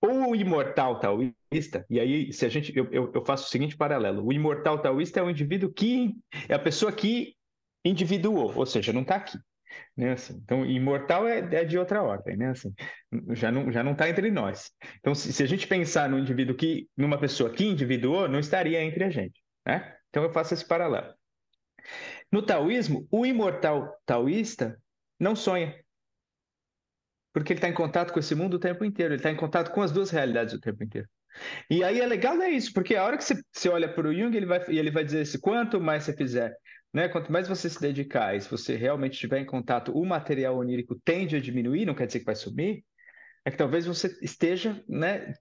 o 0.06 0.36
imortal 0.36 1.00
taoísta, 1.00 1.86
e 1.90 2.00
aí 2.00 2.34
se 2.34 2.46
a 2.46 2.50
gente, 2.50 2.76
eu, 2.76 2.88
eu, 2.92 3.12
eu, 3.14 3.26
faço 3.26 3.46
o 3.46 3.50
seguinte 3.50 3.78
paralelo: 3.78 4.26
o 4.26 4.34
imortal 4.34 4.80
taoísta 4.82 5.20
é 5.20 5.24
o 5.24 5.30
indivíduo 5.30 5.72
que 5.72 6.16
é 6.50 6.54
a 6.54 6.60
pessoa 6.60 6.92
que 6.92 7.36
individuou, 7.84 8.54
ou 8.56 8.66
seja, 8.66 8.92
não 8.92 9.02
está 9.02 9.16
aqui. 9.16 9.38
Né, 9.98 10.12
assim, 10.14 10.40
então, 10.44 10.66
imortal 10.66 11.28
é, 11.28 11.40
é, 11.40 11.66
de 11.66 11.78
outra 11.78 12.02
ordem, 12.02 12.38
né? 12.38 12.50
Assim, 12.50 12.74
já 13.32 13.52
não 13.52 13.72
já 13.72 13.84
não 13.84 13.92
está 13.92 14.10
entre 14.10 14.32
nós. 14.32 14.72
Então, 15.00 15.14
se, 15.14 15.34
se, 15.34 15.44
a 15.44 15.46
gente 15.46 15.68
pensar 15.68 16.10
no 16.10 16.20
indivíduo 16.20 16.56
que, 16.56 16.88
numa 16.96 17.18
pessoa 17.18 17.50
que 17.50 17.66
individuou, 17.66 18.28
não 18.28 18.40
estaria 18.40 18.82
entre 18.82 19.04
a 19.04 19.10
gente, 19.10 19.42
né? 19.66 19.96
Então, 20.10 20.24
eu 20.24 20.32
faço 20.32 20.54
esse 20.54 20.66
paralelo. 20.66 21.14
No 22.32 22.42
taoísmo, 22.42 23.08
o 23.12 23.26
imortal 23.26 23.94
taoísta 24.06 24.80
não 25.20 25.36
sonha 25.36 25.76
porque 27.36 27.52
ele 27.52 27.58
está 27.58 27.68
em 27.68 27.74
contato 27.74 28.14
com 28.14 28.20
esse 28.20 28.34
mundo 28.34 28.54
o 28.54 28.60
tempo 28.60 28.86
inteiro, 28.86 29.14
ele 29.14 29.20
está 29.20 29.30
em 29.30 29.36
contato 29.36 29.70
com 29.72 29.82
as 29.82 29.92
duas 29.92 30.10
realidades 30.10 30.54
o 30.54 30.60
tempo 30.62 30.82
inteiro. 30.82 31.06
E 31.70 31.84
aí 31.84 32.00
é 32.00 32.06
legal 32.06 32.42
é 32.42 32.50
isso, 32.50 32.72
porque 32.72 32.96
a 32.96 33.04
hora 33.04 33.18
que 33.18 33.26
você, 33.26 33.36
você 33.52 33.68
olha 33.68 33.94
para 33.94 34.08
o 34.08 34.14
Jung, 34.14 34.34
ele 34.38 34.46
vai, 34.46 34.64
ele 34.70 34.90
vai 34.90 35.04
dizer 35.04 35.20
assim, 35.20 35.38
quanto 35.42 35.82
mais 35.82 36.04
você 36.04 36.14
fizer, 36.14 36.56
né, 36.94 37.10
quanto 37.10 37.30
mais 37.30 37.46
você 37.46 37.70
se 37.70 37.82
dedicar, 37.82 38.38
e 38.38 38.40
se 38.40 38.50
você 38.50 38.78
realmente 38.78 39.16
estiver 39.16 39.40
em 39.40 39.46
contato, 39.46 39.92
o 39.92 40.06
material 40.06 40.56
onírico 40.56 40.98
tende 41.04 41.36
a 41.36 41.42
diminuir, 41.42 41.86
não 41.86 41.94
quer 41.94 42.08
dizer 42.08 42.20
que 42.20 42.26
vai 42.26 42.36
sumir, 42.36 42.86
é 43.44 43.52
que 43.52 43.58
talvez 43.58 43.86
você 43.86 44.18
esteja 44.22 44.82
né, 44.88 45.34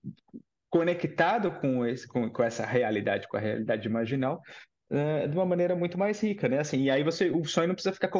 conectado 0.68 1.52
com, 1.60 1.86
esse, 1.86 2.08
com, 2.08 2.28
com 2.28 2.42
essa 2.42 2.66
realidade, 2.66 3.28
com 3.28 3.36
a 3.36 3.40
realidade 3.40 3.88
marginal, 3.88 4.42
uh, 4.94 5.28
de 5.28 5.34
uma 5.36 5.44
maneira 5.44 5.74
muito 5.74 5.98
mais 5.98 6.20
rica, 6.20 6.48
né? 6.48 6.60
Assim, 6.60 6.82
e 6.84 6.90
aí 6.90 7.02
você, 7.02 7.30
o 7.30 7.44
sonho 7.44 7.68
não 7.68 7.74
precisa 7.74 7.94
ficar 7.94 8.10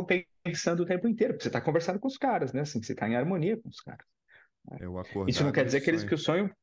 pensando 0.43 0.83
o 0.83 0.87
tempo 0.87 1.09
inteiro, 1.09 1.35
porque 1.35 1.45
você 1.45 1.49
está 1.49 1.61
conversando 1.61 1.99
com 1.99 2.09
os 2.09 2.19
caras, 2.19 2.53
né? 2.53 2.63
Assim, 2.63 2.83
você 2.83 2.93
está 2.93 3.09
em 3.09 3.17
harmonia 3.17 3.57
com 3.57 3.69
os 3.69 3.81
caras. 3.81 4.07
Né? 4.71 4.79
Isso 5.29 5.45
não 5.45 5.53
quer 5.53 5.65
dizer 5.65 5.81
que, 5.81 5.91
eles, 5.91 6.05
que 6.05 6.15
o 6.15 6.19
sonho. 6.19 6.55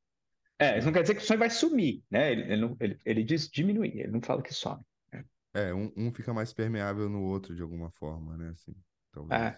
É, 0.60 0.78
isso 0.78 0.86
não 0.86 0.94
quer 0.94 1.02
dizer 1.02 1.16
que 1.16 1.22
o 1.22 1.26
sonho 1.26 1.40
vai 1.40 1.50
sumir, 1.50 2.04
né? 2.10 2.32
Ele, 2.32 2.54
ele, 2.54 2.76
ele, 2.80 3.00
ele 3.06 3.24
diz 3.24 3.48
diminuir, 3.50 4.00
ele 4.00 4.12
não 4.12 4.22
fala 4.22 4.42
que 4.42 4.54
some. 4.54 4.84
Né? 5.12 5.26
É, 5.54 5.74
um, 5.74 5.92
um 5.96 6.14
fica 6.14 6.34
mais 6.34 6.54
permeável 6.54 7.10
no 7.10 7.24
outro 7.24 7.56
de 7.56 7.62
alguma 7.62 7.90
forma, 7.92 8.38
né? 8.38 8.50
Assim, 8.50 8.76
talvez. 9.12 9.42
É. 9.42 9.58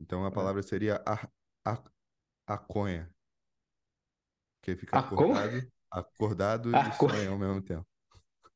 Então 0.00 0.24
a 0.24 0.28
é. 0.28 0.30
palavra 0.30 0.62
seria 0.62 1.02
a, 1.06 1.28
a, 1.64 1.82
aconha. 2.46 3.10
Que 4.62 4.74
fica 4.74 4.98
acordado, 4.98 5.72
acordado 5.90 6.70
e 6.70 6.92
sonha 6.94 7.30
ao 7.30 7.38
mesmo 7.38 7.62
tempo. 7.62 7.86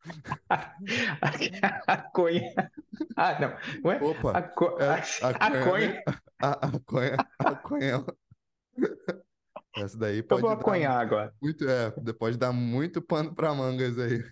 a 1.87 1.97
conha. 2.13 2.53
Ah, 3.17 3.39
não. 3.39 3.55
Ué? 3.85 4.03
Opa. 4.03 4.33
A, 4.33 4.43
co... 4.43 4.77
é, 4.79 5.03
a, 5.23 5.33
conha. 5.65 6.03
A, 6.41 6.67
a 6.67 6.81
conha. 6.81 7.17
A 7.39 7.55
conha. 7.55 8.05
Essa 9.77 9.99
daí 9.99 10.23
pode. 10.23 10.43
Eu 10.43 10.49
vou 10.49 10.57
aconhar 10.57 10.99
agora. 10.99 11.35
Muito, 11.41 11.69
é, 11.69 11.91
pode 12.19 12.39
dar 12.39 12.53
muito 12.53 13.03
pano 13.03 13.35
para 13.35 13.55
mangas 13.55 13.99
aí. 13.99 14.23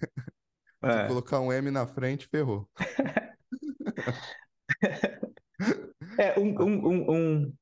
É. 0.83 1.03
Se 1.03 1.09
colocar 1.09 1.41
um 1.41 1.53
M 1.53 1.71
na 1.71 1.87
frente, 1.87 2.27
ferrou. 2.29 2.69
é, 6.19 6.39
um. 6.39 6.63
um, 6.63 6.89
um, 6.89 7.11
um... 7.11 7.53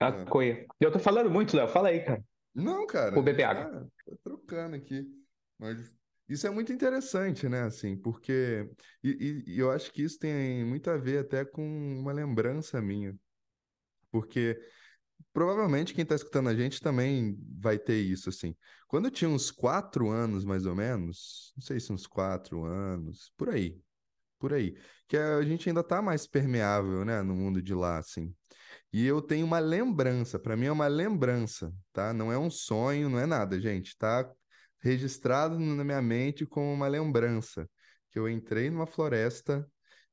A 0.00 0.08
é. 0.08 0.24
coia. 0.24 0.66
Eu 0.80 0.90
tô 0.92 0.98
falando 0.98 1.30
muito, 1.30 1.56
Léo. 1.56 1.68
Fala 1.68 1.88
aí, 1.88 2.04
cara. 2.04 2.22
Não, 2.54 2.86
cara. 2.86 3.12
Vou 3.12 3.22
beber 3.22 3.44
água. 3.44 3.64
Tá, 3.64 3.86
tô 4.06 4.16
trocando 4.22 4.76
aqui. 4.76 5.06
Mas 5.58 5.90
isso 6.28 6.46
é 6.46 6.50
muito 6.50 6.72
interessante, 6.72 7.48
né? 7.48 7.62
Assim, 7.62 7.96
porque 7.96 8.68
e, 9.02 9.44
e, 9.46 9.58
eu 9.58 9.70
acho 9.70 9.92
que 9.92 10.02
isso 10.02 10.18
tem 10.18 10.64
muito 10.64 10.88
a 10.90 10.96
ver 10.96 11.18
até 11.18 11.44
com 11.44 11.62
uma 12.00 12.12
lembrança 12.12 12.80
minha, 12.80 13.14
porque 14.10 14.58
provavelmente 15.32 15.92
quem 15.92 16.02
está 16.02 16.14
escutando 16.14 16.48
a 16.48 16.54
gente 16.54 16.80
também 16.80 17.36
vai 17.60 17.78
ter 17.78 18.00
isso, 18.00 18.28
assim. 18.28 18.54
Quando 18.88 19.06
eu 19.06 19.10
tinha 19.10 19.28
uns 19.28 19.50
quatro 19.50 20.10
anos, 20.10 20.44
mais 20.44 20.66
ou 20.66 20.74
menos, 20.74 21.52
não 21.56 21.62
sei 21.62 21.80
se 21.80 21.92
uns 21.92 22.06
quatro 22.06 22.64
anos, 22.64 23.32
por 23.36 23.50
aí, 23.50 23.78
por 24.38 24.52
aí, 24.52 24.76
que 25.08 25.16
a 25.16 25.42
gente 25.42 25.68
ainda 25.68 25.80
está 25.80 26.00
mais 26.00 26.26
permeável, 26.26 27.04
né, 27.04 27.22
no 27.22 27.34
mundo 27.34 27.60
de 27.60 27.74
lá, 27.74 27.98
assim. 27.98 28.34
E 28.92 29.04
eu 29.04 29.20
tenho 29.20 29.44
uma 29.46 29.58
lembrança, 29.58 30.38
para 30.38 30.56
mim 30.56 30.66
é 30.66 30.72
uma 30.72 30.86
lembrança, 30.86 31.72
tá? 31.92 32.12
Não 32.12 32.32
é 32.32 32.38
um 32.38 32.50
sonho, 32.50 33.08
não 33.10 33.18
é 33.18 33.26
nada, 33.26 33.60
gente, 33.60 33.96
tá? 33.98 34.30
Registrado 34.84 35.58
na 35.58 35.82
minha 35.82 36.02
mente 36.02 36.44
como 36.44 36.70
uma 36.70 36.86
lembrança, 36.86 37.68
que 38.10 38.18
eu 38.18 38.28
entrei 38.28 38.70
numa 38.70 38.86
floresta 38.86 39.66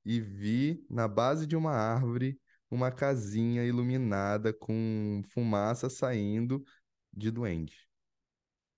e 0.06 0.22
vi 0.22 0.86
na 0.90 1.10
base 1.10 1.46
de 1.46 1.58
uma 1.58 1.74
árvore 1.74 2.40
uma 2.70 2.90
casinha 2.90 3.66
iluminada 3.66 4.54
com 4.54 5.22
fumaça 5.34 5.90
saindo 5.90 6.64
de 7.12 7.30
duende. 7.30 7.86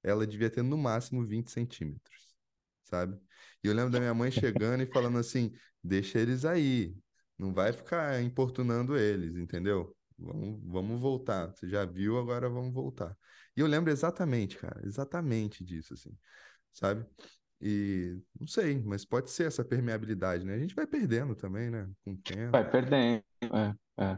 Ela 0.01 0.25
devia 0.25 0.49
ter 0.49 0.63
no 0.63 0.77
máximo 0.77 1.23
20 1.23 1.51
centímetros, 1.51 2.35
sabe? 2.85 3.15
E 3.63 3.67
eu 3.67 3.73
lembro 3.73 3.91
da 3.91 3.99
minha 3.99 4.15
mãe 4.15 4.31
chegando 4.31 4.81
e 4.81 4.87
falando 4.91 5.19
assim: 5.19 5.51
deixa 5.83 6.19
eles 6.19 6.43
aí, 6.43 6.97
não 7.37 7.53
vai 7.53 7.71
ficar 7.71 8.19
importunando 8.23 8.97
eles, 8.97 9.35
entendeu? 9.35 9.95
Vamos, 10.23 10.59
vamos 10.63 11.01
voltar. 11.01 11.47
Você 11.47 11.67
já 11.67 11.85
viu, 11.85 12.17
agora 12.17 12.49
vamos 12.49 12.73
voltar. 12.73 13.15
E 13.55 13.59
eu 13.59 13.67
lembro 13.67 13.91
exatamente, 13.91 14.57
cara, 14.57 14.81
exatamente 14.83 15.63
disso, 15.63 15.93
assim, 15.93 16.11
sabe? 16.71 17.05
E 17.61 18.19
não 18.39 18.47
sei, 18.47 18.81
mas 18.83 19.05
pode 19.05 19.29
ser 19.29 19.47
essa 19.47 19.63
permeabilidade, 19.63 20.45
né? 20.45 20.55
A 20.55 20.59
gente 20.59 20.75
vai 20.75 20.87
perdendo 20.87 21.35
também, 21.35 21.69
né? 21.69 21.89
Com 22.03 22.11
o 22.11 22.17
tempo. 22.17 22.51
Vai 22.51 22.69
perdendo, 22.69 23.23
é, 23.41 23.75
é. 24.03 24.17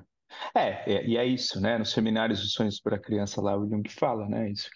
É, 0.55 1.05
e 1.05 1.17
é 1.17 1.25
isso, 1.25 1.61
né? 1.61 1.77
Nos 1.77 1.91
seminários 1.91 2.41
de 2.41 2.49
sonhos 2.49 2.79
para 2.79 2.99
criança 2.99 3.41
lá, 3.41 3.57
o 3.57 3.67
Jung 3.69 3.87
fala, 3.89 4.27
né? 4.27 4.49
Isso. 4.49 4.69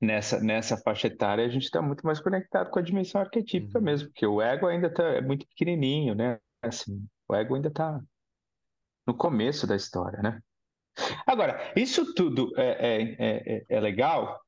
Nessa, 0.00 0.40
nessa 0.40 0.76
faixa 0.76 1.06
etária, 1.06 1.44
a 1.44 1.48
gente 1.48 1.64
está 1.64 1.80
muito 1.80 2.04
mais 2.04 2.20
conectado 2.20 2.70
com 2.70 2.78
a 2.78 2.82
dimensão 2.82 3.20
arquetípica 3.20 3.78
uhum. 3.78 3.84
mesmo, 3.84 4.08
porque 4.08 4.26
o 4.26 4.42
ego 4.42 4.66
ainda 4.66 4.92
tá, 4.92 5.04
é 5.04 5.22
muito 5.22 5.46
pequenininho, 5.46 6.14
né? 6.14 6.38
Assim, 6.60 7.06
o 7.28 7.34
ego 7.34 7.54
ainda 7.54 7.68
está 7.68 8.00
no 9.06 9.14
começo 9.14 9.66
da 9.66 9.76
história, 9.76 10.20
né? 10.20 10.40
Agora, 11.26 11.72
isso 11.76 12.14
tudo 12.14 12.52
é, 12.56 13.16
é, 13.18 13.56
é, 13.58 13.66
é 13.68 13.80
legal. 13.80 14.40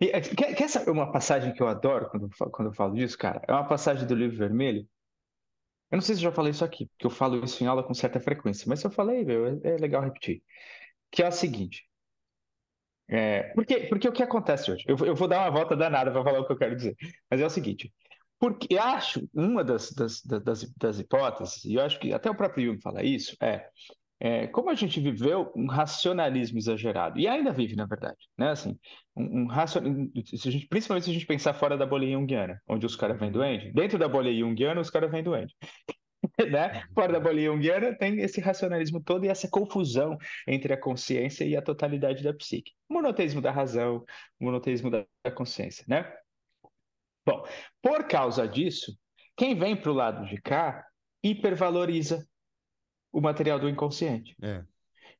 E, 0.00 0.06
é, 0.10 0.20
quer, 0.20 0.54
quer 0.54 0.68
saber 0.68 0.90
uma 0.90 1.10
passagem 1.12 1.52
que 1.54 1.62
eu 1.62 1.68
adoro 1.68 2.08
quando, 2.10 2.28
quando 2.50 2.68
eu 2.68 2.74
falo 2.74 2.94
disso, 2.94 3.16
cara? 3.18 3.42
É 3.46 3.52
uma 3.52 3.66
passagem 3.66 4.06
do 4.06 4.14
livro 4.14 4.36
vermelho. 4.36 4.88
Eu 5.90 5.96
não 5.96 6.02
sei 6.02 6.14
se 6.14 6.20
eu 6.20 6.30
já 6.30 6.32
falei 6.32 6.50
isso 6.50 6.64
aqui, 6.64 6.86
porque 6.86 7.06
eu 7.06 7.10
falo 7.10 7.42
isso 7.44 7.62
em 7.64 7.66
aula 7.66 7.82
com 7.82 7.94
certa 7.94 8.20
frequência, 8.20 8.66
mas 8.68 8.80
se 8.80 8.86
eu 8.86 8.90
falei, 8.90 9.24
meu, 9.24 9.46
é, 9.46 9.58
é 9.64 9.76
legal 9.76 10.02
repetir. 10.02 10.42
Que 11.10 11.22
é 11.22 11.28
o 11.28 11.32
seguinte. 11.32 11.88
É, 13.10 13.54
porque, 13.54 13.86
porque 13.86 14.08
o 14.08 14.12
que 14.12 14.22
acontece 14.22 14.70
hoje? 14.70 14.84
Eu, 14.86 14.96
eu 14.98 15.14
vou 15.14 15.26
dar 15.26 15.40
uma 15.40 15.50
volta 15.50 15.74
danada 15.74 16.10
para 16.12 16.22
falar 16.22 16.40
o 16.40 16.46
que 16.46 16.52
eu 16.52 16.58
quero 16.58 16.76
dizer. 16.76 16.94
Mas 17.30 17.40
é 17.40 17.46
o 17.46 17.50
seguinte: 17.50 17.92
porque 18.38 18.78
acho 18.78 19.28
uma 19.34 19.64
das, 19.64 19.92
das, 19.92 20.22
das, 20.22 20.72
das 20.76 20.98
hipóteses, 20.98 21.64
e 21.64 21.74
eu 21.74 21.82
acho 21.82 21.98
que 21.98 22.12
até 22.12 22.30
o 22.30 22.34
próprio 22.34 22.66
Jung 22.66 22.80
fala 22.80 23.02
isso, 23.02 23.36
é 23.40 23.68
é, 24.20 24.48
como 24.48 24.68
a 24.70 24.74
gente 24.74 25.00
viveu 25.00 25.52
um 25.54 25.66
racionalismo 25.66 26.58
exagerado, 26.58 27.18
e 27.20 27.28
ainda 27.28 27.52
vive, 27.52 27.76
na 27.76 27.86
verdade, 27.86 28.18
né? 28.36 28.50
Assim, 28.50 28.76
um, 29.16 29.42
um 29.42 29.46
racion... 29.46 29.82
se 30.24 30.48
a 30.48 30.50
gente, 30.50 30.66
principalmente 30.66 31.04
se 31.04 31.10
a 31.10 31.12
gente 31.12 31.26
pensar 31.26 31.54
fora 31.54 31.76
da 31.76 31.86
bolha 31.86 32.10
junguiana, 32.10 32.60
onde 32.68 32.84
os 32.84 32.96
caras 32.96 33.18
vêm 33.18 33.30
doente, 33.30 33.72
dentro 33.72 33.98
da 33.98 34.08
bolha 34.08 34.32
junguiana 34.34 34.80
os 34.80 34.90
caras 34.90 35.10
vêm 35.10 35.22
doente. 35.22 35.54
né? 36.50 36.82
Fora 36.94 37.12
da 37.12 37.20
bolha 37.20 37.44
junguiana 37.44 37.96
tem 37.96 38.20
esse 38.20 38.40
racionalismo 38.40 39.00
todo 39.00 39.24
e 39.24 39.28
essa 39.28 39.48
confusão 39.48 40.18
entre 40.48 40.72
a 40.72 40.80
consciência 40.80 41.44
e 41.44 41.56
a 41.56 41.62
totalidade 41.62 42.24
da 42.24 42.34
psique. 42.34 42.72
Monoteísmo 42.88 43.40
da 43.40 43.52
razão, 43.52 44.04
monoteísmo 44.40 44.90
da 44.90 45.06
consciência, 45.32 45.84
né? 45.86 46.12
Bom, 47.28 47.46
por 47.82 48.08
causa 48.08 48.48
disso, 48.48 48.96
quem 49.36 49.54
vem 49.54 49.76
para 49.76 49.90
o 49.90 49.94
lado 49.94 50.26
de 50.26 50.40
cá 50.40 50.82
hipervaloriza 51.22 52.26
o 53.12 53.20
material 53.20 53.58
do 53.58 53.68
inconsciente. 53.68 54.34
É. 54.40 54.64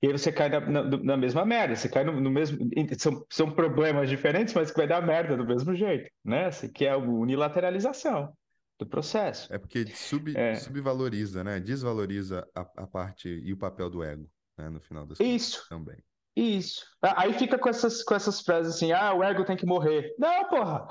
E 0.00 0.06
aí 0.06 0.12
você 0.12 0.32
cai 0.32 0.48
na, 0.48 0.60
na, 0.60 0.82
na 0.84 1.16
mesma 1.18 1.44
merda, 1.44 1.76
você 1.76 1.86
cai 1.86 2.04
no, 2.04 2.18
no, 2.18 2.30
mesmo. 2.30 2.58
São, 2.98 3.26
são 3.28 3.50
problemas 3.50 4.08
diferentes, 4.08 4.54
mas 4.54 4.70
que 4.70 4.78
vai 4.78 4.86
dar 4.86 5.02
merda 5.02 5.36
do 5.36 5.44
mesmo 5.44 5.74
jeito, 5.74 6.10
né? 6.24 6.46
Assim, 6.46 6.72
que 6.72 6.86
é 6.86 6.92
a 6.92 6.96
unilateralização 6.96 8.32
do 8.78 8.86
processo. 8.86 9.52
É 9.52 9.58
porque 9.58 9.84
sub, 9.88 10.34
é. 10.34 10.54
subvaloriza, 10.54 11.44
né? 11.44 11.60
Desvaloriza 11.60 12.48
a, 12.54 12.60
a, 12.60 12.86
parte 12.86 13.28
e 13.28 13.52
o 13.52 13.58
papel 13.58 13.90
do 13.90 14.02
ego, 14.02 14.26
né? 14.56 14.70
No 14.70 14.80
final 14.80 15.04
das 15.04 15.18
contas. 15.18 15.34
Isso. 15.34 15.66
Também. 15.68 15.98
Isso. 16.38 16.86
Aí 17.02 17.32
fica 17.32 17.58
com 17.58 17.68
essas, 17.68 18.04
com 18.04 18.14
essas 18.14 18.40
frases 18.40 18.76
assim, 18.76 18.92
ah, 18.92 19.12
o 19.12 19.24
ego 19.24 19.44
tem 19.44 19.56
que 19.56 19.66
morrer. 19.66 20.14
Não, 20.16 20.48
porra! 20.48 20.86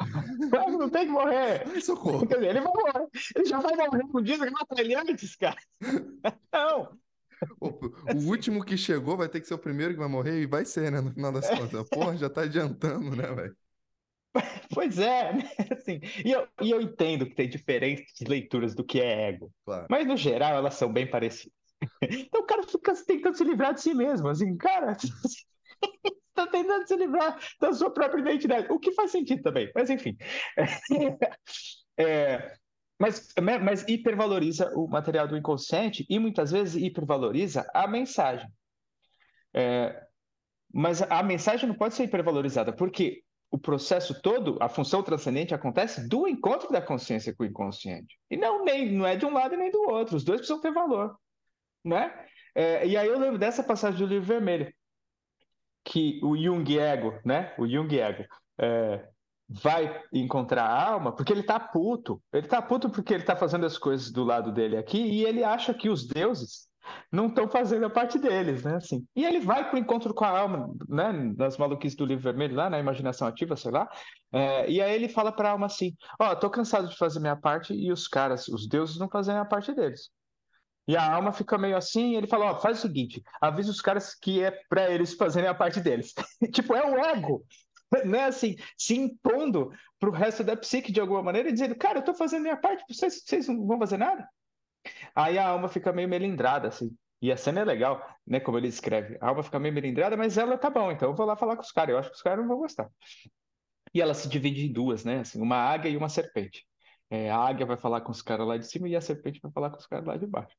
O 0.52 0.56
ego 0.58 0.78
não 0.78 0.90
tem 0.90 1.06
que 1.06 1.12
morrer. 1.12 1.64
Ai, 1.66 1.80
socorro. 1.80 2.28
Quer 2.28 2.36
dizer, 2.36 2.50
ele 2.50 2.60
vai 2.60 2.74
morrer. 2.74 3.08
Ele 3.34 3.46
já 3.46 3.60
vai 3.62 3.74
morrer 3.74 4.04
com 4.12 4.22
dia 4.22 4.38
mata 4.38 4.82
ele 4.82 4.94
antes, 4.94 5.38
cara. 5.38 5.56
Não. 6.52 6.98
O, 7.62 7.68
o, 7.68 8.28
último 8.28 8.66
que 8.66 8.76
chegou 8.76 9.16
vai 9.16 9.30
ter 9.30 9.40
que 9.40 9.48
ser 9.48 9.54
o 9.54 9.60
primeiro 9.60 9.94
que 9.94 10.00
vai 10.00 10.10
morrer 10.10 10.42
e 10.42 10.46
vai 10.46 10.66
ser, 10.66 10.92
né? 10.92 11.00
No 11.00 11.14
final 11.14 11.32
das 11.32 11.50
contas. 11.50 11.88
Porra, 11.88 12.18
já 12.18 12.30
tá 12.30 12.42
adiantando, 12.42 13.16
né, 13.16 13.32
velho? 13.32 13.56
Pois 14.74 15.00
é, 15.00 15.34
né? 15.34 15.50
assim, 15.72 16.00
e, 16.24 16.32
eu, 16.32 16.48
e 16.62 16.70
eu 16.70 16.82
entendo 16.82 17.26
que 17.26 17.34
tem 17.34 17.50
diferentes 17.50 18.20
leituras 18.28 18.76
do 18.76 18.84
que 18.84 19.00
é 19.00 19.30
ego. 19.30 19.52
Claro. 19.66 19.88
Mas, 19.90 20.06
no 20.06 20.18
geral, 20.18 20.56
elas 20.56 20.76
são 20.76 20.92
bem 20.92 21.08
parecidas. 21.10 21.56
Então 22.02 22.42
o 22.42 22.46
cara 22.46 22.64
fica 22.64 22.94
tentando 23.06 23.38
se 23.38 23.44
livrar 23.44 23.74
de 23.74 23.82
si 23.82 23.94
mesmo. 23.94 24.28
Assim, 24.28 24.56
cara, 24.58 24.94
está 24.94 26.48
tentando 26.52 26.88
se 26.88 26.96
livrar 26.96 27.40
da 27.60 27.74
sua 27.74 27.92
própria 27.92 28.22
identidade. 28.22 28.72
O 28.72 28.80
que 28.80 28.92
faz 28.92 29.12
sentido 29.12 29.42
também, 29.44 29.72
mas 29.76 29.90
enfim. 29.90 30.16
É, 32.00 32.54
mas, 33.00 33.34
mas 33.42 33.88
hipervaloriza 33.88 34.72
o 34.76 34.88
material 34.88 35.28
do 35.28 35.36
inconsciente 35.36 36.06
e 36.08 36.20
muitas 36.20 36.52
vezes 36.52 36.80
hipervaloriza 36.80 37.68
a 37.74 37.88
mensagem. 37.88 38.48
É, 39.52 40.00
mas 40.72 41.02
a 41.02 41.24
mensagem 41.24 41.68
não 41.68 41.76
pode 41.76 41.96
ser 41.96 42.04
hipervalorizada, 42.04 42.72
porque 42.72 43.24
o 43.50 43.58
processo 43.58 44.22
todo, 44.22 44.58
a 44.62 44.70
função 44.70 45.02
transcendente 45.02 45.56
acontece 45.56 46.08
do 46.08 46.28
encontro 46.28 46.72
da 46.72 46.84
consciência 46.84 47.34
com 47.36 47.42
o 47.42 47.48
inconsciente. 47.48 48.16
E 48.30 48.38
não, 48.38 48.64
nem, 48.64 48.92
não 48.92 49.08
é 49.08 49.16
de 49.16 49.26
um 49.26 49.34
lado 49.34 49.58
nem 49.58 49.72
do 49.72 49.82
outro. 49.90 50.16
Os 50.16 50.24
dois 50.24 50.42
precisam 50.42 50.62
ter 50.62 50.72
valor 50.72 51.18
né? 51.88 52.14
É, 52.54 52.86
e 52.88 52.98
aí 52.98 53.08
eu 53.08 53.20
lembro 53.20 53.38
dessa 53.38 53.64
passagem 53.64 54.00
do 54.00 54.08
livro 54.08 54.28
vermelho, 54.28 54.74
que 55.84 56.20
o 56.24 56.36
Jung 56.36 56.78
ego, 56.78 57.20
né? 57.24 57.54
O 57.58 57.68
Jung 57.68 57.98
ego 57.98 58.26
é, 58.60 59.08
vai 59.48 60.02
encontrar 60.12 60.64
a 60.64 60.90
alma 60.90 61.16
porque 61.16 61.32
ele 61.32 61.44
tá 61.44 61.60
puto. 61.60 62.22
Ele 62.34 62.48
tá 62.48 62.62
puto 62.62 62.90
porque 62.90 63.14
ele 63.14 63.24
tá 63.24 63.36
fazendo 63.36 63.66
as 63.66 63.78
coisas 63.78 64.12
do 64.12 64.24
lado 64.24 64.52
dele 64.52 64.76
aqui 64.76 64.98
e 64.98 65.24
ele 65.24 65.44
acha 65.44 65.74
que 65.74 65.90
os 65.90 66.06
deuses 66.06 66.68
não 67.12 67.28
estão 67.28 67.48
fazendo 67.48 67.86
a 67.86 67.90
parte 67.90 68.18
deles, 68.18 68.64
né? 68.64 68.76
Assim. 68.76 69.06
E 69.16 69.26
ele 69.26 69.40
vai 69.40 69.68
para 69.70 69.76
o 69.76 69.80
encontro 69.80 70.14
com 70.14 70.26
a 70.26 70.40
alma, 70.40 70.74
né? 70.88 71.12
Nas 71.38 71.58
maluquices 71.58 71.98
do 71.98 72.06
livro 72.06 72.24
vermelho, 72.24 72.56
lá 72.56 72.70
na 72.70 72.80
imaginação 72.80 73.28
ativa, 73.28 73.56
sei 73.56 73.72
lá. 73.72 73.88
É, 74.32 74.70
e 74.70 74.82
aí 74.82 74.94
ele 74.96 75.10
fala 75.10 75.32
para 75.32 75.50
a 75.50 75.52
alma 75.54 75.68
assim: 75.68 75.96
Ó, 76.20 76.32
oh, 76.32 76.36
tô 76.36 76.50
cansado 76.50 76.88
de 76.90 76.98
fazer 76.98 77.20
minha 77.20 77.36
parte 77.36 77.74
e 77.74 77.92
os 77.92 78.08
caras, 78.08 78.48
os 78.48 78.68
deuses, 78.68 78.98
não 78.98 79.10
fazem 79.10 79.36
a 79.36 79.46
parte 79.46 79.74
deles. 79.74 80.10
E 80.88 80.96
a 80.96 81.14
alma 81.14 81.34
fica 81.34 81.58
meio 81.58 81.76
assim, 81.76 82.16
ele 82.16 82.28
fala, 82.28 82.52
ó, 82.52 82.60
faz 82.60 82.80
o 82.80 82.82
seguinte, 82.84 83.22
avisa 83.42 83.70
os 83.70 83.82
caras 83.82 84.16
que 84.16 84.42
é 84.42 84.52
para 84.70 84.90
eles 84.90 85.14
fazerem 85.14 85.50
a 85.50 85.54
parte 85.54 85.82
deles. 85.82 86.14
tipo, 86.54 86.74
é 86.74 86.86
o 86.86 86.98
ego, 87.04 87.46
né, 88.06 88.26
assim, 88.26 88.56
se 88.78 88.96
impondo 88.96 89.72
pro 90.00 90.12
resto 90.12 90.44
da 90.44 90.56
psique 90.56 90.92
de 90.92 91.00
alguma 91.00 91.22
maneira 91.22 91.50
e 91.50 91.52
dizendo, 91.52 91.76
cara, 91.76 92.00
eu 92.00 92.04
tô 92.04 92.14
fazendo 92.14 92.44
minha 92.44 92.58
parte, 92.58 92.84
vocês, 92.88 93.22
vocês 93.26 93.48
não 93.48 93.66
vão 93.66 93.80
fazer 93.80 93.98
nada? 93.98 94.28
Aí 95.16 95.38
a 95.38 95.48
alma 95.48 95.68
fica 95.68 95.92
meio 95.92 96.08
melindrada, 96.08 96.68
assim. 96.70 96.96
E 97.22 97.32
a 97.32 97.38
cena 97.38 97.62
é 97.62 97.66
legal, 97.66 98.06
né, 98.26 98.40
como 98.40 98.58
ele 98.58 98.68
escreve. 98.68 99.18
A 99.20 99.30
alma 99.30 99.44
fica 99.44 99.60
meio 99.60 99.74
melindrada, 99.74 100.16
mas 100.16 100.38
ela 100.38 100.58
tá 100.58 100.70
bom, 100.70 100.92
então 100.92 101.10
eu 101.10 101.16
vou 101.16 101.26
lá 101.26 101.36
falar 101.36 101.56
com 101.56 101.64
os 101.64 101.72
caras. 101.72 101.94
Eu 101.94 102.00
acho 102.00 102.10
que 102.10 102.16
os 102.16 102.22
caras 102.22 102.40
não 102.40 102.48
vão 102.48 102.60
gostar. 102.60 102.90
E 103.94 104.02
ela 104.02 104.14
se 104.14 104.30
divide 104.30 104.66
em 104.66 104.72
duas, 104.72 105.04
né, 105.04 105.20
assim, 105.22 105.42
uma 105.42 105.58
águia 105.58 105.90
e 105.90 105.98
uma 105.98 106.10
serpente. 106.10 106.66
É, 107.10 107.32
a 107.32 107.38
águia 107.38 107.66
vai 107.66 107.78
falar 107.78 108.02
com 108.02 108.12
os 108.12 108.22
caras 108.22 108.48
lá 108.48 108.58
de 108.58 108.68
cima 108.68 108.88
e 108.88 108.96
a 108.96 109.02
serpente 109.02 109.40
vai 109.42 109.52
falar 109.52 109.70
com 109.72 109.78
os 109.78 109.88
caras 109.88 110.06
lá 110.06 110.18
de 110.18 110.28
baixo. 110.28 110.56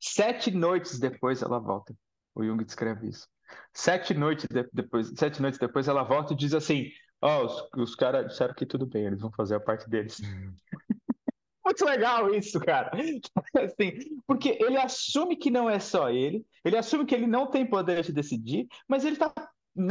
Sete 0.00 0.50
noites 0.50 0.98
depois 0.98 1.42
ela 1.42 1.58
volta. 1.58 1.94
O 2.34 2.44
Jung 2.44 2.64
descreve 2.64 3.08
isso. 3.08 3.26
Sete 3.72 4.14
noites 4.14 4.46
de, 4.48 4.68
depois, 4.72 5.12
sete 5.16 5.40
noites 5.40 5.58
depois 5.58 5.88
ela 5.88 6.02
volta 6.02 6.32
e 6.32 6.36
diz 6.36 6.54
assim: 6.54 6.90
Ó, 7.20 7.42
oh, 7.42 7.46
os, 7.46 7.90
os 7.90 7.94
caras 7.94 8.26
disseram 8.28 8.54
que 8.54 8.66
tudo 8.66 8.86
bem, 8.86 9.06
eles 9.06 9.20
vão 9.20 9.32
fazer 9.32 9.56
a 9.56 9.60
parte 9.60 9.88
deles. 9.88 10.20
Muito 11.64 11.84
legal 11.84 12.34
isso, 12.34 12.58
cara. 12.60 12.90
Assim, 13.54 14.22
porque 14.26 14.56
ele 14.58 14.78
assume 14.78 15.36
que 15.36 15.50
não 15.50 15.68
é 15.68 15.78
só 15.78 16.08
ele, 16.08 16.46
ele 16.64 16.78
assume 16.78 17.04
que 17.04 17.14
ele 17.14 17.26
não 17.26 17.46
tem 17.46 17.66
poder 17.66 18.02
de 18.02 18.10
decidir, 18.10 18.66
mas 18.88 19.04
ele 19.04 19.16
tá 19.16 19.30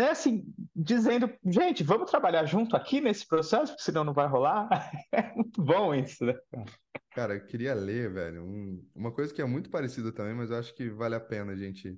assim, 0.09 0.43
dizendo, 0.75 1.31
gente, 1.45 1.83
vamos 1.83 2.09
trabalhar 2.09 2.45
junto 2.45 2.75
aqui 2.75 2.99
nesse 2.99 3.25
processo, 3.27 3.71
porque 3.71 3.83
senão 3.83 4.03
não 4.03 4.13
vai 4.13 4.27
rolar. 4.27 4.67
É 5.11 5.33
muito 5.33 5.61
bom 5.61 5.95
isso, 5.95 6.25
né? 6.25 6.35
Cara, 7.11 7.35
eu 7.35 7.45
queria 7.45 7.73
ler, 7.73 8.11
velho, 8.11 8.43
um, 8.43 8.85
uma 8.93 9.11
coisa 9.11 9.33
que 9.33 9.41
é 9.41 9.45
muito 9.45 9.69
parecida 9.69 10.11
também, 10.11 10.33
mas 10.33 10.51
eu 10.51 10.57
acho 10.57 10.73
que 10.75 10.89
vale 10.89 11.15
a 11.15 11.19
pena 11.19 11.53
a 11.53 11.55
gente 11.55 11.97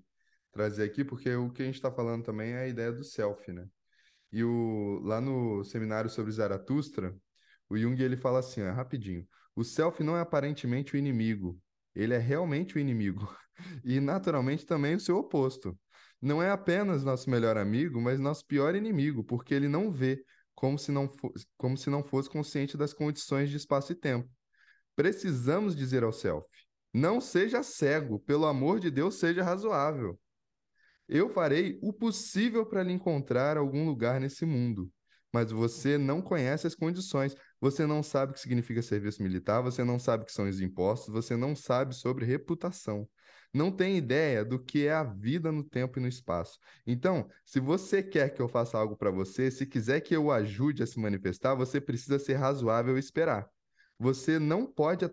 trazer 0.52 0.84
aqui, 0.84 1.04
porque 1.04 1.34
o 1.36 1.52
que 1.52 1.62
a 1.62 1.66
gente 1.66 1.76
está 1.76 1.92
falando 1.92 2.24
também 2.24 2.52
é 2.54 2.60
a 2.60 2.68
ideia 2.68 2.92
do 2.92 3.04
self, 3.04 3.52
né? 3.52 3.68
E 4.32 4.44
o, 4.44 5.00
lá 5.04 5.20
no 5.20 5.64
seminário 5.64 6.10
sobre 6.10 6.32
Zaratustra, 6.32 7.16
o 7.68 7.78
Jung 7.78 8.02
ele 8.02 8.16
fala 8.16 8.40
assim, 8.40 8.62
ó, 8.62 8.72
rapidinho, 8.72 9.28
o 9.56 9.64
self 9.64 10.04
não 10.04 10.16
é 10.16 10.22
aparentemente 10.22 10.96
o 10.96 10.98
inimigo, 10.98 11.60
ele 11.96 12.14
é 12.14 12.18
realmente 12.18 12.76
o 12.76 12.80
inimigo. 12.80 13.28
E 13.84 14.00
naturalmente 14.00 14.66
também 14.66 14.96
o 14.96 15.00
seu 15.02 15.18
oposto. 15.18 15.78
Não 16.22 16.42
é 16.44 16.50
apenas 16.50 17.04
nosso 17.04 17.30
melhor 17.30 17.58
amigo, 17.58 18.02
mas 18.02 18.20
nosso 18.20 18.46
pior 18.46 18.76
inimigo, 18.76 19.24
porque 19.24 19.54
ele 19.54 19.68
não 19.70 19.92
vê 19.92 20.24
como 20.54 20.78
se 20.78 20.92
não, 20.92 21.10
como 21.58 21.78
se 21.78 21.90
não 21.90 22.04
fosse 22.04 22.30
consciente 22.30 22.76
das 22.76 22.94
condições 22.94 23.50
de 23.50 23.56
espaço 23.56 23.94
e 23.94 23.96
tempo. 23.96 24.30
Precisamos 24.96 25.76
dizer 25.76 26.04
ao 26.04 26.12
self: 26.12 26.46
não 26.94 27.22
seja 27.22 27.64
cego, 27.64 28.20
pelo 28.20 28.46
amor 28.46 28.80
de 28.80 28.92
Deus, 28.92 29.16
seja 29.16 29.44
razoável. 29.44 30.20
Eu 31.08 31.30
farei 31.30 31.80
o 31.82 31.94
possível 31.94 32.66
para 32.66 32.84
lhe 32.84 32.92
encontrar 32.92 33.58
algum 33.58 33.86
lugar 33.86 34.20
nesse 34.20 34.46
mundo, 34.46 34.92
mas 35.34 35.52
você 35.52 35.98
não 35.98 36.22
conhece 36.22 36.68
as 36.68 36.76
condições. 36.76 37.36
Você 37.62 37.86
não 37.86 38.04
sabe 38.04 38.32
o 38.32 38.36
que 38.36 38.42
significa 38.42 38.82
serviço 38.82 39.24
militar, 39.24 39.62
você 39.62 39.84
não 39.84 39.98
sabe 39.98 40.24
o 40.24 40.26
que 40.26 40.32
são 40.32 40.48
os 40.48 40.60
impostos, 40.60 41.14
você 41.14 41.36
não 41.36 41.56
sabe 41.56 41.96
sobre 41.96 42.26
reputação. 42.26 43.08
Não 43.54 43.72
tem 43.72 43.98
ideia 43.98 44.46
do 44.46 44.60
que 44.60 44.86
é 44.86 44.94
a 44.94 45.04
vida 45.04 45.52
no 45.52 45.64
tempo 45.64 45.98
e 45.98 46.02
no 46.02 46.08
espaço. 46.08 46.60
Então, 46.86 47.28
se 47.44 47.60
você 47.60 48.04
quer 48.04 48.30
que 48.30 48.42
eu 48.42 48.48
faça 48.48 48.78
algo 48.78 48.96
para 48.96 49.10
você, 49.10 49.50
se 49.50 49.66
quiser 49.66 50.02
que 50.02 50.16
eu 50.16 50.26
o 50.26 50.32
ajude 50.32 50.84
a 50.84 50.88
se 50.88 51.00
manifestar, 51.00 51.56
você 51.56 51.82
precisa 51.82 52.20
ser 52.20 52.36
razoável 52.36 52.96
e 52.96 53.00
esperar. 53.00 53.50
Você 53.98 54.38
não 54.38 54.66
pode 54.66 55.04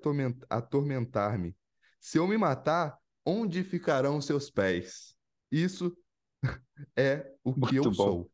atormentar-me. 0.50 1.56
Se 1.98 2.18
eu 2.18 2.28
me 2.28 2.36
matar, 2.36 2.96
onde 3.24 3.64
ficarão 3.64 4.20
seus 4.20 4.50
pés? 4.50 5.16
Isso 5.50 5.96
é 6.96 7.32
o 7.42 7.54
que 7.54 7.60
muito 7.60 7.76
eu 7.76 7.82
bom. 7.84 7.94
sou. 7.94 8.30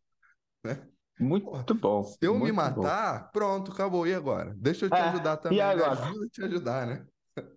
Né? 0.65 0.89
Muito 1.19 1.75
bom. 1.75 2.03
Se 2.03 2.19
eu 2.23 2.39
me 2.39 2.51
matar, 2.51 3.25
bom. 3.25 3.31
pronto, 3.33 3.73
acabou. 3.73 4.07
E 4.07 4.13
agora? 4.15 4.55
Deixa 4.59 4.87
eu 4.87 4.91
te 4.91 4.97
é, 4.97 5.01
ajudar 5.03 5.37
também. 5.37 5.59
E 5.59 5.61
agora? 5.61 5.95
Me 5.95 6.03
ajuda 6.03 6.27
a 6.27 6.29
te 6.29 6.45
ajudar, 6.45 6.87
né? 6.87 7.07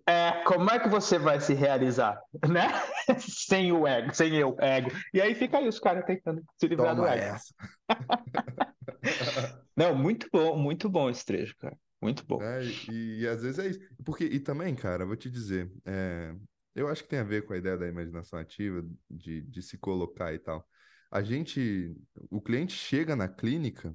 É, 0.06 0.42
como 0.44 0.70
é 0.70 0.78
que 0.78 0.88
você 0.88 1.18
vai 1.18 1.40
se 1.40 1.52
realizar, 1.52 2.20
né? 2.48 2.68
sem 3.20 3.72
o 3.72 3.86
ego, 3.86 4.14
sem 4.14 4.34
eu, 4.34 4.56
ego. 4.58 4.90
E 5.12 5.20
aí 5.20 5.34
fica 5.34 5.58
aí 5.58 5.68
os 5.68 5.78
caras 5.78 6.04
tentando 6.04 6.42
se 6.56 6.66
livrar 6.66 6.96
Toma 6.96 7.08
do 7.08 7.12
ego. 7.12 7.34
Essa. 7.34 7.54
Não, 9.76 9.94
muito 9.94 10.28
bom, 10.32 10.56
muito 10.56 10.88
bom 10.88 11.10
esse 11.10 11.24
trecho, 11.24 11.54
cara. 11.58 11.76
Muito 12.00 12.24
bom. 12.24 12.40
É, 12.42 12.64
e, 12.90 13.20
e, 13.20 13.28
às 13.28 13.42
vezes 13.42 13.58
é 13.58 13.68
isso. 13.68 13.80
Porque, 14.04 14.24
e 14.24 14.40
também, 14.40 14.74
cara, 14.74 15.04
vou 15.04 15.16
te 15.16 15.30
dizer, 15.30 15.70
é, 15.84 16.34
eu 16.74 16.88
acho 16.88 17.02
que 17.02 17.08
tem 17.08 17.18
a 17.18 17.24
ver 17.24 17.44
com 17.44 17.52
a 17.52 17.58
ideia 17.58 17.76
da 17.76 17.88
imaginação 17.88 18.38
ativa, 18.38 18.84
de, 19.10 19.42
de 19.42 19.62
se 19.62 19.76
colocar 19.76 20.32
e 20.32 20.38
tal. 20.38 20.66
A 21.10 21.22
gente, 21.22 21.94
o 22.30 22.40
cliente 22.40 22.74
chega 22.74 23.14
na 23.14 23.28
clínica 23.28 23.94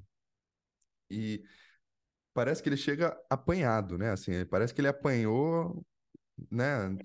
e 1.10 1.44
parece 2.34 2.62
que 2.62 2.70
ele 2.70 2.78
chega 2.78 3.18
apanhado, 3.30 3.98
né? 3.98 4.12
Assim, 4.12 4.46
parece 4.46 4.74
que 4.74 4.82
ele 4.82 4.88
apanhou, 4.88 5.86
né? 6.50 6.98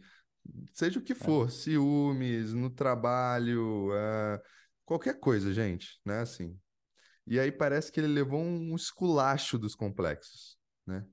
Seja 0.72 0.99
o 0.99 1.03
que 1.03 1.12
é. 1.12 1.16
for, 1.16 1.49
é. 1.49 1.51
ciúmes, 1.51 2.53
no 2.53 2.70
trabalho, 2.70 3.91
uh, 3.91 4.41
qualquer 4.85 5.18
coisa, 5.18 5.53
gente, 5.53 6.01
né? 6.05 6.20
Assim. 6.20 6.59
E 7.27 7.41
aí 7.41 7.51
parece 7.51 7.91
que 7.91 7.99
ele 7.99 8.07
levou 8.09 8.41
um 8.41 8.77
esculacho 8.77 9.59
dos 9.59 9.74
complexos 9.74 10.57
né? 10.87 11.05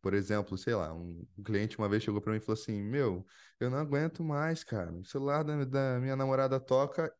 Por 0.00 0.14
exemplo, 0.14 0.56
sei 0.56 0.74
lá, 0.74 0.92
um 0.92 1.26
cliente 1.44 1.78
uma 1.78 1.88
vez 1.88 2.02
chegou 2.02 2.20
para 2.20 2.32
mim 2.32 2.38
e 2.38 2.40
falou 2.40 2.60
assim: 2.60 2.80
Meu, 2.80 3.26
eu 3.58 3.70
não 3.70 3.78
aguento 3.78 4.22
mais, 4.22 4.62
cara. 4.62 4.92
O 4.92 5.04
celular 5.04 5.42
da, 5.42 5.64
da 5.64 5.98
minha 6.00 6.16
namorada 6.16 6.60
toca, 6.60 7.12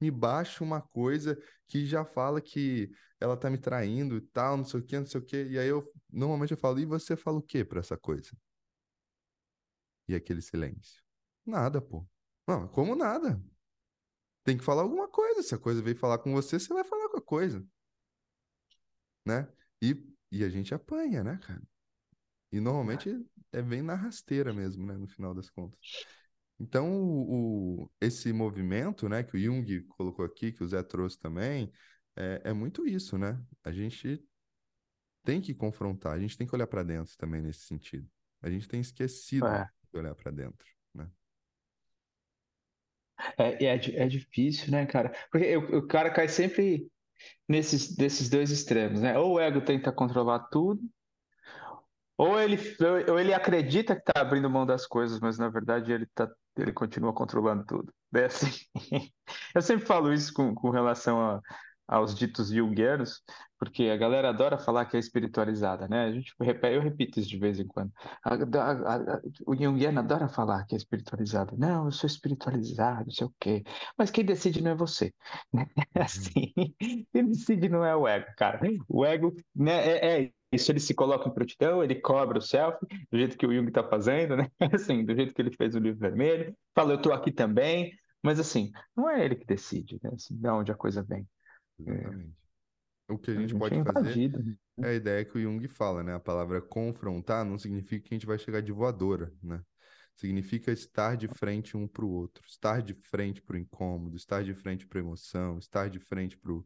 me 0.00 0.10
baixa 0.10 0.62
uma 0.62 0.80
coisa 0.80 1.38
que 1.66 1.86
já 1.86 2.04
fala 2.04 2.40
que 2.40 2.90
ela 3.20 3.36
tá 3.36 3.50
me 3.50 3.58
traindo 3.58 4.16
e 4.16 4.20
tal, 4.20 4.56
não 4.56 4.64
sei 4.64 4.80
o 4.80 4.82
que, 4.84 4.98
não 4.98 5.06
sei 5.06 5.20
o 5.20 5.24
que. 5.24 5.44
E 5.44 5.58
aí 5.58 5.68
eu 5.68 5.84
normalmente 6.10 6.52
eu 6.52 6.58
falo: 6.58 6.78
E 6.78 6.86
você 6.86 7.16
fala 7.16 7.38
o 7.38 7.42
que 7.42 7.64
para 7.64 7.80
essa 7.80 7.96
coisa? 7.96 8.30
E 10.06 10.14
aquele 10.14 10.40
silêncio. 10.40 11.02
Nada, 11.44 11.80
pô. 11.80 12.06
Não, 12.46 12.66
como 12.68 12.94
nada? 12.94 13.42
Tem 14.44 14.56
que 14.56 14.64
falar 14.64 14.82
alguma 14.82 15.08
coisa. 15.08 15.42
Se 15.42 15.54
a 15.54 15.58
coisa 15.58 15.82
veio 15.82 15.96
falar 15.96 16.18
com 16.18 16.32
você, 16.32 16.58
você 16.58 16.72
vai 16.72 16.84
falar 16.84 17.08
com 17.10 17.18
a 17.18 17.22
coisa. 17.22 17.62
Né? 19.26 19.46
E, 19.82 19.94
e 20.32 20.42
a 20.42 20.48
gente 20.48 20.72
apanha, 20.72 21.22
né, 21.22 21.38
cara? 21.38 21.62
E 22.50 22.60
normalmente 22.60 23.14
é 23.52 23.60
bem 23.60 23.82
na 23.82 23.94
rasteira 23.94 24.54
mesmo, 24.54 24.86
né? 24.86 24.96
No 24.96 25.06
final 25.06 25.34
das 25.34 25.50
contas. 25.50 25.78
Então, 26.60 26.90
o, 26.90 27.82
o, 27.84 27.90
esse 28.00 28.32
movimento, 28.32 29.08
né, 29.08 29.22
que 29.22 29.36
o 29.36 29.40
Jung 29.40 29.80
colocou 29.82 30.24
aqui, 30.24 30.50
que 30.50 30.64
o 30.64 30.68
Zé 30.68 30.82
trouxe 30.82 31.18
também, 31.18 31.72
é, 32.16 32.42
é 32.46 32.52
muito 32.52 32.86
isso, 32.86 33.16
né? 33.16 33.40
A 33.62 33.70
gente 33.70 34.24
tem 35.24 35.40
que 35.40 35.54
confrontar, 35.54 36.14
a 36.14 36.18
gente 36.18 36.36
tem 36.36 36.46
que 36.46 36.54
olhar 36.54 36.66
para 36.66 36.82
dentro 36.82 37.16
também 37.16 37.40
nesse 37.40 37.60
sentido. 37.60 38.08
A 38.42 38.50
gente 38.50 38.66
tem 38.66 38.80
esquecido 38.80 39.46
é. 39.46 39.68
de 39.92 39.98
olhar 39.98 40.14
para 40.14 40.32
dentro, 40.32 40.66
né? 40.92 41.08
É, 43.36 43.64
é, 43.64 43.74
é 43.74 44.08
difícil, 44.08 44.72
né, 44.72 44.84
cara? 44.84 45.12
Porque 45.30 45.56
o, 45.56 45.78
o 45.78 45.86
cara 45.86 46.10
cai 46.10 46.28
sempre 46.28 46.90
nesses 47.48 47.94
desses 47.94 48.28
dois 48.28 48.50
extremos, 48.50 49.00
né? 49.00 49.16
Ou 49.18 49.34
o 49.34 49.40
ego 49.40 49.60
tenta 49.60 49.92
controlar 49.92 50.40
tudo, 50.50 50.80
ou 52.18 52.38
ele, 52.40 52.58
ou 53.08 53.18
ele 53.18 53.32
acredita 53.32 53.94
que 53.94 54.00
está 54.00 54.20
abrindo 54.20 54.50
mão 54.50 54.66
das 54.66 54.84
coisas, 54.84 55.20
mas 55.20 55.38
na 55.38 55.48
verdade 55.48 55.92
ele, 55.92 56.06
tá, 56.06 56.28
ele 56.60 56.72
continua 56.72 57.12
controlando 57.12 57.64
tudo. 57.64 57.92
É 58.14 58.24
assim. 58.24 58.50
Eu 59.54 59.62
sempre 59.62 59.86
falo 59.86 60.12
isso 60.12 60.32
com, 60.32 60.54
com 60.54 60.70
relação 60.70 61.20
a, 61.20 61.40
aos 61.88 62.14
ditos 62.14 62.50
junguianos, 62.50 63.22
porque 63.58 63.84
a 63.84 63.96
galera 63.96 64.28
adora 64.28 64.58
falar 64.58 64.84
que 64.84 64.96
é 64.96 65.00
espiritualizada, 65.00 65.88
né? 65.88 66.04
A 66.04 66.12
gente 66.12 66.34
eu 66.38 66.80
repito 66.80 67.18
isso 67.18 67.28
de 67.28 67.38
vez 67.38 67.58
em 67.58 67.66
quando. 67.66 67.90
A, 68.22 68.34
a, 68.34 68.94
a, 68.94 69.20
o 69.46 69.56
junguiano 69.56 69.98
adora 69.98 70.28
falar 70.28 70.64
que 70.66 70.74
é 70.74 70.78
espiritualizado. 70.78 71.56
Não, 71.56 71.86
eu 71.86 71.92
sou 71.92 72.06
espiritualizado, 72.06 73.06
não 73.06 73.10
sei 73.10 73.26
o 73.26 73.34
quê. 73.40 73.64
Mas 73.96 74.10
quem 74.10 74.24
decide 74.24 74.62
não 74.62 74.72
é 74.72 74.74
você. 74.76 75.12
Né? 75.52 75.66
É 75.94 76.02
assim, 76.02 76.52
quem 77.12 77.26
decide 77.26 77.68
não 77.68 77.84
é 77.84 77.96
o 77.96 78.06
ego, 78.06 78.26
cara. 78.36 78.60
O 78.88 79.04
ego 79.04 79.34
né, 79.54 79.72
é, 79.72 80.22
é 80.24 80.32
isso, 80.50 80.72
ele 80.72 80.80
se 80.80 80.94
coloca 80.94 81.28
em 81.28 81.34
prontidão, 81.34 81.84
ele 81.84 81.94
cobra 81.94 82.38
o 82.38 82.42
selfie, 82.42 82.86
do 83.10 83.18
jeito 83.18 83.36
que 83.36 83.46
o 83.46 83.52
Jung 83.52 83.68
está 83.68 83.84
fazendo, 83.84 84.36
né? 84.36 84.50
Assim, 84.74 85.04
do 85.04 85.14
jeito 85.14 85.34
que 85.34 85.42
ele 85.42 85.54
fez 85.54 85.74
o 85.74 85.78
livro 85.78 86.00
vermelho. 86.00 86.56
Fala, 86.74 86.92
eu 86.92 86.96
estou 86.96 87.12
aqui 87.12 87.30
também. 87.30 87.92
Mas 88.22 88.40
assim, 88.40 88.72
não 88.96 89.08
é 89.08 89.24
ele 89.24 89.36
que 89.36 89.46
decide, 89.46 89.98
né? 90.02 90.10
Assim, 90.12 90.36
de 90.36 90.48
onde 90.48 90.72
a 90.72 90.74
coisa 90.74 91.04
vem. 91.04 91.26
Exatamente. 91.78 92.34
É. 93.08 93.12
O 93.12 93.16
que 93.16 93.30
a 93.30 93.34
gente, 93.34 93.44
a 93.44 93.48
gente 93.48 93.58
pode 93.58 93.74
é 93.74 93.84
fazer 93.84 94.28
né? 94.28 94.56
é 94.82 94.88
a 94.88 94.94
ideia 94.94 95.24
que 95.24 95.38
o 95.38 95.40
Jung 95.40 95.66
fala, 95.68 96.02
né? 96.02 96.14
A 96.14 96.20
palavra 96.20 96.60
confrontar 96.60 97.44
não 97.44 97.58
significa 97.58 98.06
que 98.06 98.14
a 98.14 98.16
gente 98.16 98.26
vai 98.26 98.38
chegar 98.38 98.60
de 98.60 98.70
voadora, 98.70 99.32
né? 99.42 99.62
Significa 100.14 100.72
estar 100.72 101.16
de 101.16 101.28
frente 101.28 101.76
um 101.76 101.86
para 101.86 102.04
o 102.04 102.10
outro, 102.10 102.44
estar 102.46 102.82
de 102.82 102.92
frente 102.92 103.40
para 103.40 103.54
o 103.54 103.58
incômodo, 103.58 104.16
estar 104.16 104.42
de 104.42 104.52
frente 104.52 104.86
para 104.86 104.98
a 104.98 105.02
emoção, 105.02 105.58
estar 105.58 105.88
de 105.88 106.00
frente 106.00 106.36
para 106.36 106.52
o 106.52 106.64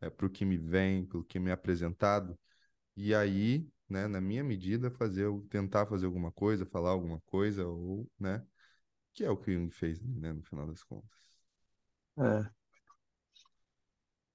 é, 0.00 0.10
que 0.28 0.44
me 0.44 0.58
vem, 0.58 1.06
pelo 1.06 1.24
que 1.24 1.38
me 1.38 1.48
é 1.48 1.52
apresentado. 1.52 2.36
E 2.98 3.14
aí, 3.14 3.66
né, 3.88 4.06
na 4.08 4.20
minha 4.20 4.44
medida, 4.44 4.90
fazer, 4.90 5.26
tentar 5.50 5.86
fazer 5.86 6.06
alguma 6.06 6.30
coisa, 6.32 6.66
falar 6.66 6.90
alguma 6.90 7.20
coisa, 7.22 7.66
ou, 7.66 8.10
né? 8.20 8.46
Que 9.14 9.24
é 9.24 9.30
o 9.30 9.36
que 9.38 9.50
o 9.52 9.54
Jung 9.54 9.70
fez, 9.72 10.00
né, 10.02 10.32
no 10.34 10.42
final 10.44 10.66
das 10.66 10.82
contas. 10.84 11.10
É. 12.16 12.50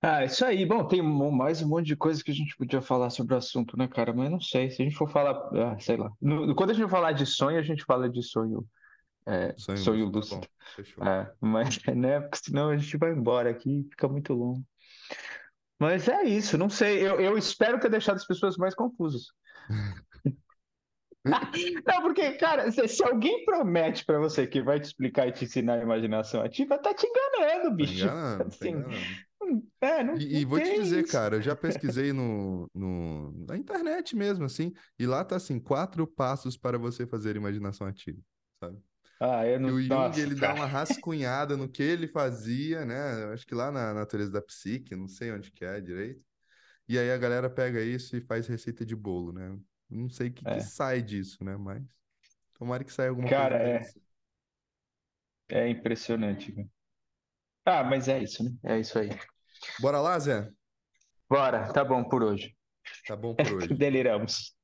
Ah, 0.01 0.26
isso 0.26 0.43
aí. 0.45 0.66
Bom, 0.66 0.86
tem 0.86 1.01
mais 1.01 1.61
um 1.61 1.70
monte 1.70 1.86
de 1.88 1.95
coisa 1.95 2.22
que 2.24 2.30
a 2.32 2.34
gente 2.34 2.55
podia 2.57 2.82
falar 2.82 3.09
sobre 3.09 3.34
o 3.34 3.38
assunto, 3.38 3.78
né, 3.78 3.88
cara? 3.88 4.14
Mas 4.14 4.30
não 4.30 4.39
sei. 4.39 4.70
Se 4.70 4.82
a 4.82 4.86
gente 4.86 4.95
for 4.97 5.09
falar, 5.09 5.32
ah, 5.55 5.80
sei 5.80 5.95
lá. 5.95 6.11
No- 6.22 6.53
quando 6.55 6.72
a 6.72 6.74
gente 6.74 6.89
falar 6.89 7.14
de 7.14 7.26
sonho, 7.26 7.57
a 7.57 7.61
gente 7.61 7.86
fala 7.86 8.09
de 8.09 8.22
sonho, 8.22 8.66
é, 9.28 9.55
Sonho 9.55 9.84
sonho 9.84 10.05
lúcido, 10.05 10.20
tá 10.20 10.26
bom. 10.26 10.47
É, 11.03 11.32
mas, 11.41 11.80
né? 11.95 12.22
Porque 12.22 12.38
senão 12.45 12.70
a 12.72 12.78
gente 12.78 12.97
vai 12.97 13.11
embora 13.14 13.49
aqui 13.51 13.82
e 13.82 13.84
fica 13.91 14.07
muito 14.09 14.34
longo. 14.34 14.66
Mas 15.84 16.08
é 16.08 16.24
isso. 16.24 16.58
Não 16.58 16.70
sei. 16.70 17.06
Eu, 17.06 17.20
eu 17.20 17.38
espero 17.38 17.78
ter 17.80 17.90
deixado 17.90 18.16
as 18.16 18.26
pessoas 18.26 18.56
mais 18.56 18.74
confusas. 18.74 19.24
Não, 21.26 22.02
porque, 22.02 22.34
cara, 22.34 22.72
se, 22.72 22.88
se 22.88 23.04
alguém 23.04 23.46
promete 23.46 24.06
pra 24.06 24.20
você 24.20 24.46
que 24.46 24.62
vai 24.62 24.80
te 24.80 24.86
explicar 24.86 25.28
e 25.28 25.32
te 25.32 25.46
ensinar 25.46 25.76
a 25.80 25.82
imaginação 25.82 26.42
ativa, 26.42 26.78
tá 26.78 26.94
te 26.94 27.08
enganando, 27.08 27.70
Tá 27.70 27.76
bicho. 27.76 28.06
enganando, 28.06 28.46
tá 28.46 28.48
Assim, 28.48 28.70
enganando. 28.70 29.24
é, 29.82 30.04
não, 30.04 30.16
E, 30.18 30.40
e 30.40 30.42
não 30.42 30.50
vou 30.50 30.60
te 30.60 30.74
dizer, 30.74 31.04
isso. 31.04 31.12
cara, 31.12 31.38
eu 31.38 31.42
já 31.42 31.56
pesquisei 31.56 32.14
no, 32.14 32.70
no, 32.74 33.32
na 33.46 33.58
internet 33.58 34.16
mesmo, 34.16 34.46
assim, 34.46 34.74
e 35.00 35.06
lá 35.06 35.24
tá 35.24 35.36
assim, 35.38 35.60
quatro 35.60 36.06
passos 36.08 36.58
para 36.58 36.78
você 36.78 37.08
fazer 37.08 37.36
imaginação 37.36 37.88
ativa, 37.88 38.20
sabe? 38.60 38.78
Ah, 39.20 39.45
eu 39.47 39.59
E 39.64 39.72
não. 39.72 39.72
o 39.72 39.82
Jung, 39.82 40.11
Nossa, 40.11 40.20
ele 40.20 40.36
dá 40.36 40.51
uma 40.53 40.66
cara. 40.66 40.68
rascunhada 40.68 41.55
no 41.57 41.70
que 41.70 41.82
ele 41.84 42.07
fazia, 42.07 42.86
né? 42.86 43.24
Eu 43.24 43.34
Acho 43.34 43.45
que 43.47 43.55
lá 43.55 43.72
na 43.72 43.93
natureza 43.93 44.32
da 44.32 44.41
psique, 44.41 44.95
não 44.95 45.07
sei 45.07 45.32
onde 45.32 45.51
que 45.51 45.64
é 45.66 45.80
direito. 45.82 46.24
E 46.88 46.99
aí 46.99 47.11
a 47.11 47.18
galera 47.18 47.49
pega 47.49 47.82
isso 47.84 48.18
e 48.18 48.22
faz 48.22 48.47
receita 48.47 48.86
de 48.86 48.95
bolo, 48.95 49.34
né? 49.34 49.59
Não 49.89 50.09
sei 50.09 50.30
o 50.30 50.34
que 50.34 50.45
que 50.45 50.59
É. 50.59 50.61
sai 50.61 51.01
disso, 51.01 51.43
né? 51.43 51.57
Mas 51.57 51.84
tomara 52.53 52.84
que 52.84 52.93
saia 52.93 53.09
alguma 53.09 53.32
Cara, 53.32 53.57
coisa 53.57 53.57
é, 53.57 53.93
interessante. 53.93 54.05
é 55.49 55.68
impressionante, 55.70 56.51
cara. 56.53 56.68
Ah, 57.66 57.84
mas 57.84 58.07
é 58.07 58.22
isso, 58.24 58.43
né? 58.43 58.51
É 58.64 58.80
isso 58.80 58.97
aí. 58.99 59.09
Bora 59.78 60.01
lá, 60.01 60.20
Zé? 60.20 60.51
Bora, 61.30 61.72
tá 61.74 61.84
bom 61.84 62.03
por 62.07 62.24
hoje. 62.24 62.55
Tá 63.05 63.16
bom 63.16 63.36
por 63.36 63.51
hoje. 63.53 63.78
Deliramos. 63.80 64.55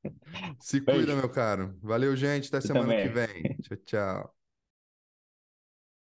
Se 0.59 0.79
cuida, 0.81 1.15
Beijo. 1.15 1.15
meu 1.15 1.29
caro. 1.31 1.77
Valeu, 1.81 2.15
gente. 2.15 2.47
Até 2.49 2.61
semana 2.61 2.93
que 2.95 3.09
vem. 3.09 3.55
Tchau, 3.61 3.77
tchau. 3.77 4.38